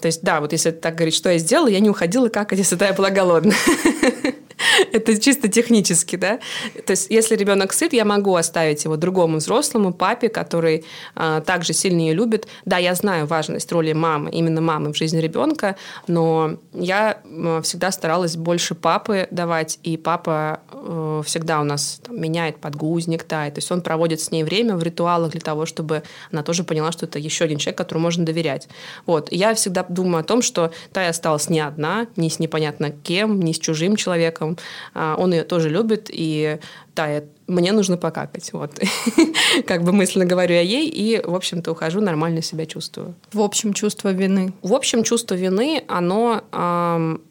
То 0.00 0.06
есть, 0.06 0.22
да, 0.22 0.40
вот 0.40 0.52
если 0.52 0.72
так 0.72 0.96
говорить, 0.96 1.14
что 1.14 1.30
я 1.30 1.38
сделала, 1.38 1.68
я 1.68 1.78
не 1.78 1.88
уходила 1.88 2.28
как, 2.28 2.52
если 2.52 2.76
Тая 2.76 2.92
была 2.92 3.10
голодная. 3.10 3.56
Это 4.92 5.18
чисто 5.18 5.48
технически, 5.48 6.16
да. 6.16 6.38
То 6.86 6.92
есть, 6.92 7.10
если 7.10 7.36
ребенок 7.36 7.72
сыт, 7.72 7.92
я 7.92 8.04
могу 8.04 8.34
оставить 8.34 8.84
его 8.84 8.96
другому 8.96 9.38
взрослому, 9.38 9.92
папе, 9.92 10.28
который 10.28 10.84
а, 11.14 11.40
также 11.40 11.72
сильно 11.72 12.00
ее 12.00 12.14
любит. 12.14 12.46
Да, 12.64 12.78
я 12.78 12.94
знаю 12.94 13.26
важность 13.26 13.70
роли 13.72 13.92
мамы, 13.92 14.30
именно 14.30 14.60
мамы 14.60 14.92
в 14.92 14.96
жизни 14.96 15.20
ребенка, 15.20 15.76
но 16.06 16.56
я 16.72 17.20
всегда 17.62 17.90
старалась 17.90 18.36
больше 18.36 18.74
папы 18.74 19.28
давать, 19.30 19.78
и 19.82 19.96
папа 19.96 20.60
э, 20.72 21.22
всегда 21.24 21.60
у 21.60 21.64
нас 21.64 22.00
там, 22.04 22.20
меняет 22.20 22.58
подгузник, 22.58 23.24
тай. 23.24 23.50
То 23.50 23.58
есть 23.58 23.70
он 23.70 23.82
проводит 23.82 24.20
с 24.20 24.30
ней 24.30 24.44
время 24.44 24.76
в 24.76 24.82
ритуалах 24.82 25.32
для 25.32 25.40
того, 25.40 25.66
чтобы 25.66 26.02
она 26.30 26.42
тоже 26.42 26.64
поняла, 26.64 26.92
что 26.92 27.06
это 27.06 27.18
еще 27.18 27.44
один 27.44 27.58
человек, 27.58 27.78
которому 27.78 28.04
можно 28.04 28.24
доверять. 28.24 28.68
Вот. 29.06 29.32
И 29.32 29.36
я 29.36 29.54
всегда 29.54 29.84
думаю 29.88 30.20
о 30.20 30.24
том, 30.24 30.42
что 30.42 30.72
Тая 30.92 31.10
осталась 31.10 31.48
не 31.48 31.60
одна, 31.60 32.06
не 32.16 32.30
с 32.30 32.38
непонятно 32.38 32.90
кем, 32.90 33.40
не 33.40 33.54
с 33.54 33.58
чужим 33.58 33.96
человеком, 33.96 34.51
а, 34.94 35.16
он 35.18 35.32
ее 35.32 35.44
тоже 35.44 35.68
любит, 35.68 36.08
и 36.10 36.58
да, 36.94 37.22
мне 37.46 37.72
нужно 37.72 37.96
покакать. 37.96 38.52
Вот. 38.52 38.78
как 39.66 39.82
бы 39.82 39.92
мысленно 39.92 40.24
говорю 40.24 40.54
я 40.54 40.60
ей, 40.60 40.88
и, 40.88 41.20
в 41.24 41.34
общем-то, 41.34 41.72
ухожу, 41.72 42.00
нормально 42.00 42.42
себя 42.42 42.66
чувствую. 42.66 43.14
В 43.32 43.40
общем, 43.40 43.72
чувство 43.72 44.12
вины. 44.12 44.52
В 44.62 44.74
общем, 44.74 45.04
чувство 45.04 45.34
вины, 45.34 45.84
оно, 45.88 46.44
эм, 46.52 47.22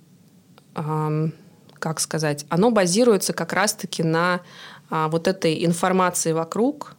эм, 0.76 1.34
как 1.80 2.00
сказать, 2.00 2.46
оно 2.50 2.72
базируется 2.72 3.34
как 3.34 3.54
раз-таки 3.54 4.04
на 4.04 4.42
э, 4.90 5.08
вот 5.10 5.28
этой 5.28 5.66
информации 5.66 6.32
вокруг, 6.32 6.96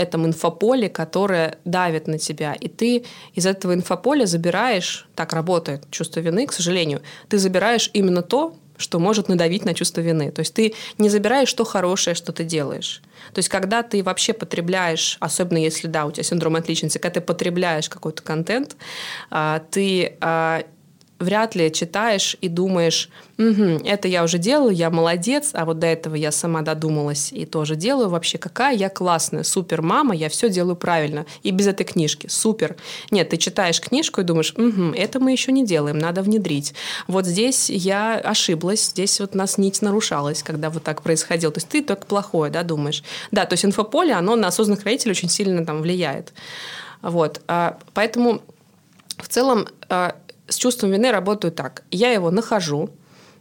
этом 0.00 0.26
инфополе, 0.26 0.88
которое 0.88 1.58
давит 1.64 2.08
на 2.08 2.18
тебя. 2.18 2.54
И 2.54 2.68
ты 2.68 3.04
из 3.34 3.44
этого 3.44 3.74
инфополя 3.74 4.24
забираешь, 4.24 5.06
так 5.14 5.34
работает 5.34 5.90
чувство 5.90 6.20
вины, 6.20 6.46
к 6.46 6.52
сожалению, 6.52 7.02
ты 7.28 7.38
забираешь 7.38 7.90
именно 7.92 8.22
то, 8.22 8.56
что 8.80 8.98
может 8.98 9.28
надавить 9.28 9.64
на 9.64 9.74
чувство 9.74 10.00
вины. 10.00 10.30
То 10.30 10.40
есть 10.40 10.54
ты 10.54 10.74
не 10.98 11.08
забираешь 11.08 11.52
то 11.52 11.64
хорошее, 11.64 12.16
что 12.16 12.32
ты 12.32 12.44
делаешь. 12.44 13.02
То 13.32 13.38
есть 13.38 13.48
когда 13.48 13.82
ты 13.82 14.02
вообще 14.02 14.32
потребляешь, 14.32 15.16
особенно 15.20 15.58
если, 15.58 15.86
да, 15.86 16.06
у 16.06 16.10
тебя 16.10 16.24
синдром 16.24 16.56
отличницы, 16.56 16.98
когда 16.98 17.20
ты 17.20 17.26
потребляешь 17.26 17.88
какой-то 17.88 18.22
контент, 18.22 18.76
а, 19.30 19.62
ты 19.70 20.16
а, 20.20 20.64
вряд 21.20 21.54
ли 21.54 21.70
читаешь 21.70 22.36
и 22.40 22.48
думаешь, 22.48 23.10
угу, 23.38 23.84
это 23.84 24.08
я 24.08 24.24
уже 24.24 24.38
делаю, 24.38 24.74
я 24.74 24.90
молодец, 24.90 25.50
а 25.52 25.64
вот 25.64 25.78
до 25.78 25.86
этого 25.86 26.14
я 26.14 26.32
сама 26.32 26.62
додумалась 26.62 27.32
и 27.32 27.44
тоже 27.44 27.76
делаю. 27.76 28.08
Вообще, 28.08 28.38
какая 28.38 28.74
я 28.74 28.88
классная, 28.88 29.44
супер 29.44 29.82
мама, 29.82 30.14
я 30.16 30.28
все 30.28 30.48
делаю 30.48 30.76
правильно. 30.76 31.26
И 31.42 31.50
без 31.50 31.66
этой 31.66 31.84
книжки, 31.84 32.26
супер. 32.28 32.76
Нет, 33.10 33.28
ты 33.28 33.36
читаешь 33.36 33.80
книжку 33.80 34.22
и 34.22 34.24
думаешь, 34.24 34.54
угу, 34.56 34.92
это 34.94 35.20
мы 35.20 35.32
еще 35.32 35.52
не 35.52 35.64
делаем, 35.64 35.98
надо 35.98 36.22
внедрить. 36.22 36.74
Вот 37.06 37.26
здесь 37.26 37.70
я 37.70 38.16
ошиблась, 38.16 38.88
здесь 38.88 39.20
вот 39.20 39.34
нас 39.34 39.58
нить 39.58 39.82
нарушалась, 39.82 40.42
когда 40.42 40.70
вот 40.70 40.82
так 40.82 41.02
происходило. 41.02 41.52
То 41.52 41.58
есть 41.58 41.68
ты 41.68 41.82
только 41.82 42.06
плохое, 42.06 42.50
да, 42.50 42.62
думаешь. 42.62 43.04
Да, 43.30 43.44
то 43.44 43.52
есть 43.52 43.64
инфополе, 43.64 44.14
оно 44.14 44.36
на 44.36 44.48
осознанных 44.48 44.84
родителей 44.84 45.12
очень 45.12 45.28
сильно 45.28 45.64
там 45.66 45.82
влияет. 45.82 46.32
Вот. 47.02 47.40
А, 47.46 47.78
поэтому 47.94 48.42
в 49.22 49.28
целом 49.28 49.66
а, 49.88 50.16
с 50.50 50.56
чувством 50.56 50.90
вины 50.90 51.10
работаю 51.10 51.52
так. 51.52 51.84
Я 51.90 52.12
его 52.12 52.30
нахожу, 52.30 52.90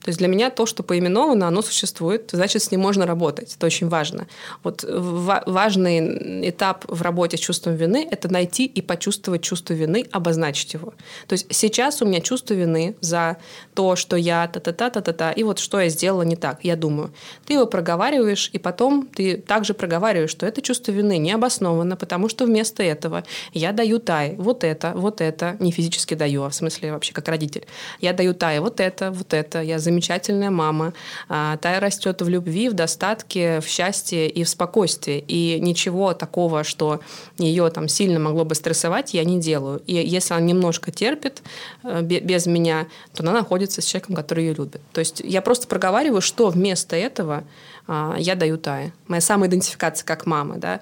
то 0.09 0.11
есть 0.11 0.17
для 0.17 0.27
меня 0.27 0.49
то, 0.49 0.65
что 0.65 0.81
поименовано, 0.81 1.47
оно 1.47 1.61
существует, 1.61 2.31
значит, 2.33 2.63
с 2.63 2.71
ним 2.71 2.81
можно 2.81 3.05
работать. 3.05 3.53
Это 3.55 3.67
очень 3.67 3.89
важно. 3.89 4.25
Вот 4.63 4.83
важный 4.83 6.49
этап 6.49 6.83
в 6.87 7.03
работе 7.03 7.37
с 7.37 7.39
чувством 7.39 7.75
вины– 7.75 8.07
это 8.11 8.27
найти 8.27 8.65
и 8.65 8.81
почувствовать 8.81 9.43
чувство 9.43 9.75
вины, 9.75 10.07
обозначить 10.11 10.73
его. 10.73 10.95
То 11.27 11.33
есть 11.33 11.45
сейчас 11.51 12.01
у 12.01 12.07
меня 12.07 12.21
чувство 12.21 12.55
вины 12.55 12.95
за 13.01 13.37
то, 13.75 13.95
что 13.95 14.15
я 14.15 14.47
та-та-та-та-та, 14.47 15.31
и 15.31 15.43
вот 15.43 15.59
что 15.59 15.79
я 15.79 15.89
сделала 15.89 16.23
не 16.23 16.35
так. 16.35 16.61
Я 16.63 16.75
думаю, 16.75 17.13
ты 17.45 17.53
его 17.53 17.67
проговариваешь, 17.67 18.49
и 18.51 18.57
потом 18.57 19.05
ты 19.05 19.37
также 19.37 19.75
проговариваешь, 19.75 20.31
что 20.31 20.47
это 20.47 20.63
чувство 20.63 20.91
вины 20.91 21.19
не 21.19 21.33
обосновано, 21.33 21.97
потому 21.97 22.29
что 22.29 22.45
вместо 22.45 22.81
этого 22.81 23.25
я 23.53 23.73
даю 23.73 23.99
Тай 23.99 24.33
вот 24.37 24.63
это, 24.63 24.93
вот 24.95 25.21
это, 25.21 25.55
не 25.59 25.71
физически 25.71 26.15
даю, 26.15 26.45
а 26.45 26.49
в 26.49 26.55
смысле 26.55 26.93
вообще 26.93 27.13
как 27.13 27.27
родитель. 27.27 27.67
Я 28.01 28.13
даю 28.13 28.33
Тай 28.33 28.59
вот 28.59 28.79
это, 28.79 29.11
вот 29.11 29.35
это, 29.35 29.61
я 29.61 29.77
замечательная 29.99 30.49
мама. 30.49 30.93
А, 31.27 31.57
Тая 31.57 31.79
растет 31.79 32.21
в 32.21 32.29
любви, 32.29 32.69
в 32.69 32.73
достатке, 32.73 33.59
в 33.59 33.67
счастье 33.67 34.29
и 34.29 34.43
в 34.43 34.49
спокойствии. 34.49 35.23
И 35.27 35.59
ничего 35.59 36.13
такого, 36.13 36.63
что 36.63 37.01
ее 37.37 37.69
там 37.69 37.89
сильно 37.89 38.19
могло 38.19 38.45
бы 38.45 38.55
стрессовать, 38.55 39.13
я 39.13 39.25
не 39.25 39.39
делаю. 39.39 39.81
И 39.85 39.95
если 39.95 40.33
она 40.33 40.43
немножко 40.45 40.91
терпит 40.91 41.41
э, 41.83 42.01
без 42.01 42.45
меня, 42.45 42.87
то 43.13 43.23
она 43.23 43.33
находится 43.33 43.81
с 43.81 43.85
человеком, 43.85 44.15
который 44.15 44.45
ее 44.45 44.53
любит. 44.53 44.81
То 44.93 44.99
есть 44.99 45.21
я 45.23 45.41
просто 45.41 45.67
проговариваю, 45.67 46.21
что 46.21 46.49
вместо 46.49 46.95
этого 46.95 47.43
а, 47.87 48.15
я 48.17 48.35
даю 48.35 48.57
Тае. 48.57 48.93
Моя 49.07 49.21
самоидентификация 49.21 50.05
как 50.05 50.25
мама. 50.25 50.55
Да? 50.57 50.79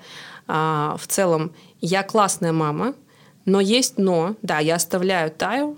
А, 0.47 0.95
в 0.99 1.07
целом, 1.07 1.51
я 1.81 2.03
классная 2.03 2.51
мама, 2.51 2.93
но 3.45 3.59
есть 3.61 3.97
но. 3.97 4.35
Да, 4.43 4.59
я 4.59 4.75
оставляю 4.75 5.31
Таю, 5.31 5.77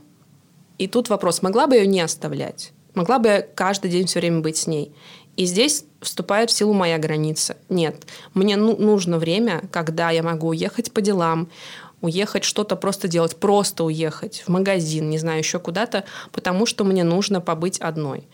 и 0.80 0.88
тут 0.88 1.10
вопрос, 1.10 1.42
могла 1.42 1.68
бы 1.68 1.76
ее 1.76 1.86
не 1.86 2.00
оставлять? 2.00 2.72
Могла 2.94 3.20
бы 3.20 3.28
я 3.30 3.42
каждый 3.42 3.92
день 3.92 4.08
все 4.08 4.20
время 4.20 4.42
быть 4.42 4.58
с 4.58 4.68
ней. 4.68 4.94
И 5.36 5.46
здесь 5.46 5.86
вступает 6.02 6.50
в 6.50 6.54
силу 6.54 6.74
моя 6.74 6.98
граница. 6.98 7.56
Нет, 7.70 8.06
мне 8.34 8.58
ну, 8.58 8.76
нужно 8.76 9.18
время, 9.18 9.64
когда 9.72 10.10
я 10.10 10.22
могу 10.22 10.50
уехать 10.50 10.92
по 10.92 11.02
делам, 11.02 11.50
уехать 12.02 12.44
что-то 12.44 12.76
просто 12.76 13.08
делать, 13.08 13.38
просто 13.38 13.84
уехать 13.84 14.44
в 14.46 14.50
магазин, 14.50 15.10
не 15.10 15.18
знаю, 15.18 15.40
еще 15.40 15.60
куда-то, 15.60 16.04
потому 16.32 16.66
что 16.66 16.84
мне 16.84 17.04
нужно 17.04 17.42
побыть 17.42 17.80
одной. 17.80 18.28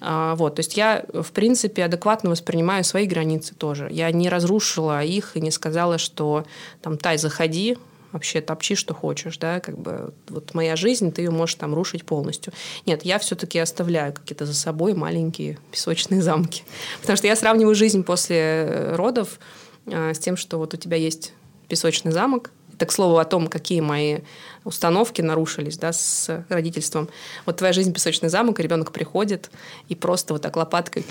А, 0.00 0.34
вот, 0.36 0.56
то 0.56 0.60
есть 0.60 0.76
я, 0.76 1.04
в 1.12 1.32
принципе, 1.32 1.84
адекватно 1.84 2.30
воспринимаю 2.30 2.84
свои 2.84 3.06
границы 3.06 3.54
тоже. 3.54 3.88
Я 3.90 4.10
не 4.12 4.28
разрушила 4.28 5.02
их 5.02 5.36
и 5.36 5.40
не 5.40 5.50
сказала, 5.50 5.98
что 5.98 6.44
там, 6.82 6.98
Тай, 6.98 7.18
заходи, 7.18 7.78
вообще 8.12 8.40
топчи, 8.40 8.74
что 8.74 8.94
хочешь, 8.94 9.38
да, 9.38 9.60
как 9.60 9.78
бы 9.78 10.12
вот 10.28 10.54
моя 10.54 10.76
жизнь, 10.76 11.12
ты 11.12 11.22
ее 11.22 11.30
можешь 11.30 11.56
там 11.56 11.74
рушить 11.74 12.04
полностью. 12.04 12.52
Нет, 12.86 13.04
я 13.04 13.18
все-таки 13.18 13.58
оставляю 13.58 14.12
какие-то 14.12 14.46
за 14.46 14.54
собой 14.54 14.94
маленькие 14.94 15.58
песочные 15.70 16.22
замки. 16.22 16.64
Потому 17.00 17.16
что 17.16 17.26
я 17.26 17.36
сравниваю 17.36 17.74
жизнь 17.74 18.02
после 18.02 18.92
родов 18.94 19.38
э, 19.86 20.14
с 20.14 20.18
тем, 20.18 20.36
что 20.36 20.58
вот 20.58 20.74
у 20.74 20.76
тебя 20.76 20.96
есть 20.96 21.32
песочный 21.68 22.12
замок, 22.12 22.50
это, 22.78 22.86
к 22.86 22.92
слову, 22.92 23.18
о 23.18 23.24
том, 23.24 23.48
какие 23.48 23.80
мои 23.80 24.18
установки 24.64 25.20
нарушились 25.20 25.78
да, 25.78 25.92
с 25.92 26.44
родительством. 26.48 27.08
Вот 27.44 27.56
твоя 27.56 27.72
жизнь 27.72 27.92
песочный 27.92 28.28
замок, 28.28 28.60
и 28.60 28.62
ребенок 28.62 28.92
приходит 28.92 29.50
и 29.88 29.96
просто 29.96 30.32
вот 30.32 30.42
так 30.42 30.56
лопаткой 30.56 31.04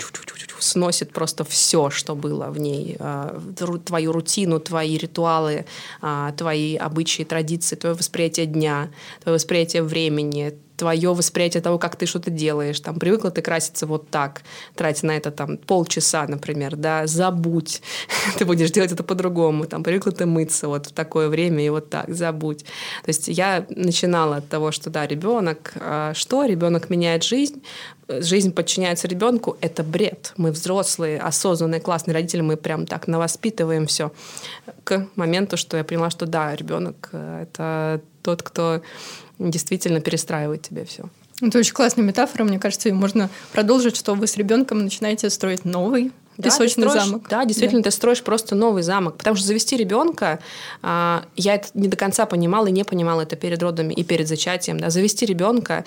сносит 0.58 1.12
просто 1.12 1.44
все, 1.44 1.90
что 1.90 2.14
было 2.14 2.46
в 2.46 2.58
ней. 2.58 2.96
А, 3.00 3.38
твою 3.84 4.12
рутину, 4.12 4.60
твои 4.60 4.96
ритуалы, 4.96 5.66
а, 6.00 6.32
твои 6.32 6.76
обычаи, 6.76 7.24
традиции, 7.24 7.76
твое 7.76 7.94
восприятие 7.94 8.46
дня, 8.46 8.88
твое 9.22 9.34
восприятие 9.34 9.82
времени, 9.82 10.54
твое 10.78 11.12
восприятие 11.12 11.62
того, 11.62 11.78
как 11.78 11.96
ты 11.96 12.06
что-то 12.06 12.30
делаешь. 12.30 12.80
Там 12.80 12.98
привыкла 12.98 13.30
ты 13.30 13.42
краситься 13.42 13.86
вот 13.86 14.08
так, 14.08 14.42
тратя 14.74 15.06
на 15.06 15.16
это 15.16 15.30
там 15.30 15.58
полчаса, 15.58 16.26
например, 16.26 16.76
да, 16.76 17.06
забудь, 17.06 17.82
ты 18.38 18.44
будешь 18.44 18.70
делать 18.70 18.92
это 18.92 19.02
по-другому. 19.02 19.66
Там 19.66 19.82
привыкла 19.82 20.12
ты 20.12 20.24
мыться 20.24 20.68
вот 20.68 20.86
в 20.86 20.92
такое 20.92 21.28
время 21.28 21.66
и 21.66 21.68
вот 21.68 21.90
так, 21.90 22.14
забудь. 22.14 22.64
То 23.04 23.08
есть 23.08 23.28
я 23.28 23.66
начинала 23.68 24.36
от 24.36 24.48
того, 24.48 24.70
что 24.70 24.88
да, 24.88 25.06
ребенок, 25.06 25.72
а 25.80 26.14
что 26.14 26.44
ребенок 26.44 26.90
меняет 26.90 27.24
жизнь, 27.24 27.60
жизнь 28.08 28.52
подчиняется 28.52 29.08
ребенку, 29.08 29.56
это 29.60 29.82
бред. 29.82 30.32
Мы 30.36 30.52
взрослые, 30.52 31.18
осознанные, 31.18 31.80
классные 31.80 32.14
родители, 32.14 32.40
мы 32.40 32.56
прям 32.56 32.86
так 32.86 33.08
навоспитываем 33.08 33.86
все. 33.86 34.12
К 34.84 35.08
моменту, 35.16 35.56
что 35.56 35.76
я 35.76 35.84
поняла, 35.84 36.10
что 36.10 36.26
да, 36.26 36.54
ребенок 36.54 37.10
э, 37.12 37.42
это 37.42 38.00
тот, 38.22 38.42
кто 38.42 38.82
действительно 39.38 40.00
перестраивает 40.00 40.62
тебе 40.62 40.84
все. 40.84 41.04
Это 41.40 41.58
очень 41.58 41.72
классная 41.72 42.04
метафора, 42.04 42.44
мне 42.44 42.58
кажется, 42.58 42.88
и 42.88 42.92
можно 42.92 43.30
продолжить, 43.52 43.96
что 43.96 44.14
вы 44.14 44.26
с 44.26 44.36
ребенком 44.36 44.82
начинаете 44.82 45.30
строить 45.30 45.64
новый 45.64 46.10
да, 46.38 46.50
песочный 46.50 46.84
строишь, 46.84 47.04
замок. 47.04 47.26
Да, 47.28 47.44
действительно, 47.44 47.82
да. 47.82 47.90
ты 47.90 47.96
строишь 47.96 48.22
просто 48.22 48.54
новый 48.54 48.82
замок. 48.82 49.18
Потому 49.18 49.36
что 49.36 49.46
завести 49.46 49.76
ребенка, 49.76 50.38
а, 50.82 51.24
я 51.36 51.56
это 51.56 51.68
не 51.74 51.88
до 51.88 51.96
конца 51.96 52.26
понимала 52.26 52.68
и 52.68 52.70
не 52.70 52.84
понимала 52.84 53.22
это 53.22 53.34
перед 53.34 53.60
родами 53.60 53.92
и 53.92 54.04
перед 54.04 54.28
зачатием. 54.28 54.78
Да, 54.78 54.90
завести 54.90 55.26
ребенка 55.26 55.84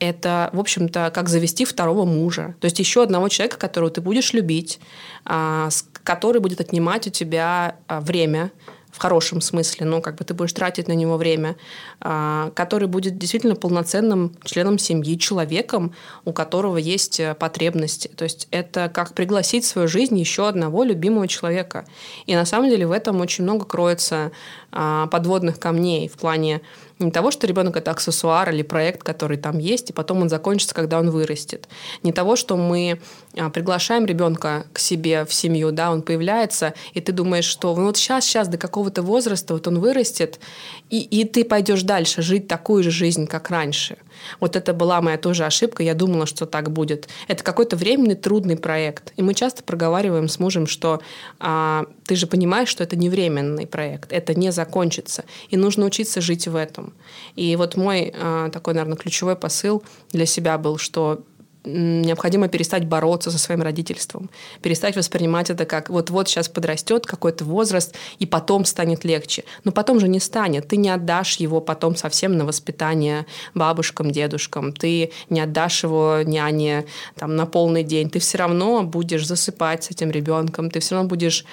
это, 0.00 0.50
в 0.52 0.60
общем-то, 0.60 1.12
как 1.14 1.28
завести 1.28 1.64
второго 1.64 2.04
мужа. 2.04 2.56
То 2.60 2.66
есть 2.66 2.78
еще 2.80 3.04
одного 3.04 3.28
человека, 3.28 3.56
которого 3.56 3.90
ты 3.90 4.00
будешь 4.00 4.32
любить, 4.32 4.80
а, 5.24 5.68
который 6.02 6.40
будет 6.40 6.60
отнимать 6.60 7.06
у 7.06 7.10
тебя 7.10 7.76
а, 7.86 8.00
время, 8.00 8.50
в 8.94 9.00
хорошем 9.00 9.40
смысле, 9.40 9.86
ну, 9.86 10.00
как 10.00 10.14
бы 10.14 10.24
ты 10.24 10.34
будешь 10.34 10.52
тратить 10.52 10.86
на 10.86 10.92
него 10.92 11.16
время, 11.16 11.56
а, 12.00 12.52
который 12.54 12.86
будет 12.86 13.18
действительно 13.18 13.56
полноценным 13.56 14.36
членом 14.44 14.78
семьи, 14.78 15.18
человеком, 15.18 15.94
у 16.24 16.32
которого 16.32 16.76
есть 16.76 17.18
э, 17.18 17.34
потребности. 17.34 18.06
То 18.06 18.22
есть 18.22 18.46
это 18.52 18.88
как 18.88 19.12
пригласить 19.14 19.64
в 19.64 19.66
свою 19.66 19.88
жизнь 19.88 20.16
еще 20.16 20.46
одного 20.46 20.84
любимого 20.84 21.26
человека. 21.26 21.86
И 22.26 22.36
на 22.36 22.44
самом 22.44 22.70
деле 22.70 22.86
в 22.86 22.92
этом 22.92 23.20
очень 23.20 23.42
много 23.42 23.64
кроется 23.64 24.30
а, 24.70 25.08
подводных 25.08 25.58
камней 25.58 26.08
в 26.08 26.12
плане 26.12 26.60
не 26.98 27.10
того, 27.10 27.30
что 27.30 27.46
ребенок 27.46 27.76
это 27.76 27.90
аксессуар 27.90 28.50
или 28.50 28.62
проект, 28.62 29.02
который 29.02 29.36
там 29.36 29.58
есть, 29.58 29.90
и 29.90 29.92
потом 29.92 30.22
он 30.22 30.28
закончится, 30.28 30.74
когда 30.74 30.98
он 30.98 31.10
вырастет. 31.10 31.68
Не 32.02 32.12
того, 32.12 32.36
что 32.36 32.56
мы 32.56 33.00
а, 33.36 33.50
приглашаем 33.50 34.06
ребенка 34.06 34.66
к 34.72 34.78
себе 34.78 35.24
в 35.24 35.34
семью, 35.34 35.72
да, 35.72 35.90
он 35.90 36.02
появляется, 36.02 36.74
и 36.92 37.00
ты 37.00 37.12
думаешь, 37.12 37.44
что 37.44 37.74
ну, 37.74 37.86
вот 37.86 37.96
сейчас, 37.96 38.24
сейчас 38.24 38.48
до 38.48 38.58
какого-то 38.58 39.02
возраста 39.02 39.54
вот 39.54 39.66
он 39.66 39.80
вырастет, 39.80 40.38
и, 40.88 41.00
и 41.00 41.24
ты 41.24 41.44
пойдешь 41.44 41.82
дальше 41.82 42.22
жить 42.22 42.46
такую 42.46 42.84
же 42.84 42.90
жизнь, 42.90 43.26
как 43.26 43.50
раньше. 43.50 43.96
Вот 44.40 44.56
это 44.56 44.72
была 44.72 45.00
моя 45.00 45.18
тоже 45.18 45.44
ошибка. 45.44 45.82
Я 45.82 45.94
думала, 45.94 46.26
что 46.26 46.46
так 46.46 46.70
будет. 46.70 47.08
Это 47.28 47.42
какой-то 47.42 47.76
временный 47.76 48.14
трудный 48.14 48.56
проект. 48.56 49.12
И 49.16 49.22
мы 49.22 49.34
часто 49.34 49.62
проговариваем 49.62 50.28
с 50.28 50.38
мужем, 50.38 50.66
что 50.66 51.00
а, 51.38 51.86
ты 52.04 52.16
же 52.16 52.26
понимаешь, 52.26 52.68
что 52.68 52.82
это 52.82 52.96
не 52.96 53.08
временный 53.08 53.66
проект, 53.66 54.12
это 54.12 54.34
не 54.34 54.52
закончится. 54.52 55.24
И 55.50 55.56
нужно 55.56 55.86
учиться 55.86 56.20
жить 56.20 56.48
в 56.48 56.56
этом. 56.56 56.94
И 57.36 57.54
вот 57.56 57.76
мой 57.76 58.12
а, 58.14 58.50
такой, 58.50 58.74
наверное, 58.74 58.96
ключевой 58.96 59.36
посыл 59.36 59.82
для 60.12 60.26
себя 60.26 60.58
был, 60.58 60.78
что 60.78 61.24
необходимо 61.64 62.48
перестать 62.48 62.86
бороться 62.86 63.30
со 63.30 63.38
своим 63.38 63.62
родительством, 63.62 64.30
перестать 64.62 64.96
воспринимать 64.96 65.50
это 65.50 65.64
как 65.64 65.90
вот-вот 65.90 66.28
сейчас 66.28 66.48
подрастет 66.48 67.06
какой-то 67.06 67.44
возраст, 67.44 67.94
и 68.18 68.26
потом 68.26 68.64
станет 68.64 69.04
легче. 69.04 69.44
Но 69.64 69.72
потом 69.72 70.00
же 70.00 70.08
не 70.08 70.20
станет. 70.20 70.68
Ты 70.68 70.76
не 70.76 70.90
отдашь 70.90 71.36
его 71.36 71.60
потом 71.60 71.96
совсем 71.96 72.36
на 72.36 72.44
воспитание 72.44 73.26
бабушкам, 73.54 74.10
дедушкам. 74.10 74.72
Ты 74.72 75.12
не 75.30 75.40
отдашь 75.40 75.84
его 75.84 76.20
няне 76.24 76.84
там, 77.16 77.36
на 77.36 77.46
полный 77.46 77.82
день. 77.82 78.10
Ты 78.10 78.18
все 78.18 78.38
равно 78.38 78.82
будешь 78.82 79.26
засыпать 79.26 79.84
с 79.84 79.90
этим 79.90 80.10
ребенком, 80.10 80.70
ты 80.70 80.80
все 80.80 80.94
равно 80.94 81.08
будешь 81.08 81.44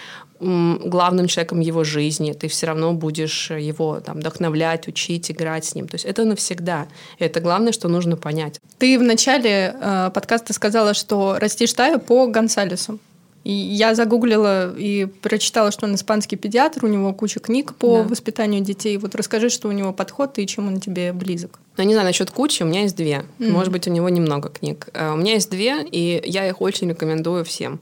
главным 0.42 1.28
человеком 1.28 1.60
его 1.60 1.84
жизни, 1.84 2.34
ты 2.34 2.48
все 2.48 2.68
равно 2.68 2.94
будешь 2.94 3.52
его 3.52 4.00
там, 4.00 4.20
вдохновлять, 4.20 4.88
учить, 4.88 5.30
играть 5.30 5.66
с 5.66 5.76
ним. 5.76 5.88
То 5.88 5.96
есть 5.96 6.06
это 6.06 6.26
навсегда. 6.26 6.88
И 7.20 7.24
это 7.24 7.40
главное, 7.40 7.72
что 7.72 7.88
нужно 7.88 8.18
понять. 8.18 8.60
Ты 8.80 8.98
в 8.98 9.04
начале 9.04 9.76
э, 9.80 10.12
подкаста 10.14 10.54
сказала, 10.54 10.94
что 10.94 11.38
растишь 11.40 11.74
Таю 11.74 12.00
по 12.00 12.28
Гонсалесу. 12.28 13.00
И 13.44 13.52
я 13.52 13.96
загуглила 13.96 14.74
и 14.78 15.06
прочитала, 15.06 15.72
что 15.72 15.88
он 15.88 15.96
испанский 15.96 16.36
педиатр, 16.36 16.86
у 16.86 16.88
него 16.88 17.12
куча 17.14 17.40
книг 17.40 17.74
по 17.74 17.98
да. 17.98 18.04
воспитанию 18.04 18.62
детей. 18.62 18.98
Вот 18.98 19.16
расскажи, 19.16 19.50
что 19.50 19.68
у 19.68 19.72
него 19.72 19.94
подход 19.94 20.38
и 20.38 20.46
чем 20.46 20.68
он 20.68 20.80
тебе 20.80 21.12
близок. 21.12 21.60
Ну, 21.78 21.84
не 21.84 21.94
знаю, 21.94 22.06
насчет 22.06 22.30
кучи, 22.30 22.62
у 22.62 22.68
меня 22.68 22.82
есть 22.82 22.96
две. 22.96 23.26
Mm-hmm. 23.40 23.50
Может 23.50 23.72
быть, 23.72 23.88
у 23.88 23.92
него 23.92 24.10
немного 24.10 24.50
книг. 24.50 24.90
Э, 24.94 25.14
у 25.14 25.16
меня 25.16 25.34
есть 25.34 25.50
две, 25.50 25.84
и 25.84 26.22
я 26.26 26.48
их 26.48 26.62
очень 26.62 26.90
рекомендую 26.90 27.44
всем. 27.44 27.80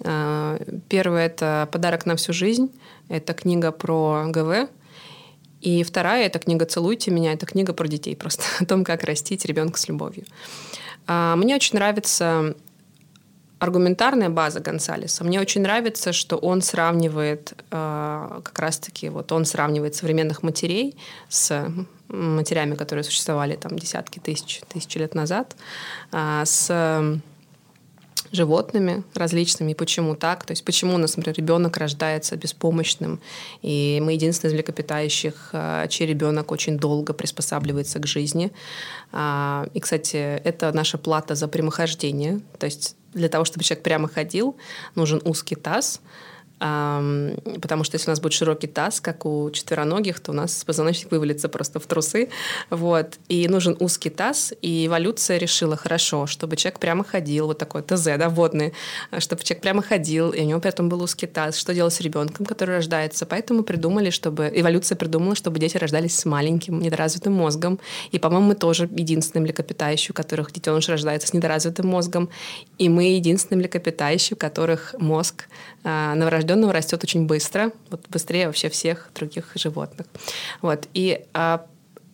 Э, 0.00 0.58
первая– 0.88 1.26
это 1.28 1.68
«Подарок 1.72 2.06
на 2.06 2.14
всю 2.14 2.32
жизнь». 2.32 2.70
Это 3.08 3.32
книга 3.34 3.72
про 3.72 4.26
ГВ. 4.28 4.68
И 5.60 5.82
вторая– 5.82 6.26
это 6.26 6.38
книга 6.38 6.66
«Целуйте 6.66 7.10
меня». 7.10 7.32
Это 7.32 7.46
книга 7.46 7.72
про 7.72 7.88
детей 7.88 8.14
просто, 8.16 8.44
о 8.60 8.64
том, 8.64 8.84
как 8.84 9.02
растить 9.02 9.44
ребенка 9.44 9.76
с 9.76 9.88
любовью. 9.88 10.24
Э, 11.08 11.34
мне 11.36 11.56
очень 11.56 11.74
нравится 11.74 12.54
аргументарная 13.60 14.30
база 14.30 14.60
Гонсалеса. 14.60 15.22
Мне 15.22 15.40
очень 15.40 15.60
нравится, 15.60 16.12
что 16.12 16.36
он 16.36 16.62
сравнивает 16.62 17.52
э, 17.70 18.40
как 18.42 18.58
раз-таки, 18.58 19.10
вот 19.10 19.30
он 19.32 19.44
сравнивает 19.44 19.94
современных 19.94 20.42
матерей 20.42 20.96
с 21.28 21.70
матерями, 22.08 22.74
которые 22.74 23.04
существовали 23.04 23.56
там 23.56 23.78
десятки 23.78 24.18
тысяч, 24.18 24.62
тысячи 24.68 24.98
лет 24.98 25.14
назад, 25.14 25.56
э, 26.10 26.42
с 26.46 27.20
животными 28.32 29.02
различными, 29.14 29.72
и 29.72 29.74
почему 29.74 30.14
так. 30.14 30.44
То 30.44 30.52
есть 30.52 30.64
почему 30.64 30.94
у 30.94 30.98
нас, 30.98 31.16
например, 31.16 31.36
ребенок 31.36 31.76
рождается 31.76 32.36
беспомощным, 32.36 33.20
и 33.60 34.00
мы 34.02 34.12
единственные 34.12 34.54
млекопитающих, 34.54 35.50
а, 35.52 35.88
чей 35.88 36.06
ребенок 36.06 36.52
очень 36.52 36.78
долго 36.78 37.12
приспосабливается 37.12 37.98
к 37.98 38.06
жизни. 38.06 38.52
А, 39.12 39.66
и, 39.74 39.80
кстати, 39.80 40.16
это 40.16 40.70
наша 40.72 40.96
плата 40.98 41.34
за 41.34 41.48
прямохождение. 41.48 42.40
То 42.58 42.66
есть 42.66 42.96
для 43.12 43.28
того, 43.28 43.44
чтобы 43.44 43.64
человек 43.64 43.82
прямо 43.84 44.08
ходил, 44.08 44.56
нужен 44.94 45.20
узкий 45.24 45.56
таз, 45.56 46.00
потому 46.60 47.84
что 47.84 47.94
если 47.94 48.10
у 48.10 48.12
нас 48.12 48.20
будет 48.20 48.34
широкий 48.34 48.66
таз, 48.66 49.00
как 49.00 49.24
у 49.24 49.50
четвероногих, 49.50 50.20
то 50.20 50.32
у 50.32 50.34
нас 50.34 50.62
позвоночник 50.62 51.10
вывалится 51.10 51.48
просто 51.48 51.80
в 51.80 51.86
трусы. 51.86 52.28
Вот. 52.68 53.18
И 53.28 53.48
нужен 53.48 53.76
узкий 53.80 54.10
таз, 54.10 54.52
и 54.60 54.86
эволюция 54.86 55.38
решила, 55.38 55.74
хорошо, 55.74 56.26
чтобы 56.26 56.56
человек 56.56 56.78
прямо 56.78 57.02
ходил, 57.02 57.46
вот 57.46 57.58
такой 57.58 57.82
ТЗ, 57.82 58.04
да, 58.18 58.28
водный, 58.28 58.74
чтобы 59.18 59.42
человек 59.42 59.62
прямо 59.62 59.82
ходил, 59.82 60.30
и 60.30 60.42
у 60.42 60.44
него 60.44 60.60
при 60.60 60.68
этом 60.68 60.90
был 60.90 61.02
узкий 61.02 61.26
таз. 61.26 61.56
Что 61.56 61.72
делать 61.72 61.94
с 61.94 62.00
ребенком, 62.02 62.44
который 62.44 62.76
рождается? 62.76 63.24
Поэтому 63.24 63.62
придумали, 63.62 64.10
чтобы... 64.10 64.52
Эволюция 64.54 64.96
придумала, 64.96 65.34
чтобы 65.34 65.58
дети 65.58 65.78
рождались 65.78 66.18
с 66.18 66.26
маленьким, 66.26 66.80
недоразвитым 66.80 67.32
мозгом. 67.32 67.80
И, 68.10 68.18
по-моему, 68.18 68.48
мы 68.48 68.54
тоже 68.54 68.88
единственные 68.94 69.44
млекопитающие, 69.44 70.10
у 70.10 70.14
которых 70.14 70.52
детеныш 70.52 70.90
рождается 70.90 71.28
с 71.28 71.32
недоразвитым 71.32 71.86
мозгом. 71.86 72.28
И 72.76 72.90
мы 72.90 73.04
единственные 73.04 73.60
млекопитающие, 73.60 74.34
у 74.34 74.38
которых 74.38 74.94
мозг 74.98 75.48
а, 75.84 76.14
новорожденного 76.14 76.72
растет 76.72 77.02
очень 77.04 77.26
быстро, 77.26 77.72
вот 77.90 78.06
быстрее 78.08 78.46
вообще 78.46 78.68
всех 78.68 79.10
других 79.14 79.52
животных. 79.54 80.06
Вот. 80.60 80.88
И 80.94 81.24
а, 81.32 81.66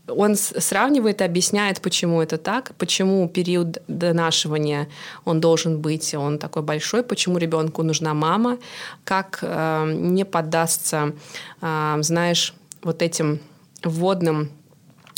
он 0.08 0.36
сравнивает 0.36 1.20
и 1.20 1.24
объясняет, 1.24 1.80
почему 1.80 2.22
это 2.22 2.38
так, 2.38 2.72
почему 2.78 3.28
период 3.28 3.82
донашивания 3.88 4.88
он 5.24 5.40
должен 5.40 5.80
быть, 5.80 6.14
он 6.14 6.38
такой 6.38 6.62
большой, 6.62 7.02
почему 7.02 7.38
ребенку 7.38 7.82
нужна 7.82 8.14
мама, 8.14 8.58
как 9.04 9.40
э, 9.42 9.92
не 9.92 10.24
поддастся, 10.24 11.12
э, 11.60 11.96
знаешь, 12.00 12.54
вот 12.82 13.02
этим 13.02 13.40
вводным 13.82 14.50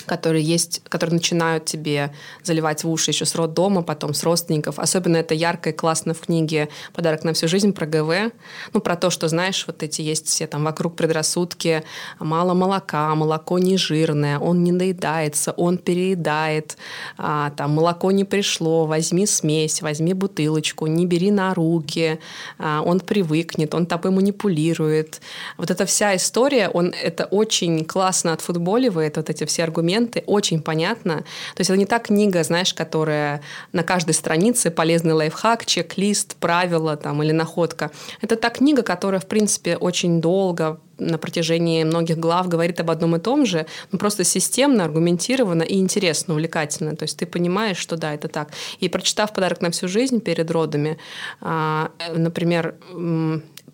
которые 0.08 0.42
есть, 0.42 0.82
которые 0.88 1.14
начинают 1.14 1.64
тебе 1.64 2.12
заливать 2.42 2.82
в 2.82 2.90
уши 2.90 3.12
еще 3.12 3.24
с 3.24 3.34
роддома, 3.34 3.82
потом 3.82 4.14
с 4.14 4.24
родственников. 4.24 4.78
Особенно 4.78 5.18
это 5.18 5.34
ярко 5.34 5.70
и 5.70 5.72
классно 5.72 6.14
в 6.14 6.20
книге 6.20 6.68
«Подарок 6.94 7.24
на 7.24 7.32
всю 7.32 7.48
жизнь» 7.48 7.72
про 7.72 7.86
ГВ. 7.86 8.32
Ну, 8.72 8.80
про 8.80 8.96
то, 8.96 9.10
что, 9.10 9.28
знаешь, 9.28 9.64
вот 9.66 9.82
эти 9.82 10.02
есть 10.02 10.26
все 10.26 10.46
там 10.46 10.64
вокруг 10.64 10.96
предрассудки. 10.96 11.84
Мало 12.18 12.54
молока, 12.54 13.14
молоко 13.14 13.58
не 13.58 13.76
жирное, 13.76 14.38
он 14.38 14.64
не 14.64 14.72
доедается, 14.72 15.52
он 15.52 15.78
переедает, 15.78 16.76
а, 17.16 17.50
там 17.50 17.72
молоко 17.72 18.10
не 18.10 18.24
пришло, 18.24 18.86
возьми 18.86 19.26
смесь, 19.26 19.82
возьми 19.82 20.14
бутылочку, 20.14 20.86
не 20.86 21.06
бери 21.06 21.30
на 21.30 21.54
руки, 21.54 22.18
а, 22.58 22.82
он 22.84 23.00
привыкнет, 23.00 23.74
он 23.74 23.86
тобой 23.86 24.10
манипулирует. 24.10 25.20
Вот 25.56 25.70
эта 25.70 25.84
вся 25.84 26.16
история, 26.16 26.68
он 26.68 26.94
это 27.02 27.24
очень 27.24 27.84
классно 27.84 28.32
отфутболивает, 28.32 29.16
вот 29.16 29.30
эти 29.30 29.44
все 29.44 29.64
аргументы, 29.64 29.97
моменты, 29.98 30.22
очень 30.26 30.60
понятно. 30.60 31.18
То 31.54 31.60
есть 31.60 31.70
это 31.70 31.78
не 31.78 31.86
та 31.86 31.98
книга, 31.98 32.42
знаешь, 32.44 32.74
которая 32.74 33.40
на 33.72 33.82
каждой 33.82 34.14
странице 34.14 34.70
полезный 34.70 35.12
лайфхак, 35.12 35.66
чек-лист, 35.66 36.36
правила 36.36 36.96
там, 36.96 37.22
или 37.22 37.32
находка. 37.32 37.90
Это 38.22 38.36
та 38.36 38.50
книга, 38.50 38.82
которая, 38.82 39.20
в 39.20 39.26
принципе, 39.26 39.76
очень 39.76 40.20
долго 40.20 40.78
на 40.98 41.18
протяжении 41.18 41.84
многих 41.84 42.18
глав 42.18 42.48
говорит 42.48 42.80
об 42.80 42.90
одном 42.90 43.14
и 43.14 43.20
том 43.20 43.46
же, 43.46 43.66
но 43.92 43.98
просто 43.98 44.24
системно, 44.24 44.84
аргументированно 44.84 45.62
и 45.62 45.78
интересно, 45.78 46.34
увлекательно. 46.34 46.96
То 46.96 47.04
есть 47.04 47.18
ты 47.18 47.26
понимаешь, 47.26 47.78
что 47.78 47.96
да, 47.96 48.14
это 48.14 48.28
так. 48.28 48.48
И 48.80 48.88
прочитав 48.88 49.32
«Подарок 49.32 49.60
на 49.60 49.70
всю 49.70 49.88
жизнь» 49.88 50.20
перед 50.20 50.50
родами, 50.50 50.98
а, 51.40 51.90
например, 52.16 52.74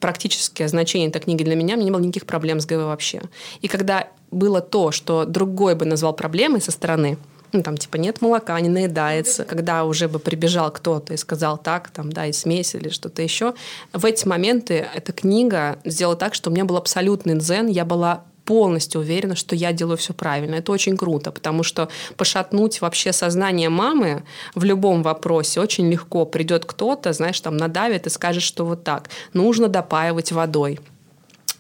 практическое 0.05 0.69
значение 0.69 1.09
этой 1.09 1.23
книги 1.23 1.43
для 1.45 1.57
меня, 1.57 1.77
мне 1.77 1.87
не 1.87 1.91
было 1.91 1.99
никаких 1.99 2.27
проблем 2.27 2.61
с 2.61 2.67
ГВ 2.67 2.85
вообще. 2.85 3.23
И 3.63 3.69
когда 3.69 4.09
было 4.31 4.61
то, 4.61 4.91
что 4.91 5.25
другой 5.25 5.77
бы 5.77 5.87
назвал 5.87 6.13
проблемой 6.13 6.61
со 6.61 6.73
стороны, 6.73 7.17
ну, 7.53 7.63
там, 7.63 7.79
типа, 7.79 7.97
нет 7.97 8.21
молока, 8.21 8.61
не 8.61 8.69
наедается, 8.69 9.47
когда 9.47 9.87
уже 9.87 10.07
бы 10.07 10.19
прибежал 10.19 10.71
кто-то 10.71 11.15
и 11.15 11.17
сказал 11.17 11.57
так, 11.57 11.89
там, 11.89 12.13
да, 12.13 12.27
и 12.27 12.35
смесь 12.35 12.75
или 12.75 12.91
что-то 12.91 13.23
еще. 13.23 13.55
В 13.95 14.05
эти 14.05 14.29
моменты 14.29 14.87
эта 14.95 15.15
книга 15.15 15.79
сделала 15.87 16.17
так, 16.17 16.35
что 16.35 16.51
у 16.51 16.53
меня 16.53 16.67
был 16.67 16.77
абсолютный 16.77 17.39
дзен, 17.39 17.69
я 17.69 17.87
была 17.87 18.25
полностью 18.45 19.01
уверена, 19.01 19.37
что 19.37 19.57
я 19.57 19.73
делаю 19.73 19.97
все 19.97 20.13
правильно. 20.13 20.57
Это 20.57 20.73
очень 20.73 20.97
круто, 20.97 21.33
потому 21.33 21.63
что 21.63 21.89
пошатнуть 22.17 22.81
вообще 22.81 23.13
сознание 23.13 23.69
мамы 23.69 24.25
в 24.55 24.65
любом 24.65 25.03
вопросе 25.03 25.61
очень 25.61 25.91
легко. 25.91 26.27
Придет 26.27 26.65
кто-то, 26.65 27.13
знаешь, 27.13 27.41
там 27.41 27.57
надавит 27.57 28.07
и 28.07 28.11
скажет, 28.11 28.43
что 28.43 28.65
вот 28.65 28.85
так. 28.85 29.11
Нужно 29.33 29.69
допаивать 29.69 30.33
водой. 30.33 30.81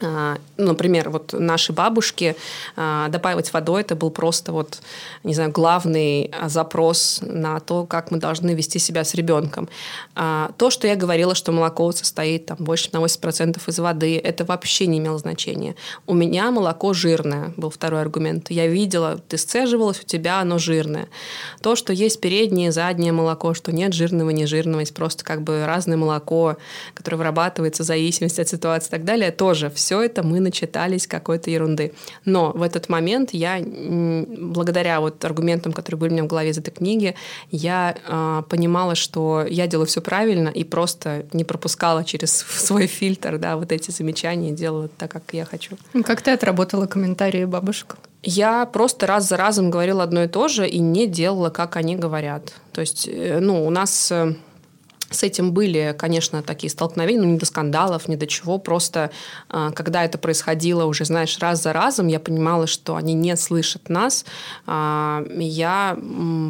А, 0.00 0.38
например, 0.56 1.10
вот 1.10 1.32
наши 1.32 1.72
бабушки 1.72 2.36
а, 2.76 3.08
допаивать 3.08 3.52
водой 3.52 3.82
это 3.82 3.94
был 3.94 4.10
просто 4.10 4.52
вот, 4.52 4.80
не 5.22 5.34
знаю, 5.34 5.52
главный 5.52 6.30
а, 6.32 6.48
запрос 6.48 7.20
на 7.22 7.60
то, 7.60 7.86
как 7.86 8.10
мы 8.10 8.18
должны 8.18 8.54
вести 8.54 8.78
себя 8.78 9.04
с 9.04 9.14
ребенком. 9.14 9.68
То, 10.14 10.70
что 10.70 10.86
я 10.86 10.96
говорила, 10.96 11.34
что 11.34 11.52
молоко 11.52 11.90
состоит 11.92 12.46
там 12.46 12.56
больше 12.60 12.88
на 12.92 12.98
80% 12.98 13.60
из 13.66 13.78
воды, 13.78 14.18
это 14.18 14.44
вообще 14.44 14.86
не 14.86 14.98
имело 14.98 15.18
значения. 15.18 15.74
У 16.06 16.14
меня 16.14 16.50
молоко 16.50 16.92
жирное, 16.92 17.52
был 17.56 17.70
второй 17.70 18.00
аргумент. 18.00 18.50
Я 18.50 18.66
видела, 18.66 19.20
ты 19.28 19.38
сцеживалась, 19.38 20.00
у 20.00 20.04
тебя 20.04 20.40
оно 20.40 20.58
жирное. 20.58 21.08
То, 21.60 21.76
что 21.76 21.92
есть 21.92 22.20
переднее 22.20 22.72
заднее 22.72 23.12
молоко, 23.12 23.54
что 23.54 23.72
нет 23.72 23.92
жирного, 23.92 24.30
не 24.30 24.46
жирного, 24.46 24.80
есть 24.80 24.94
просто 24.94 25.24
как 25.24 25.42
бы 25.42 25.66
разное 25.66 25.96
молоко, 25.96 26.56
которое 26.94 27.18
вырабатывается 27.18 27.82
в 27.82 27.86
зависимости 27.86 28.40
от 28.40 28.48
ситуации 28.48 28.88
и 28.88 28.90
так 28.90 29.04
далее, 29.04 29.30
тоже 29.30 29.70
все 29.70 29.83
все 29.84 30.00
это 30.00 30.22
мы 30.22 30.40
начитались 30.40 31.06
какой-то 31.06 31.50
ерунды. 31.50 31.92
Но 32.24 32.52
в 32.52 32.62
этот 32.62 32.88
момент 32.88 33.34
я, 33.34 33.60
благодаря 33.60 35.00
вот 35.00 35.22
аргументам, 35.22 35.74
которые 35.74 35.98
были 35.98 36.10
у 36.10 36.12
меня 36.14 36.24
в 36.24 36.26
голове 36.26 36.50
из 36.50 36.58
этой 36.58 36.70
книги, 36.70 37.14
я 37.50 37.94
э, 37.94 38.42
понимала, 38.48 38.94
что 38.94 39.44
я 39.46 39.66
делаю 39.66 39.86
все 39.86 40.00
правильно 40.00 40.48
и 40.48 40.64
просто 40.64 41.26
не 41.34 41.44
пропускала 41.44 42.02
через 42.02 42.32
свой 42.48 42.86
фильтр 42.86 43.36
да, 43.38 43.56
вот 43.56 43.72
эти 43.72 43.90
замечания 43.90 44.52
делала 44.52 44.88
так, 44.88 45.10
как 45.10 45.22
я 45.32 45.44
хочу. 45.44 45.76
Как 46.02 46.22
ты 46.22 46.30
отработала 46.30 46.86
комментарии 46.86 47.44
бабушек? 47.44 47.96
Я 48.22 48.64
просто 48.64 49.06
раз 49.06 49.28
за 49.28 49.36
разом 49.36 49.70
говорила 49.70 50.02
одно 50.02 50.22
и 50.22 50.28
то 50.28 50.48
же 50.48 50.66
и 50.66 50.78
не 50.78 51.06
делала, 51.06 51.50
как 51.50 51.76
они 51.76 51.94
говорят. 51.94 52.54
То 52.72 52.80
есть, 52.80 53.06
э, 53.06 53.38
ну, 53.38 53.66
у 53.66 53.70
нас 53.70 54.10
э, 54.10 54.34
с 55.14 55.22
этим 55.22 55.52
были, 55.52 55.94
конечно, 55.98 56.42
такие 56.42 56.70
столкновения, 56.70 57.22
но 57.22 57.28
не 57.28 57.38
до 57.38 57.46
скандалов, 57.46 58.08
ни 58.08 58.16
до 58.16 58.26
чего. 58.26 58.58
Просто 58.58 59.10
а, 59.48 59.70
когда 59.70 60.04
это 60.04 60.18
происходило 60.18 60.84
уже, 60.84 61.04
знаешь, 61.04 61.38
раз 61.38 61.62
за 61.62 61.72
разом, 61.72 62.08
я 62.08 62.20
понимала, 62.20 62.66
что 62.66 62.96
они 62.96 63.14
не 63.14 63.36
слышат 63.36 63.88
нас. 63.88 64.24
А, 64.66 65.24
я 65.30 65.96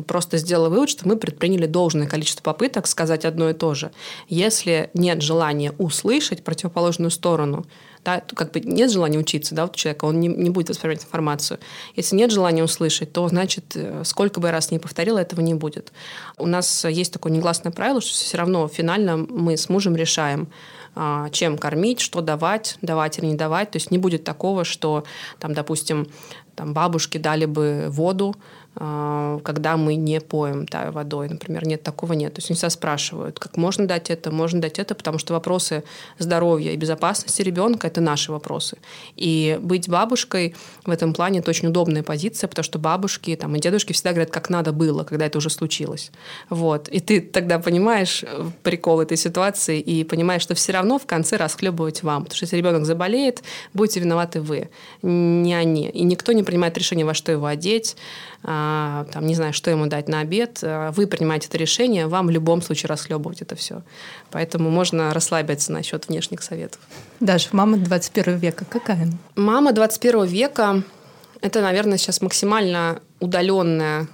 просто 0.06 0.38
сделала 0.38 0.68
вывод, 0.68 0.88
что 0.90 1.06
мы 1.06 1.16
предприняли 1.16 1.66
должное 1.66 2.06
количество 2.06 2.42
попыток 2.42 2.86
сказать 2.86 3.24
одно 3.24 3.50
и 3.50 3.54
то 3.54 3.74
же. 3.74 3.92
Если 4.28 4.90
нет 4.94 5.22
желания 5.22 5.72
услышать 5.78 6.42
противоположную 6.42 7.10
сторону, 7.10 7.66
да, 8.04 8.22
как 8.34 8.52
бы 8.52 8.60
нет 8.60 8.90
желания 8.90 9.18
учиться, 9.18 9.54
да, 9.54 9.64
у 9.64 9.70
человека, 9.70 10.04
он 10.04 10.20
не, 10.20 10.28
не 10.28 10.50
будет 10.50 10.68
воспринимать 10.68 11.04
информацию. 11.04 11.58
Если 11.96 12.16
нет 12.16 12.30
желания 12.30 12.62
услышать, 12.62 13.12
то, 13.12 13.26
значит, 13.28 13.64
э, 13.74 14.02
сколько 14.04 14.40
бы 14.40 14.48
я 14.48 14.52
раз 14.52 14.70
не 14.70 14.78
повторила, 14.78 15.18
этого 15.18 15.40
не 15.40 15.54
будет. 15.54 15.92
У 16.36 16.46
нас 16.46 16.84
есть 16.84 17.12
такое 17.12 17.32
негласное 17.32 17.72
правило, 17.72 18.00
что 18.00 18.12
все 18.12 18.36
равно 18.36 18.68
финально 18.68 19.16
мы 19.16 19.56
с 19.56 19.68
мужем 19.68 19.96
решаем, 19.96 20.48
а, 20.96 21.28
чем 21.30 21.58
кормить, 21.58 22.00
что 22.00 22.20
давать, 22.20 22.76
давать 22.80 23.18
или 23.18 23.26
не 23.26 23.34
давать. 23.34 23.70
То 23.72 23.76
есть 23.76 23.90
не 23.90 23.98
будет 23.98 24.22
такого, 24.22 24.64
что, 24.64 25.04
там, 25.40 25.54
допустим, 25.54 26.06
там 26.54 26.72
бабушки 26.72 27.18
дали 27.18 27.46
бы 27.46 27.86
воду, 27.88 28.36
когда 28.76 29.76
мы 29.76 29.94
не 29.94 30.20
поем 30.20 30.66
да, 30.66 30.90
водой, 30.90 31.28
например. 31.28 31.66
Нет, 31.66 31.82
такого 31.82 32.12
нет. 32.14 32.34
То 32.34 32.38
есть 32.38 32.50
они 32.50 32.56
всегда 32.56 32.70
спрашивают, 32.70 33.38
как 33.38 33.56
можно 33.56 33.86
дать 33.86 34.10
это, 34.10 34.32
можно 34.32 34.60
дать 34.60 34.80
это, 34.80 34.94
потому 34.96 35.18
что 35.18 35.32
вопросы 35.32 35.84
здоровья 36.18 36.72
и 36.72 36.76
безопасности 36.76 37.42
ребенка– 37.42 37.86
это 37.88 38.00
наши 38.00 38.32
вопросы. 38.32 38.78
И 39.14 39.58
быть 39.62 39.88
бабушкой 39.88 40.56
в 40.84 40.90
этом 40.90 41.14
плане– 41.14 41.38
это 41.40 41.50
очень 41.50 41.68
удобная 41.68 42.02
позиция, 42.02 42.48
потому 42.48 42.64
что 42.64 42.80
бабушки 42.80 43.36
там, 43.36 43.54
и 43.54 43.60
дедушки 43.60 43.92
всегда 43.92 44.10
говорят, 44.10 44.30
как 44.30 44.50
надо 44.50 44.72
было, 44.72 45.04
когда 45.04 45.26
это 45.26 45.38
уже 45.38 45.50
случилось. 45.50 46.10
Вот. 46.50 46.88
И 46.88 46.98
ты 46.98 47.20
тогда 47.20 47.60
понимаешь 47.60 48.24
э, 48.24 48.50
прикол 48.64 49.00
этой 49.00 49.16
ситуации 49.16 49.78
и 49.78 50.02
понимаешь, 50.02 50.42
что 50.42 50.54
все 50.54 50.72
равно 50.72 50.98
в 50.98 51.06
конце 51.06 51.36
расхлебывать 51.36 52.02
вам. 52.02 52.24
Потому 52.24 52.36
что 52.36 52.44
если 52.44 52.56
ребенок 52.56 52.86
заболеет, 52.86 53.42
будете 53.72 54.00
виноваты 54.00 54.40
вы, 54.40 54.68
не 55.02 55.54
они. 55.54 55.88
И 55.88 56.02
никто 56.02 56.32
не 56.32 56.42
принимает 56.42 56.76
решение, 56.76 57.06
во 57.06 57.14
что 57.14 57.30
его 57.30 57.46
одеть, 57.46 57.96
а, 58.33 58.33
там, 58.44 59.26
не 59.26 59.34
знаю, 59.34 59.54
что 59.54 59.70
ему 59.70 59.86
дать 59.86 60.08
на 60.08 60.20
обед, 60.20 60.60
а, 60.62 60.92
вы 60.92 61.06
принимаете 61.06 61.48
это 61.48 61.56
решение, 61.56 62.06
вам 62.06 62.26
в 62.26 62.30
любом 62.30 62.60
случае 62.60 62.88
расхлебывать 62.88 63.40
это 63.40 63.56
все. 63.56 63.82
Поэтому 64.30 64.70
можно 64.70 65.14
расслабиться 65.14 65.72
насчет 65.72 66.08
внешних 66.08 66.42
советов. 66.42 66.80
Даже 67.20 67.48
мама 67.52 67.78
21 67.78 68.36
века 68.36 68.66
какая? 68.68 69.08
Мама 69.34 69.72
21 69.72 70.24
века– 70.26 70.82
это, 71.40 71.62
наверное, 71.62 71.96
сейчас 71.96 72.20
максимально 72.20 73.00
удаленная 73.20 74.08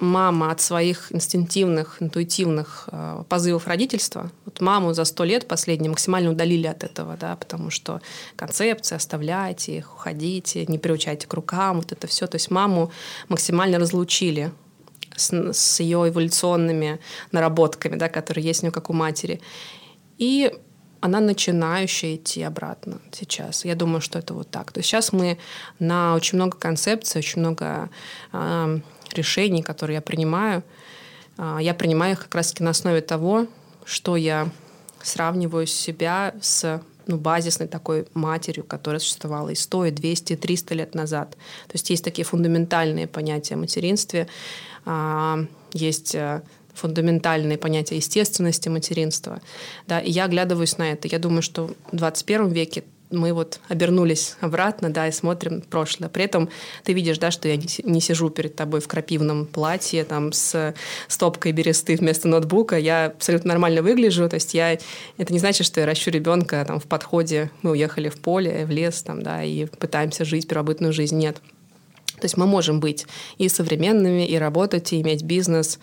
мама 0.00 0.50
от 0.50 0.60
своих 0.60 1.12
инстинктивных, 1.12 1.96
интуитивных 2.00 2.88
э, 2.90 3.24
позывов 3.28 3.66
родительства. 3.66 4.30
Вот 4.44 4.60
маму 4.60 4.92
за 4.92 5.04
сто 5.04 5.24
лет 5.24 5.46
последние 5.46 5.90
максимально 5.90 6.30
удалили 6.30 6.66
от 6.66 6.84
этого, 6.84 7.16
да, 7.16 7.36
потому 7.36 7.70
что 7.70 8.00
концепция 8.36 8.96
оставляйте 8.96 9.78
их, 9.78 9.94
уходите, 9.94 10.64
не 10.66 10.78
приучайте 10.78 11.26
к 11.26 11.34
рукам, 11.34 11.76
вот 11.76 11.92
это 11.92 12.06
все. 12.06 12.26
То 12.26 12.36
есть 12.36 12.50
маму 12.50 12.90
максимально 13.28 13.78
разлучили 13.78 14.52
с, 15.16 15.32
с 15.32 15.80
ее 15.80 16.08
эволюционными 16.08 17.00
наработками, 17.32 17.96
да, 17.96 18.08
которые 18.08 18.44
есть 18.44 18.62
у 18.62 18.66
нее 18.66 18.72
как 18.72 18.90
у 18.90 18.92
матери. 18.92 19.40
И 20.18 20.52
она 21.00 21.20
начинающая 21.20 22.16
идти 22.16 22.42
обратно 22.42 23.00
сейчас. 23.10 23.64
Я 23.64 23.74
думаю, 23.74 24.00
что 24.00 24.18
это 24.18 24.34
вот 24.34 24.50
так. 24.50 24.72
То 24.72 24.80
есть 24.80 24.88
сейчас 24.88 25.12
мы 25.12 25.38
на 25.78 26.14
очень 26.14 26.36
много 26.36 26.58
концепций, 26.58 27.20
очень 27.20 27.40
много 27.40 27.88
э, 28.32 28.80
решений, 29.14 29.62
которые 29.62 29.96
я 29.96 30.00
принимаю, 30.00 30.62
а, 31.36 31.58
я 31.60 31.74
принимаю 31.74 32.12
их 32.12 32.20
как 32.20 32.34
раз-таки 32.34 32.62
на 32.62 32.70
основе 32.70 33.00
того, 33.00 33.46
что 33.84 34.16
я 34.16 34.50
сравниваю 35.02 35.66
себя 35.66 36.34
с 36.40 36.82
ну, 37.06 37.16
базисной 37.16 37.66
такой 37.66 38.06
матерью, 38.14 38.64
которая 38.64 39.00
существовала 39.00 39.48
и 39.48 39.54
100, 39.54 39.86
и 39.86 39.90
200, 39.90 40.32
и 40.34 40.36
300 40.36 40.74
лет 40.74 40.94
назад. 40.94 41.30
То 41.66 41.74
есть 41.74 41.90
есть 41.90 42.04
такие 42.04 42.24
фундаментальные 42.24 43.06
понятия 43.06 43.54
о 43.54 43.58
материнстве, 43.58 44.28
а, 44.84 45.38
есть 45.72 46.14
э, 46.14 46.42
фундаментальные 46.74 47.58
понятия 47.58 47.96
естественности 47.96 48.68
материнства. 48.68 49.40
Да, 49.86 50.00
и 50.00 50.10
я 50.10 50.24
оглядываюсь 50.24 50.78
на 50.78 50.90
это. 50.92 51.08
Я 51.08 51.18
думаю, 51.18 51.42
что 51.42 51.70
в 51.92 51.96
21 51.96 52.48
веке 52.48 52.84
мы 53.10 53.32
вот 53.32 53.60
обернулись 53.68 54.36
обратно, 54.40 54.90
да, 54.90 55.08
и 55.08 55.12
смотрим 55.12 55.62
прошлое. 55.62 56.08
При 56.08 56.24
этом 56.24 56.48
ты 56.84 56.92
видишь, 56.92 57.18
да, 57.18 57.30
что 57.30 57.48
я 57.48 57.56
не 57.56 58.00
сижу 58.00 58.30
перед 58.30 58.56
тобой 58.56 58.80
в 58.80 58.88
крапивном 58.88 59.46
платье, 59.46 60.04
там, 60.04 60.32
с 60.32 60.74
стопкой 61.08 61.52
бересты 61.52 61.96
вместо 61.96 62.28
ноутбука. 62.28 62.78
Я 62.78 63.06
абсолютно 63.06 63.48
нормально 63.48 63.82
выгляжу, 63.82 64.28
то 64.28 64.34
есть 64.34 64.54
я... 64.54 64.72
Это 64.72 65.32
не 65.32 65.38
значит, 65.38 65.66
что 65.66 65.80
я 65.80 65.86
ращу 65.86 66.10
ребенка 66.10 66.64
там 66.66 66.80
в 66.80 66.84
подходе. 66.84 67.50
Мы 67.62 67.72
уехали 67.72 68.08
в 68.08 68.20
поле, 68.20 68.64
в 68.64 68.70
лес, 68.70 69.02
там, 69.02 69.22
да, 69.22 69.42
и 69.42 69.66
пытаемся 69.66 70.24
жить 70.24 70.48
первобытную 70.48 70.92
жизнь. 70.92 71.18
Нет. 71.18 71.40
То 72.20 72.26
есть 72.26 72.36
мы 72.36 72.46
можем 72.46 72.80
быть 72.80 73.06
и 73.38 73.48
современными, 73.48 74.26
и 74.26 74.36
работать, 74.36 74.92
и 74.92 75.00
иметь 75.00 75.22
бизнес, 75.22 75.78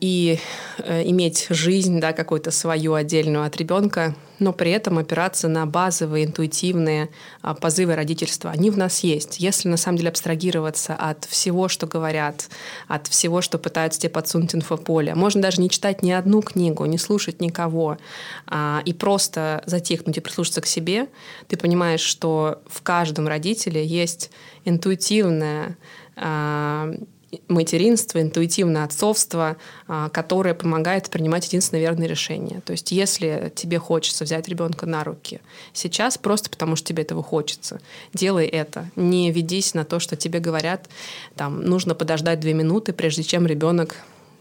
и 0.00 0.38
э, 0.78 1.02
иметь 1.08 1.46
жизнь, 1.50 1.98
да, 2.00 2.12
какую-то 2.12 2.50
свою 2.52 2.94
отдельную 2.94 3.44
от 3.44 3.56
ребенка, 3.56 4.14
но 4.38 4.52
при 4.52 4.70
этом 4.70 4.98
опираться 4.98 5.48
на 5.48 5.66
базовые 5.66 6.26
интуитивные 6.26 7.08
а, 7.42 7.54
позывы 7.54 7.96
родительства. 7.96 8.52
Они 8.52 8.70
в 8.70 8.78
нас 8.78 9.00
есть. 9.00 9.40
Если 9.40 9.68
на 9.68 9.76
самом 9.76 9.98
деле 9.98 10.10
абстрагироваться 10.10 10.94
от 10.94 11.24
всего, 11.24 11.66
что 11.66 11.88
говорят, 11.88 12.48
от 12.86 13.08
всего, 13.08 13.40
что 13.40 13.58
пытаются 13.58 14.00
тебе 14.00 14.10
подсунуть 14.10 14.54
инфополе, 14.54 15.16
можно 15.16 15.42
даже 15.42 15.60
не 15.60 15.68
читать 15.68 16.02
ни 16.02 16.12
одну 16.12 16.40
книгу, 16.42 16.84
не 16.84 16.98
слушать 16.98 17.40
никого, 17.40 17.98
а, 18.46 18.80
и 18.84 18.92
просто 18.92 19.62
затихнуть 19.66 20.18
и 20.18 20.20
прислушаться 20.20 20.60
к 20.60 20.66
себе, 20.66 21.08
ты 21.48 21.56
понимаешь, 21.56 22.00
что 22.02 22.62
в 22.68 22.82
каждом 22.82 23.26
родителе 23.26 23.84
есть 23.84 24.30
интуитивная 24.64 25.76
а, 26.14 26.94
материнство, 27.48 28.20
интуитивное 28.20 28.84
отцовство, 28.84 29.56
а, 29.86 30.08
которое 30.08 30.54
помогает 30.54 31.10
принимать 31.10 31.46
единственное 31.46 31.82
верное 31.82 32.06
решение. 32.06 32.60
То 32.62 32.72
есть 32.72 32.90
если 32.90 33.52
тебе 33.54 33.78
хочется 33.78 34.24
взять 34.24 34.48
ребенка 34.48 34.86
на 34.86 35.04
руки 35.04 35.40
сейчас, 35.72 36.16
просто 36.16 36.48
потому 36.48 36.76
что 36.76 36.88
тебе 36.88 37.02
этого 37.02 37.22
хочется, 37.22 37.80
делай 38.14 38.46
это. 38.46 38.90
Не 38.96 39.30
ведись 39.30 39.74
на 39.74 39.84
то, 39.84 39.98
что 39.98 40.16
тебе 40.16 40.40
говорят, 40.40 40.88
там, 41.36 41.62
нужно 41.62 41.94
подождать 41.94 42.40
две 42.40 42.54
минуты, 42.54 42.92
прежде 42.92 43.22
чем 43.22 43.46
ребенок 43.46 43.96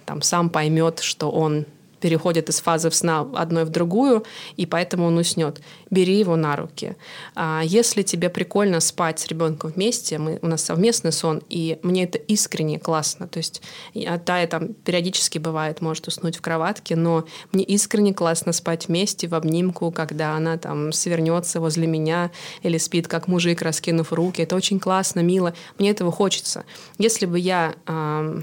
там, 0.05 0.21
сам 0.21 0.49
поймет, 0.49 0.99
что 0.99 1.29
он 1.29 1.65
переходит 1.99 2.49
из 2.49 2.59
фазы 2.59 2.91
сна 2.91 3.27
одной 3.35 3.65
в 3.65 3.69
другую, 3.69 4.23
и 4.55 4.65
поэтому 4.65 5.07
он 5.07 5.17
уснет. 5.17 5.61
Бери 5.89 6.19
его 6.19 6.35
на 6.35 6.55
руки. 6.55 6.95
А 7.35 7.61
если 7.63 8.01
тебе 8.01 8.29
прикольно 8.29 8.79
спать 8.79 9.19
с 9.19 9.27
ребенком 9.27 9.71
вместе, 9.71 10.17
мы, 10.17 10.39
у 10.41 10.47
нас 10.47 10.63
совместный 10.63 11.11
сон, 11.11 11.41
и 11.49 11.79
мне 11.83 12.03
это 12.03 12.17
искренне 12.17 12.79
классно. 12.79 13.27
То 13.27 13.37
есть 13.37 13.61
я, 13.93 14.17
да, 14.17 14.39
я 14.39 14.47
там 14.47 14.73
периодически 14.73 15.37
бывает, 15.37 15.81
может 15.81 16.07
уснуть 16.07 16.37
в 16.37 16.41
кроватке, 16.41 16.95
но 16.95 17.25
мне 17.51 17.63
искренне 17.63 18.13
классно 18.13 18.53
спать 18.53 18.87
вместе 18.87 19.27
в 19.27 19.35
обнимку, 19.35 19.91
когда 19.91 20.35
она 20.35 20.57
там 20.57 20.91
свернется 20.91 21.59
возле 21.59 21.87
меня 21.87 22.31
или 22.63 22.77
спит 22.77 23.07
как 23.07 23.27
мужик, 23.27 23.61
раскинув 23.61 24.13
руки. 24.13 24.41
Это 24.41 24.55
очень 24.55 24.79
классно, 24.79 25.21
мило. 25.21 25.53
Мне 25.77 25.91
этого 25.91 26.11
хочется. 26.11 26.65
Если 26.97 27.25
бы 27.25 27.39
я 27.39 27.75
э, 27.85 28.41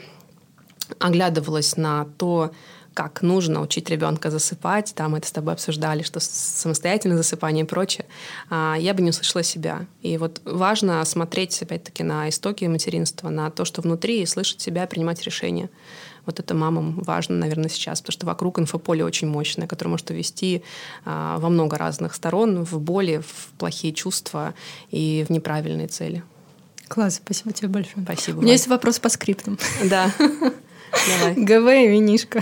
оглядывалась 0.98 1.76
на 1.76 2.06
то, 2.18 2.51
как 2.94 3.22
нужно 3.22 3.60
учить 3.60 3.90
ребенка 3.90 4.30
засыпать, 4.30 4.94
там 4.94 5.14
это 5.16 5.26
с 5.26 5.32
тобой 5.32 5.54
обсуждали, 5.54 6.02
что 6.02 6.20
самостоятельное 6.20 7.16
засыпание 7.16 7.64
и 7.64 7.66
прочее, 7.66 8.06
а, 8.48 8.76
я 8.78 8.94
бы 8.94 9.02
не 9.02 9.10
услышала 9.10 9.42
себя. 9.42 9.86
И 10.00 10.16
вот 10.16 10.40
важно 10.44 11.04
смотреть, 11.04 11.60
опять-таки, 11.60 12.02
на 12.02 12.28
истоки 12.28 12.64
материнства, 12.64 13.28
на 13.28 13.50
то, 13.50 13.64
что 13.64 13.82
внутри, 13.82 14.22
и 14.22 14.26
слышать 14.26 14.60
себя, 14.60 14.86
принимать 14.86 15.22
решения. 15.22 15.68
Вот 16.26 16.40
это 16.40 16.54
мамам 16.54 17.00
важно, 17.00 17.36
наверное, 17.36 17.68
сейчас, 17.68 18.00
потому 18.00 18.12
что 18.12 18.26
вокруг 18.26 18.58
инфополе 18.58 19.04
очень 19.04 19.28
мощное, 19.28 19.66
которое 19.66 19.90
может 19.90 20.08
увести 20.10 20.62
а, 21.04 21.38
во 21.38 21.48
много 21.48 21.76
разных 21.76 22.14
сторон, 22.14 22.64
в 22.64 22.78
боли, 22.80 23.18
в 23.26 23.48
плохие 23.58 23.92
чувства 23.92 24.54
и 24.90 25.26
в 25.28 25.32
неправильные 25.32 25.88
цели. 25.88 26.22
Класс, 26.88 27.16
спасибо 27.16 27.52
тебе 27.52 27.68
большое. 27.68 28.04
Спасибо. 28.04 28.38
У 28.38 28.42
меня 28.42 28.52
есть 28.52 28.68
вопрос 28.68 28.98
по 28.98 29.08
скриптам. 29.08 29.58
Да. 29.84 30.12
Давай. 31.18 31.34
ГВ 31.34 31.68
и 31.68 31.88
винишка. 31.88 32.40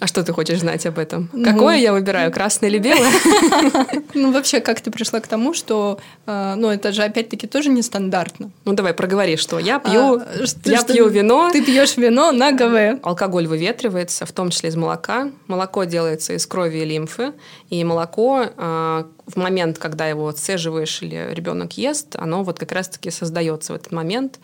А 0.00 0.06
что 0.06 0.22
ты 0.22 0.32
хочешь 0.32 0.60
знать 0.60 0.86
об 0.86 0.98
этом? 0.98 1.28
Ну, 1.32 1.44
Какое 1.44 1.76
я 1.76 1.92
выбираю, 1.92 2.32
красное 2.32 2.70
или 2.70 2.78
белое? 2.78 3.10
Ну, 4.14 4.32
вообще, 4.32 4.60
как 4.60 4.80
ты 4.80 4.90
пришла 4.90 5.20
к 5.20 5.26
тому, 5.26 5.52
что, 5.52 5.98
э, 6.26 6.54
ну, 6.56 6.68
это 6.68 6.92
же 6.92 7.02
опять-таки 7.02 7.46
тоже 7.46 7.68
нестандартно. 7.68 8.50
Ну, 8.64 8.72
давай, 8.72 8.94
проговори, 8.94 9.36
что 9.36 9.58
я 9.58 9.78
пью, 9.78 10.20
а, 10.20 10.26
я 10.64 10.82
пью 10.82 11.08
вино. 11.08 11.50
Ты 11.52 11.62
пьешь 11.62 11.96
вино 11.96 12.32
на 12.32 12.52
ГВ. 12.52 13.00
Алкоголь 13.02 13.46
выветривается, 13.46 14.24
в 14.24 14.32
том 14.32 14.50
числе 14.50 14.70
из 14.70 14.76
молока. 14.76 15.30
Молоко 15.48 15.84
делается 15.84 16.32
из 16.32 16.46
крови 16.46 16.78
и 16.78 16.84
лимфы, 16.84 17.32
и 17.68 17.84
молоко 17.84 18.44
э, 18.44 19.04
в 19.26 19.36
момент, 19.36 19.78
когда 19.78 20.06
его 20.06 20.28
отцеживаешь 20.28 21.02
или 21.02 21.28
ребенок 21.32 21.76
ест, 21.76 22.16
оно 22.16 22.42
вот 22.42 22.58
как 22.58 22.72
раз-таки 22.72 23.10
создается 23.10 23.72
в 23.72 23.76
этот 23.76 23.92
момент. 23.92 24.38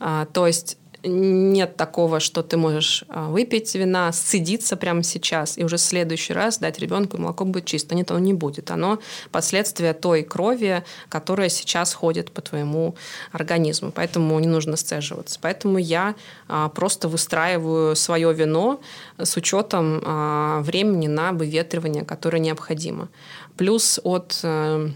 А, 0.00 0.26
то 0.26 0.46
есть 0.46 0.77
нет 1.04 1.76
такого, 1.76 2.20
что 2.20 2.42
ты 2.42 2.56
можешь 2.56 3.04
а, 3.08 3.28
выпить 3.28 3.74
вина, 3.74 4.10
сцедиться 4.12 4.76
прямо 4.76 5.02
сейчас, 5.02 5.58
и 5.58 5.64
уже 5.64 5.76
в 5.76 5.80
следующий 5.80 6.32
раз 6.32 6.58
дать 6.58 6.78
ребенку 6.78 7.18
молоко 7.18 7.44
будет 7.44 7.66
чисто. 7.66 7.94
Нет, 7.94 8.10
оно 8.10 8.20
не 8.20 8.34
будет. 8.34 8.70
Оно 8.70 8.98
последствия 9.30 9.92
той 9.92 10.22
крови, 10.22 10.82
которая 11.08 11.48
сейчас 11.48 11.94
ходит 11.94 12.32
по 12.32 12.40
твоему 12.40 12.96
организму. 13.32 13.92
Поэтому 13.92 14.38
не 14.40 14.48
нужно 14.48 14.76
сцеживаться. 14.76 15.38
Поэтому 15.40 15.78
я 15.78 16.14
а, 16.48 16.68
просто 16.68 17.08
выстраиваю 17.08 17.94
свое 17.94 18.32
вино 18.34 18.80
с 19.18 19.36
учетом 19.36 20.02
а, 20.04 20.60
времени 20.62 21.06
на 21.06 21.32
выветривание, 21.32 22.04
которое 22.04 22.38
необходимо. 22.38 23.08
Плюс 23.56 24.00
от 24.02 24.40
Э, 24.48 24.88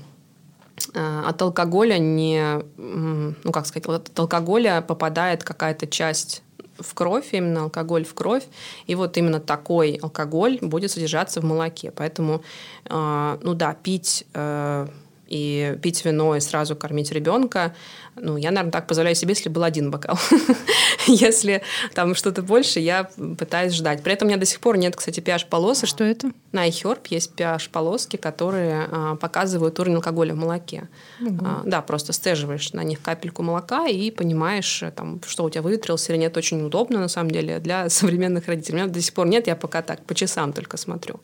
от 0.94 1.42
алкоголя 1.42 1.98
не, 1.98 2.62
ну 2.76 3.52
как 3.52 3.66
сказать, 3.66 3.86
от 3.86 4.18
алкоголя 4.18 4.80
попадает 4.82 5.44
какая-то 5.44 5.86
часть 5.86 6.42
в 6.78 6.94
кровь, 6.94 7.28
именно 7.32 7.64
алкоголь 7.64 8.04
в 8.04 8.14
кровь, 8.14 8.44
и 8.86 8.94
вот 8.94 9.16
именно 9.16 9.40
такой 9.40 9.98
алкоголь 10.02 10.59
будет 10.60 10.90
содержаться 10.90 11.40
в 11.40 11.44
молоке. 11.44 11.92
Поэтому, 11.94 12.42
э, 12.86 13.38
ну 13.42 13.54
да, 13.54 13.74
пить 13.74 14.26
э, 14.34 14.86
и 15.28 15.78
пить 15.82 16.04
вино 16.04 16.36
и 16.36 16.40
сразу 16.40 16.76
кормить 16.76 17.10
ребенка, 17.12 17.74
ну, 18.16 18.36
я, 18.36 18.51
наверное, 18.51 18.72
так 18.72 18.86
позволяю 18.86 19.16
себе, 19.16 19.30
если 19.30 19.48
был 19.48 19.62
один 19.62 19.90
бокал. 19.90 20.18
если 21.06 21.62
там 21.94 22.14
что-то 22.14 22.43
больше, 22.43 22.78
я 22.78 23.05
пытаюсь 23.39 23.72
ждать. 23.72 24.02
При 24.02 24.12
этом 24.12 24.26
у 24.26 24.28
меня 24.28 24.39
до 24.39 24.44
сих 24.44 24.60
пор 24.60 24.76
нет, 24.76 24.97
кстати, 24.97 25.20
pH-полосы. 25.20 25.86
Что 25.86 26.05
это? 26.05 26.30
На 26.52 26.68
iHerb 26.68 27.01
есть 27.09 27.32
pH-полоски, 27.34 28.16
которые 28.16 28.86
а, 28.90 29.16
показывают 29.16 29.78
уровень 29.80 29.97
алкоголя 29.97 30.34
в 30.34 30.36
молоке. 30.36 30.89
Угу. 31.20 31.39
А, 31.43 31.62
да, 31.64 31.80
просто 31.80 32.12
стеживаешь 32.12 32.72
на 32.74 32.82
них 32.82 33.01
капельку 33.01 33.43
молока 33.43 33.86
и 33.86 34.10
понимаешь, 34.10 34.84
там, 34.94 35.20
что 35.26 35.44
у 35.44 35.51
тебя 35.51 35.62
выветрилось 35.62 36.09
или 36.10 36.18
нет. 36.18 36.36
Очень 36.36 36.62
удобно, 36.64 36.98
на 36.98 37.09
самом 37.09 37.30
деле, 37.30 37.60
для 37.60 37.89
современных 37.89 38.47
родителей. 38.47 38.74
У 38.74 38.82
меня 38.82 38.93
до 38.93 39.01
сих 39.01 39.14
пор 39.14 39.26
нет, 39.26 39.47
я 39.47 39.56
пока 39.56 39.80
так 39.80 40.05
по 40.05 40.14
часам 40.14 40.52
только 40.52 40.76
смотрю. 40.76 41.20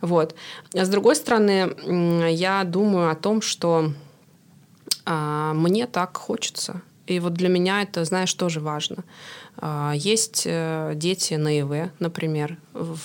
Вот. 0.00 0.34
А 0.74 0.84
с 0.84 0.88
другой 0.88 1.14
стороны, 1.16 2.30
я 2.30 2.64
думаю 2.64 3.10
о 3.10 3.14
том, 3.14 3.42
что 3.42 3.92
а, 5.04 5.52
мне 5.54 5.86
так 5.86 6.16
хочется. 6.16 6.82
И 7.06 7.18
вот 7.18 7.34
для 7.34 7.48
меня 7.48 7.82
это, 7.82 8.04
знаешь, 8.04 8.32
тоже 8.32 8.60
важно. 8.60 9.04
А, 9.58 9.92
есть 9.94 10.44
э, 10.46 10.92
дети 10.94 11.34
на 11.34 11.60
ИВ, 11.60 11.90
например, 11.98 12.56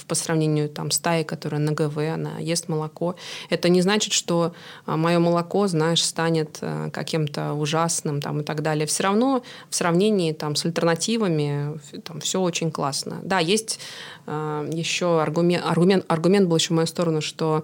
по 0.08 0.16
сравнению 0.16 0.70
там, 0.70 0.92
с 0.92 1.00
Таей, 1.00 1.26
которая 1.26 1.60
на 1.60 1.72
ГВ, 1.72 1.98
она 1.98 2.38
ест 2.38 2.70
молоко. 2.70 3.16
Это 3.50 3.70
не 3.70 3.82
значит, 3.82 4.14
что 4.14 4.54
а, 4.86 4.98
мое 4.98 5.20
молоко, 5.20 5.68
знаешь, 5.68 6.04
станет 6.04 6.60
э, 6.62 6.90
каким-то 6.94 7.54
ужасным 7.54 8.22
там, 8.22 8.42
и 8.42 8.44
так 8.44 8.62
далее. 8.62 8.86
Все 8.86 9.04
равно 9.04 9.44
в 9.70 9.76
сравнении 9.76 10.32
там, 10.32 10.56
с 10.56 10.64
альтернативами 10.66 11.80
там, 12.04 12.22
все 12.22 12.40
очень 12.40 12.72
классно. 12.72 13.20
Да, 13.24 13.40
есть 13.40 13.80
э, 14.28 14.70
еще 14.72 15.22
аргумент, 15.22 15.66
аргумент, 15.66 16.06
аргумент 16.08 16.48
был 16.48 16.58
еще 16.58 16.70
в 16.70 16.78
мою 16.78 16.88
сторону, 16.88 17.22
что 17.22 17.64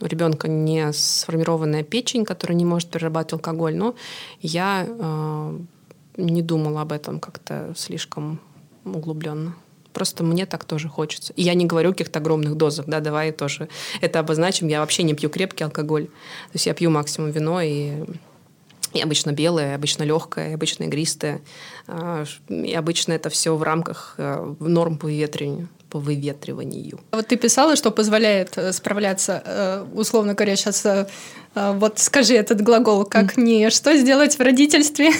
у 0.00 0.06
ребенка 0.06 0.48
не 0.48 0.92
сформированная 0.92 1.82
печень, 1.82 2.24
которая 2.24 2.56
не 2.56 2.64
может 2.64 2.90
перерабатывать 2.90 3.44
алкоголь, 3.44 3.76
но 3.76 3.94
я 4.40 4.86
э, 4.86 5.58
не 6.16 6.42
думала 6.42 6.82
об 6.82 6.92
этом 6.92 7.20
как-то 7.20 7.72
слишком 7.76 8.40
углубленно. 8.84 9.54
Просто 9.92 10.22
мне 10.22 10.44
так 10.44 10.64
тоже 10.64 10.88
хочется. 10.88 11.32
И 11.32 11.42
я 11.42 11.54
не 11.54 11.64
говорю 11.64 11.90
о 11.90 11.92
каких-то 11.92 12.18
огромных 12.18 12.54
дозах, 12.56 12.86
да, 12.86 13.00
давай 13.00 13.32
тоже 13.32 13.68
это 14.02 14.18
обозначим. 14.18 14.68
Я 14.68 14.80
вообще 14.80 15.02
не 15.02 15.14
пью 15.14 15.30
крепкий 15.30 15.64
алкоголь. 15.64 16.06
То 16.06 16.52
есть 16.52 16.66
я 16.66 16.74
пью 16.74 16.90
максимум 16.90 17.30
вино 17.30 17.60
и 17.60 18.04
и 18.92 19.00
обычно 19.00 19.32
белое, 19.32 19.74
обычно 19.74 20.04
легкое, 20.04 20.54
обычно 20.54 20.84
игристое. 20.84 21.42
А, 21.86 22.24
и 22.48 22.72
обычно 22.72 23.12
это 23.12 23.28
все 23.28 23.54
в 23.54 23.62
рамках 23.62 24.14
э, 24.16 24.54
норм 24.60 24.96
по 24.96 25.06
ветрению 25.06 25.68
по 25.96 26.00
выветриванию. 26.00 27.00
Вот 27.12 27.28
ты 27.28 27.36
писала, 27.36 27.74
что 27.74 27.90
позволяет 27.90 28.58
э, 28.58 28.72
справляться, 28.72 29.42
э, 29.46 29.86
условно 29.94 30.34
говоря, 30.34 30.54
сейчас 30.54 30.84
э, 30.84 31.06
вот 31.54 31.98
скажи 31.98 32.34
этот 32.34 32.60
глагол, 32.60 33.06
как 33.06 33.38
не 33.38 33.70
что 33.70 33.96
сделать 33.96 34.38
в 34.38 34.42
родительстве? 34.42 35.10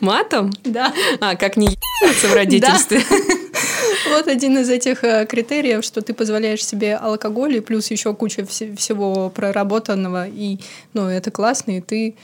Матом? 0.00 0.52
Да. 0.64 0.94
А, 1.20 1.36
как 1.36 1.58
не 1.58 1.68
в 1.68 2.34
родительстве. 2.34 3.02
Вот 4.10 4.28
один 4.28 4.58
из 4.58 4.70
этих 4.70 5.00
критериев, 5.00 5.84
что 5.84 6.00
ты 6.00 6.14
позволяешь 6.14 6.64
себе 6.64 6.96
алкоголь 6.96 7.56
и 7.56 7.60
плюс 7.60 7.90
еще 7.90 8.14
куча 8.14 8.46
всего 8.46 9.30
проработанного, 9.30 10.28
и 10.28 10.58
ну, 10.94 11.08
это 11.08 11.30
классно, 11.30 11.78
и 11.78 11.80
ты 11.80 12.14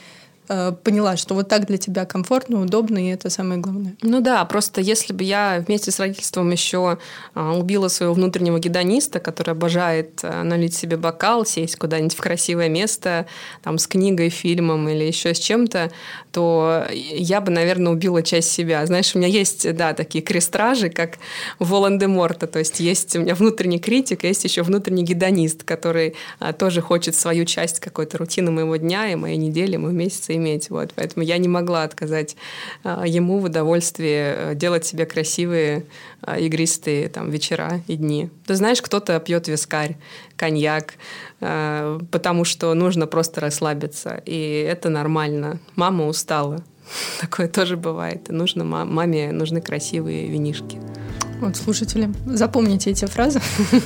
поняла, 0.47 1.17
что 1.17 1.35
вот 1.35 1.47
так 1.47 1.67
для 1.67 1.77
тебя 1.77 2.05
комфортно, 2.05 2.61
удобно, 2.61 2.97
и 2.97 3.11
это 3.11 3.29
самое 3.29 3.59
главное. 3.59 3.95
Ну 4.01 4.21
да, 4.21 4.43
просто 4.45 4.81
если 4.81 5.13
бы 5.13 5.23
я 5.23 5.63
вместе 5.65 5.91
с 5.91 5.99
родительством 5.99 6.51
еще 6.51 6.97
а, 7.33 7.53
убила 7.53 7.87
своего 7.87 8.13
внутреннего 8.13 8.59
гедониста, 8.59 9.19
который 9.19 9.51
обожает 9.51 10.19
э, 10.23 10.43
налить 10.43 10.75
себе 10.75 10.97
бокал, 10.97 11.45
сесть 11.45 11.77
куда-нибудь 11.77 12.15
в 12.15 12.21
красивое 12.21 12.69
место, 12.69 13.25
там, 13.61 13.77
с 13.77 13.87
книгой, 13.87 14.29
фильмом 14.29 14.87
или 14.89 15.03
еще 15.03 15.33
с 15.33 15.39
чем-то, 15.39 15.91
то 16.31 16.85
я 16.91 17.41
бы, 17.41 17.51
наверное, 17.51 17.93
убила 17.93 18.21
часть 18.21 18.51
себя. 18.51 18.85
Знаешь, 18.85 19.15
у 19.15 19.19
меня 19.19 19.27
есть, 19.27 19.73
да, 19.75 19.93
такие 19.93 20.23
крестражи, 20.23 20.89
как 20.89 21.19
Волан-де-Морта, 21.59 22.47
то 22.47 22.59
есть 22.59 22.79
есть 22.79 23.15
у 23.15 23.21
меня 23.21 23.35
внутренний 23.35 23.79
критик, 23.79 24.23
а 24.23 24.27
есть 24.27 24.43
еще 24.43 24.63
внутренний 24.63 25.03
гедонист, 25.03 25.63
который 25.63 26.15
а, 26.39 26.53
тоже 26.53 26.81
хочет 26.81 27.15
свою 27.15 27.45
часть 27.45 27.79
какой-то 27.79 28.17
рутины 28.17 28.51
моего 28.51 28.75
дня 28.75 29.11
и 29.11 29.15
моей 29.15 29.37
недели, 29.37 29.77
моего 29.77 29.97
месяца 29.97 30.32
иметь. 30.35 30.69
Вот. 30.69 30.93
Поэтому 30.95 31.25
я 31.25 31.37
не 31.37 31.47
могла 31.47 31.83
отказать 31.83 32.35
а, 32.83 33.05
ему 33.05 33.39
в 33.39 33.45
удовольствии 33.45 34.51
э, 34.51 34.55
делать 34.55 34.85
себе 34.85 35.05
красивые 35.05 35.85
а, 36.21 36.37
игристые 36.37 37.09
там, 37.09 37.29
вечера 37.29 37.81
и 37.87 37.95
дни. 37.95 38.29
Ты 38.45 38.55
знаешь, 38.55 38.81
кто-то 38.81 39.19
пьет 39.19 39.47
вискарь, 39.47 39.97
коньяк, 40.35 40.95
а, 41.41 41.99
потому 42.11 42.45
что 42.45 42.73
нужно 42.73 43.07
просто 43.07 43.41
расслабиться. 43.41 44.21
И 44.25 44.65
это 44.67 44.89
нормально. 44.89 45.59
Мама 45.75 46.07
устала. 46.07 46.63
Такое 47.21 47.47
тоже 47.47 47.77
бывает. 47.77 48.29
нужно 48.29 48.63
маме 48.63 49.31
нужны 49.31 49.61
красивые 49.61 50.27
винишки. 50.27 50.79
Вот, 51.43 51.57
слушатели, 51.57 52.09
запомните 52.25 52.91
эти 52.91 53.03
фразы 53.03 53.41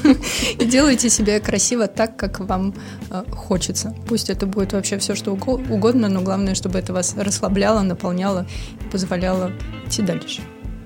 и 0.60 0.66
делайте 0.66 1.10
себя 1.10 1.40
красиво 1.40 1.88
так, 1.88 2.16
как 2.16 2.40
вам 2.40 2.76
э, 3.10 3.24
хочется. 3.32 3.96
Пусть 4.08 4.30
это 4.30 4.46
будет 4.46 4.74
вообще 4.74 5.00
все, 5.00 5.16
что 5.16 5.32
угодно, 5.32 6.08
но 6.08 6.22
главное, 6.22 6.54
чтобы 6.54 6.78
это 6.78 6.94
вас 6.94 7.16
расслабляло, 7.18 7.82
наполняло 7.82 8.46
и 8.80 8.92
позволяло 8.92 9.52
идти 9.88 10.04
дальше. 10.04 10.42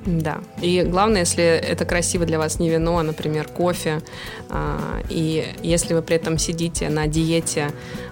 Да. 0.06 0.40
И 0.62 0.82
главное, 0.84 1.22
если 1.22 1.44
это 1.44 1.84
красиво 1.84 2.26
для 2.26 2.38
вас 2.40 2.58
не 2.58 2.70
вино, 2.70 2.98
а, 3.00 3.04
например, 3.04 3.50
кофе, 3.50 4.02
а, 4.50 5.02
и 5.10 5.54
если 5.62 5.94
вы 5.94 6.02
при 6.02 6.16
этом 6.16 6.38
сидите 6.38 6.90
на 6.90 7.06
диете 7.08 7.72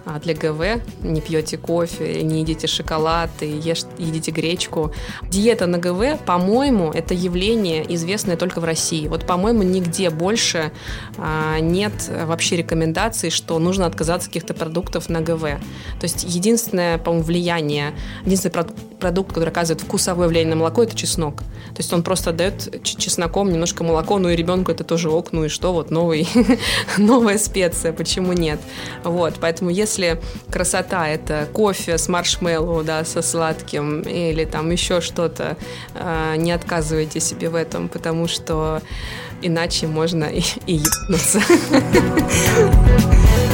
а, 0.10 0.20
для 0.20 0.34
ГВ, 0.34 0.82
не 1.04 1.22
пьете 1.22 1.58
кофе, 1.58 2.24
не 2.24 2.42
едите 2.42 2.66
шоколад 2.66 3.30
и 3.42 3.48
ешь, 3.48 3.84
едите 4.00 4.32
гречку. 4.32 4.92
Диета 5.30 5.68
на 5.68 5.78
ГВ, 5.78 6.20
по-моему, 6.26 6.90
это 6.92 7.14
явление, 7.14 7.86
известное 7.94 8.36
только 8.36 8.60
в 8.60 8.64
России. 8.64 9.08
Вот, 9.08 9.28
по-моему, 9.28 9.62
нигде 9.62 10.10
больше 10.10 10.72
нет 11.62 11.94
вообще 12.26 12.56
рекомендаций, 12.56 13.30
что 13.30 13.60
нужно 13.60 13.86
отказаться 13.86 14.28
от 14.28 14.34
каких-то 14.34 14.54
продуктов 14.56 15.10
на 15.10 15.22
ГВ. 15.22 15.42
То 15.42 16.04
есть 16.04 16.24
единственное, 16.24 16.98
по-моему, 16.98 17.26
влияние, 17.26 17.94
единственный 18.26 18.52
продукт, 18.52 18.80
который 19.00 19.50
оказывает 19.50 19.82
вкусовое 19.82 20.28
влияние 20.28 20.56
на 20.56 20.60
молоко, 20.60 20.84
это 20.84 20.96
чеснок. 20.96 21.38
То 21.38 21.78
есть 21.78 21.92
он 21.94 22.04
просто 22.04 22.32
дает 22.32 22.84
чесноком 22.84 23.52
немножко 23.52 23.84
молоко, 23.84 24.20
ну 24.20 24.30
и 24.30 24.36
ребенку 24.36 24.72
это 24.72 24.84
тоже 24.84 25.10
ок, 25.10 25.32
ну 25.32 25.46
и 25.46 25.50
что, 25.50 25.74
вот 25.74 25.92
новый, 25.92 26.28
новая 26.98 27.38
специя, 27.38 27.94
почему 27.94 28.34
нет? 28.34 28.60
Вот, 29.04 29.36
поэтому 29.40 29.70
если 29.70 30.22
красота 30.52 31.08
это 31.08 31.48
кофе 31.52 31.98
с 31.98 32.08
маршмеллоу, 32.08 32.84
да, 32.84 33.04
со 33.06 33.22
сладким 33.22 34.02
или 34.02 34.46
там 34.46 34.70
еще 34.72 35.02
что-то, 35.02 35.58
а, 35.96 36.36
не 36.36 36.52
отказывайте 36.52 37.20
себе 37.20 37.50
в 37.50 37.56
этом, 37.56 37.90
потому 37.90 38.28
что 38.28 38.82
иначе 39.42 39.88
можно 39.88 40.26
и, 40.26 40.42
и 40.66 40.76
ебнуться. 40.76 41.40